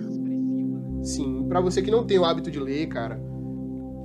sim, 1.03 1.45
pra 1.47 1.59
você 1.61 1.81
que 1.81 1.89
não 1.89 2.03
tem 2.05 2.19
o 2.19 2.25
hábito 2.25 2.51
de 2.51 2.59
ler, 2.59 2.87
cara, 2.87 3.19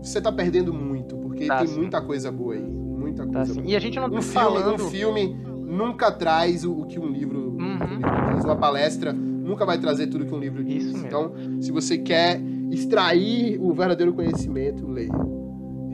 você 0.03 0.20
tá 0.20 0.31
perdendo 0.33 0.72
muito, 0.72 1.16
porque 1.16 1.46
Tá, 1.46 1.59
tem 1.59 1.66
sim. 1.66 1.79
muita 1.81 2.01
coisa 2.01 2.31
boa 2.31 2.55
aí, 2.55 2.62
muita 2.62 3.25
coisa 3.27 3.46
Tá, 3.55 3.61
boa. 3.61 3.66
E 3.70 3.77
a 3.77 3.79
gente 3.81 3.99
não 3.99 4.09
tá 4.09 4.16
Um 4.18 4.22
filme, 4.22 4.35
falando. 4.35 4.75
um 4.75 4.79
filme 4.90 5.37
nunca 5.66 6.11
traz 6.12 6.64
o, 6.64 6.85
que 6.87 6.99
um 6.99 7.09
livro, 7.09 7.57
que 7.57 7.62
um 7.62 7.66
Uhum. 7.66 7.96
livro 7.96 8.01
traz. 8.01 8.44
Uma 8.44 8.57
palestra 8.57 9.12
nunca 9.12 9.66
vai 9.66 9.79
trazer 9.79 10.07
tudo 10.07 10.25
que 10.25 10.35
um 10.35 10.38
livro 10.38 10.62
diz. 10.64 10.85
Isso 10.85 10.92
mesmo. 10.92 11.07
Então, 11.07 11.33
se 11.61 11.72
você 11.72 11.99
quer 11.99 12.40
extrair 12.70 13.59
o 13.61 13.72
verdadeiro 13.75 14.12
conhecimento, 14.12 14.87
leia. 14.88 15.11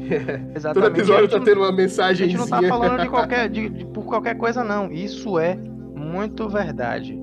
Exatamente. 0.55 0.75
Todo 0.75 0.87
episódio 0.87 1.25
a 1.25 1.29
tá 1.29 1.41
tendo 1.45 1.59
uma 1.61 1.69
a 1.69 1.73
mensagem. 1.73 2.29
gente 2.29 2.39
não 2.39 2.47
tá 2.49 2.63
falando 2.63 3.01
de 3.01 3.09
qualquer, 3.11 3.49
de- 3.49 3.69
de- 3.69 3.85
por 3.87 4.05
qualquer 4.05 4.37
coisa, 4.37 4.63
não. 4.65 4.91
Isso 4.91 5.39
é 5.39 5.57
muito 5.95 6.49
verdade. 6.49 7.19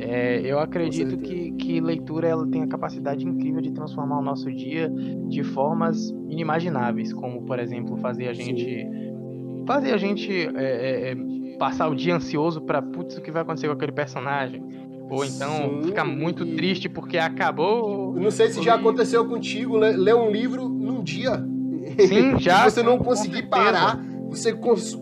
É, 0.00 0.40
eu 0.44 0.60
acredito 0.60 1.18
que, 1.18 1.50
que 1.52 1.80
leitura 1.80 2.28
ela 2.28 2.46
tem 2.46 2.62
a 2.62 2.68
capacidade 2.68 3.26
incrível 3.26 3.60
de 3.60 3.72
transformar 3.72 4.18
o 4.20 4.22
nosso 4.22 4.50
dia 4.52 4.88
de 5.28 5.42
formas 5.42 6.10
inimagináveis, 6.28 7.12
como 7.12 7.42
por 7.42 7.58
exemplo 7.58 7.96
fazer 7.96 8.28
a 8.28 8.32
gente 8.32 8.86
fazer 9.66 9.92
a 9.92 9.96
gente 9.96 10.30
é, 10.32 10.50
é, 10.56 11.10
é, 11.12 11.16
passar 11.58 11.88
o 11.88 11.96
dia 11.96 12.14
ansioso 12.14 12.60
pra 12.62 12.80
putz 12.80 13.16
o 13.18 13.20
que 13.20 13.30
vai 13.32 13.42
acontecer 13.42 13.66
com 13.66 13.72
aquele 13.72 13.90
personagem, 13.90 14.62
ou 15.10 15.24
então 15.24 15.80
Sim, 15.82 15.88
ficar 15.88 16.04
muito 16.04 16.46
triste 16.54 16.88
porque 16.88 17.18
acabou. 17.18 18.14
Não 18.14 18.30
sei 18.30 18.50
se 18.50 18.62
já 18.62 18.76
aconteceu 18.76 19.26
contigo, 19.26 19.76
ler 19.76 20.14
um 20.14 20.30
livro 20.30 20.68
num 20.68 21.02
dia. 21.02 21.44
Sim, 22.06 22.38
já. 22.40 22.64
Se 22.64 22.76
você 22.76 22.82
não 22.82 22.98
conseguir 22.98 23.44
parar, 23.48 24.02
você 24.28 24.52
cons- 24.52 24.98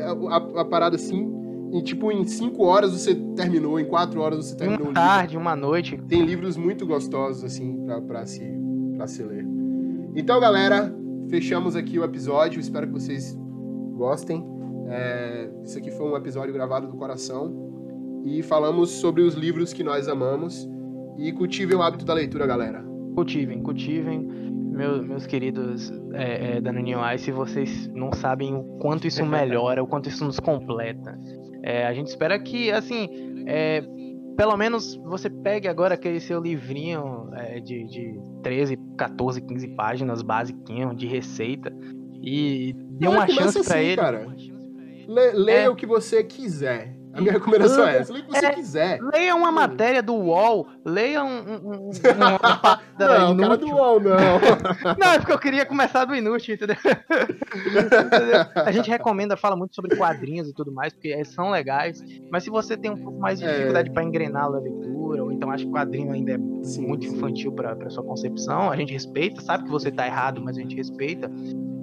a, 0.00 0.36
a- 0.36 0.60
a 0.62 0.64
parada 0.64 0.96
assim, 0.96 1.32
e 1.72 1.82
tipo, 1.82 2.10
em 2.12 2.24
cinco 2.24 2.64
horas 2.64 2.92
você 2.92 3.14
terminou, 3.36 3.78
em 3.80 3.84
quatro 3.84 4.20
horas 4.20 4.46
você 4.46 4.56
terminou 4.56 4.80
Uma 4.80 4.88
livro. 4.90 4.94
tarde, 4.94 5.36
uma 5.36 5.56
noite. 5.56 5.96
Tem 6.08 6.24
livros 6.24 6.56
muito 6.56 6.86
gostosos, 6.86 7.42
assim, 7.44 7.84
pra, 7.84 8.00
pra, 8.00 8.26
se, 8.26 8.42
pra 8.96 9.06
se 9.06 9.22
ler. 9.22 9.44
Então, 10.16 10.38
galera, 10.40 10.94
fechamos 11.28 11.74
aqui 11.74 11.98
o 11.98 12.04
episódio. 12.04 12.60
Espero 12.60 12.86
que 12.86 12.92
vocês 12.92 13.36
gostem. 13.96 14.44
É, 14.88 15.50
isso 15.64 15.76
aqui 15.78 15.90
foi 15.90 16.06
um 16.06 16.16
episódio 16.16 16.52
gravado 16.52 16.86
do 16.86 16.96
coração. 16.96 17.52
E 18.24 18.42
falamos 18.42 18.90
sobre 18.90 19.22
os 19.22 19.34
livros 19.34 19.72
que 19.72 19.82
nós 19.82 20.06
amamos. 20.08 20.68
E 21.18 21.32
cultivem 21.32 21.76
o 21.76 21.82
hábito 21.82 22.04
da 22.04 22.14
leitura, 22.14 22.46
galera. 22.46 22.84
Cultivem, 23.14 23.62
cultivem, 23.62 24.20
meu- 24.20 25.02
meus 25.02 25.26
queridos 25.26 25.92
é, 26.12 26.56
é, 26.56 26.60
Danoninho 26.60 26.98
Ice, 27.14 27.30
vocês 27.30 27.86
não 27.94 28.12
sabem 28.12 28.54
o 28.54 28.62
quanto 28.80 29.06
isso 29.06 29.24
melhora, 29.24 29.82
o 29.82 29.86
quanto 29.86 30.08
isso 30.08 30.24
nos 30.24 30.40
completa. 30.40 31.18
É, 31.62 31.86
a 31.86 31.92
gente 31.94 32.08
espera 32.08 32.38
que, 32.38 32.70
assim, 32.72 33.08
é, 33.46 33.82
pelo 34.36 34.56
menos 34.56 34.96
você 34.96 35.30
pegue 35.30 35.68
agora 35.68 35.94
aquele 35.94 36.18
seu 36.20 36.40
livrinho 36.42 37.28
é, 37.34 37.60
de, 37.60 37.84
de 37.84 38.18
13, 38.42 38.76
14, 38.98 39.40
15 39.40 39.68
páginas, 39.76 40.22
basiquinho, 40.22 40.94
de 40.94 41.06
receita, 41.06 41.72
e 42.22 42.74
dê 42.98 43.06
uma 43.06 43.28
chance 43.28 43.62
pra 43.62 43.76
assim, 43.76 43.86
ele. 43.86 43.96
cara. 43.96 44.26
Le- 45.06 45.32
leia 45.34 45.64
É. 45.66 45.68
o 45.68 45.76
que 45.76 45.86
você 45.86 46.24
quiser. 46.24 46.93
A 47.14 47.20
minha 47.20 47.32
recomendação 47.32 47.86
é 47.86 47.98
essa. 47.98 48.12
Leia 48.12 48.24
o 48.24 48.26
que 48.28 48.38
você 48.40 48.46
É. 48.46 48.50
quiser. 48.52 49.00
Leia 49.00 49.34
uma 49.36 49.52
matéria 49.52 50.02
do 50.02 50.14
UOL, 50.14 50.66
leia 50.84 51.22
um, 51.22 51.28
um, 51.28 51.54
um, 51.54 51.90
uma 51.90 51.90
Não, 52.98 53.06
cara 53.08 53.56
do 53.56 53.66
inútil. 53.66 53.68
UOL, 53.76 54.00
não. 54.00 54.14
Não, 54.98 55.12
é 55.12 55.18
porque 55.18 55.32
eu 55.32 55.38
queria 55.38 55.64
começar 55.66 56.04
do 56.04 56.14
inútil, 56.14 56.54
entendeu? 56.56 56.76
A 58.54 58.70
gente 58.72 58.88
recomenda, 58.90 59.36
fala 59.36 59.56
muito 59.56 59.74
sobre 59.74 59.96
quadrinhos 59.96 60.48
e 60.48 60.52
tudo 60.54 60.72
mais, 60.72 60.92
porque 60.92 61.24
são 61.24 61.50
legais. 61.50 62.02
Mas 62.30 62.44
se 62.44 62.50
você 62.50 62.76
tem 62.76 62.90
um 62.90 62.96
pouco 62.96 63.18
mais 63.18 63.38
de 63.38 63.44
É. 63.44 63.52
dificuldade 63.52 63.90
pra 63.90 64.02
engrenar 64.02 64.44
a 64.44 64.48
leitura, 64.48 65.22
ou 65.24 65.32
então 65.32 65.50
acha 65.50 65.64
que 65.64 65.70
quadrinho 65.70 66.12
ainda 66.12 66.32
é 66.32 66.38
Sim, 66.62 66.86
muito 66.86 67.06
sim. 67.06 67.16
infantil 67.16 67.52
pra 67.52 67.76
sua 67.90 68.02
concepção, 68.04 68.70
a 68.70 68.76
gente 68.76 68.92
respeita, 68.92 69.40
sabe 69.40 69.64
que 69.64 69.70
você 69.70 69.90
tá 69.90 70.06
errado, 70.06 70.40
mas 70.42 70.56
a 70.56 70.60
gente 70.60 70.76
respeita. 70.76 71.30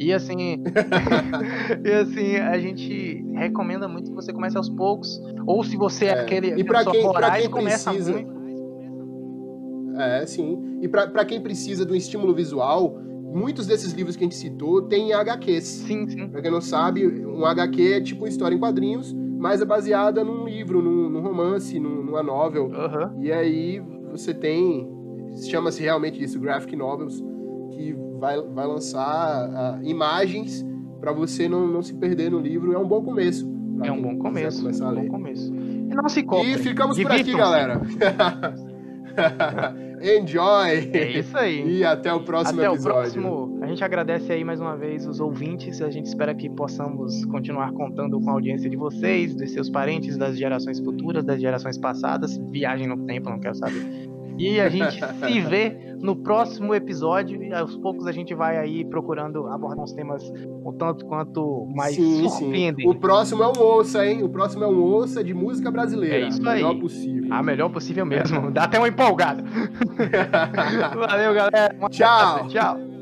E 0.01 0.11
assim, 0.11 0.63
e 1.85 1.91
assim, 1.91 2.35
a 2.37 2.57
gente 2.57 3.23
recomenda 3.35 3.87
muito 3.87 4.09
que 4.09 4.15
você 4.15 4.33
comece 4.33 4.57
aos 4.57 4.67
poucos. 4.67 5.21
Ou 5.45 5.63
se 5.63 5.77
você 5.77 6.05
é, 6.05 6.09
é 6.09 6.19
aquele 6.21 6.59
e 6.59 6.63
pra 6.63 6.83
quem, 6.83 7.13
pra 7.13 7.39
quem 7.39 7.49
precisa, 7.51 8.11
muito. 8.11 8.41
É, 9.99 10.25
sim. 10.25 10.79
E 10.81 10.87
para 10.87 11.23
quem 11.23 11.39
precisa 11.39 11.85
de 11.85 11.93
um 11.93 11.95
estímulo 11.95 12.33
visual, 12.33 12.97
muitos 13.31 13.67
desses 13.67 13.93
livros 13.93 14.15
que 14.15 14.23
a 14.23 14.25
gente 14.25 14.35
citou 14.35 14.81
têm 14.81 15.13
HQs. 15.13 15.63
Sim, 15.63 16.09
sim. 16.09 16.27
Pra 16.29 16.41
quem 16.41 16.49
não 16.49 16.61
sabe, 16.61 17.05
um 17.07 17.45
HQ 17.45 17.93
é 17.93 18.01
tipo 18.01 18.23
uma 18.23 18.29
história 18.29 18.55
em 18.55 18.59
quadrinhos, 18.59 19.13
mas 19.13 19.61
é 19.61 19.65
baseada 19.65 20.23
num 20.23 20.45
livro, 20.45 20.81
num, 20.81 21.11
num 21.11 21.21
romance, 21.21 21.79
num, 21.79 22.01
numa 22.03 22.23
novel. 22.23 22.71
Uhum. 22.71 23.23
E 23.23 23.31
aí 23.31 23.79
você 24.09 24.33
tem. 24.33 24.89
Chama-se 25.47 25.83
realmente 25.83 26.21
isso, 26.23 26.39
graphic 26.39 26.75
novels, 26.75 27.23
que 27.71 27.95
vai, 28.22 28.39
vai 28.39 28.67
lançar 28.67 29.49
uh, 29.49 29.84
imagens 29.84 30.63
para 31.01 31.11
você 31.11 31.49
não, 31.49 31.65
não 31.67 31.82
se 31.82 31.95
perder 31.95 32.30
no 32.30 32.39
livro. 32.39 32.72
É 32.72 32.78
um 32.78 32.88
bom 32.88 33.01
começo. 33.01 33.51
É 33.84 33.91
um 33.91 33.99
bom 33.99 34.15
começo. 34.19 34.69
É 34.69 34.72
um 34.86 34.93
bom 34.93 35.07
começo. 35.07 35.51
E 35.51 35.95
não 35.95 36.07
se 36.07 36.22
compre. 36.22 36.53
E 36.53 36.57
ficamos 36.59 37.01
por 37.01 37.11
aqui, 37.11 37.36
galera. 37.36 37.82
Enjoy! 40.01 40.89
É 40.93 41.19
isso 41.19 41.36
aí. 41.36 41.80
E 41.80 41.84
até 41.84 42.13
o 42.13 42.24
próximo 42.24 42.59
até 42.61 42.72
episódio. 42.72 42.91
O 42.91 43.01
próximo. 43.01 43.59
A 43.61 43.67
gente 43.67 43.84
agradece 43.84 44.32
aí 44.32 44.43
mais 44.43 44.61
uma 44.61 44.78
vez 44.78 45.07
os 45.07 45.19
ouvintes. 45.19 45.82
A 45.82 45.89
gente 45.89 46.05
espera 46.05 46.34
que 46.36 46.49
possamos 46.49 47.26
continuar 47.26 47.72
contando 47.74 48.19
com 48.22 48.30
a 48.30 48.34
audiência 48.34 48.69
de 48.69 48.78
vocês, 48.78 49.36
dos 49.36 49.51
seus 49.51 49.69
parentes, 49.69 50.15
das 50.17 50.38
gerações 50.38 50.80
futuras, 50.80 51.24
das 51.24 51.41
gerações 51.41 51.78
passadas. 51.78 52.38
Viagem 52.51 52.88
no 52.88 53.05
tempo, 53.05 53.30
não 53.30 53.39
quero 53.39 53.55
saber. 53.55 53.84
E 54.38 54.59
a 54.59 54.69
gente 54.69 54.99
se 54.99 55.41
vê 55.41 55.90
no 56.01 56.15
próximo 56.15 56.73
episódio. 56.73 57.41
E 57.41 57.53
aos 57.53 57.77
poucos 57.77 58.07
a 58.07 58.11
gente 58.11 58.33
vai 58.33 58.57
aí 58.57 58.83
procurando 58.85 59.47
abordar 59.47 59.83
uns 59.83 59.93
temas 59.93 60.23
um 60.65 60.73
tanto 60.73 61.05
quanto 61.05 61.65
mais 61.73 61.95
sim, 61.95 62.27
surpreendentes. 62.27 62.83
Sim. 62.83 62.89
O 62.89 62.95
próximo 62.95 63.43
é 63.43 63.47
um 63.47 63.59
ouça, 63.61 64.05
hein? 64.05 64.23
O 64.23 64.29
próximo 64.29 64.63
é 64.63 64.67
um 64.67 64.81
ouça 64.81 65.23
de 65.23 65.33
música 65.33 65.71
brasileira. 65.71 66.25
É 66.25 66.27
isso 66.27 66.47
aí. 66.47 66.55
melhor 66.55 66.79
possível. 66.79 67.33
A 67.33 67.43
melhor 67.43 67.69
possível 67.69 68.05
mesmo. 68.05 68.49
Dá 68.51 68.63
até 68.63 68.77
uma 68.77 68.87
empolgada. 68.87 69.43
Valeu, 70.95 71.33
galera. 71.33 71.75
Tchau. 71.89 72.47
Tchau. 72.47 73.00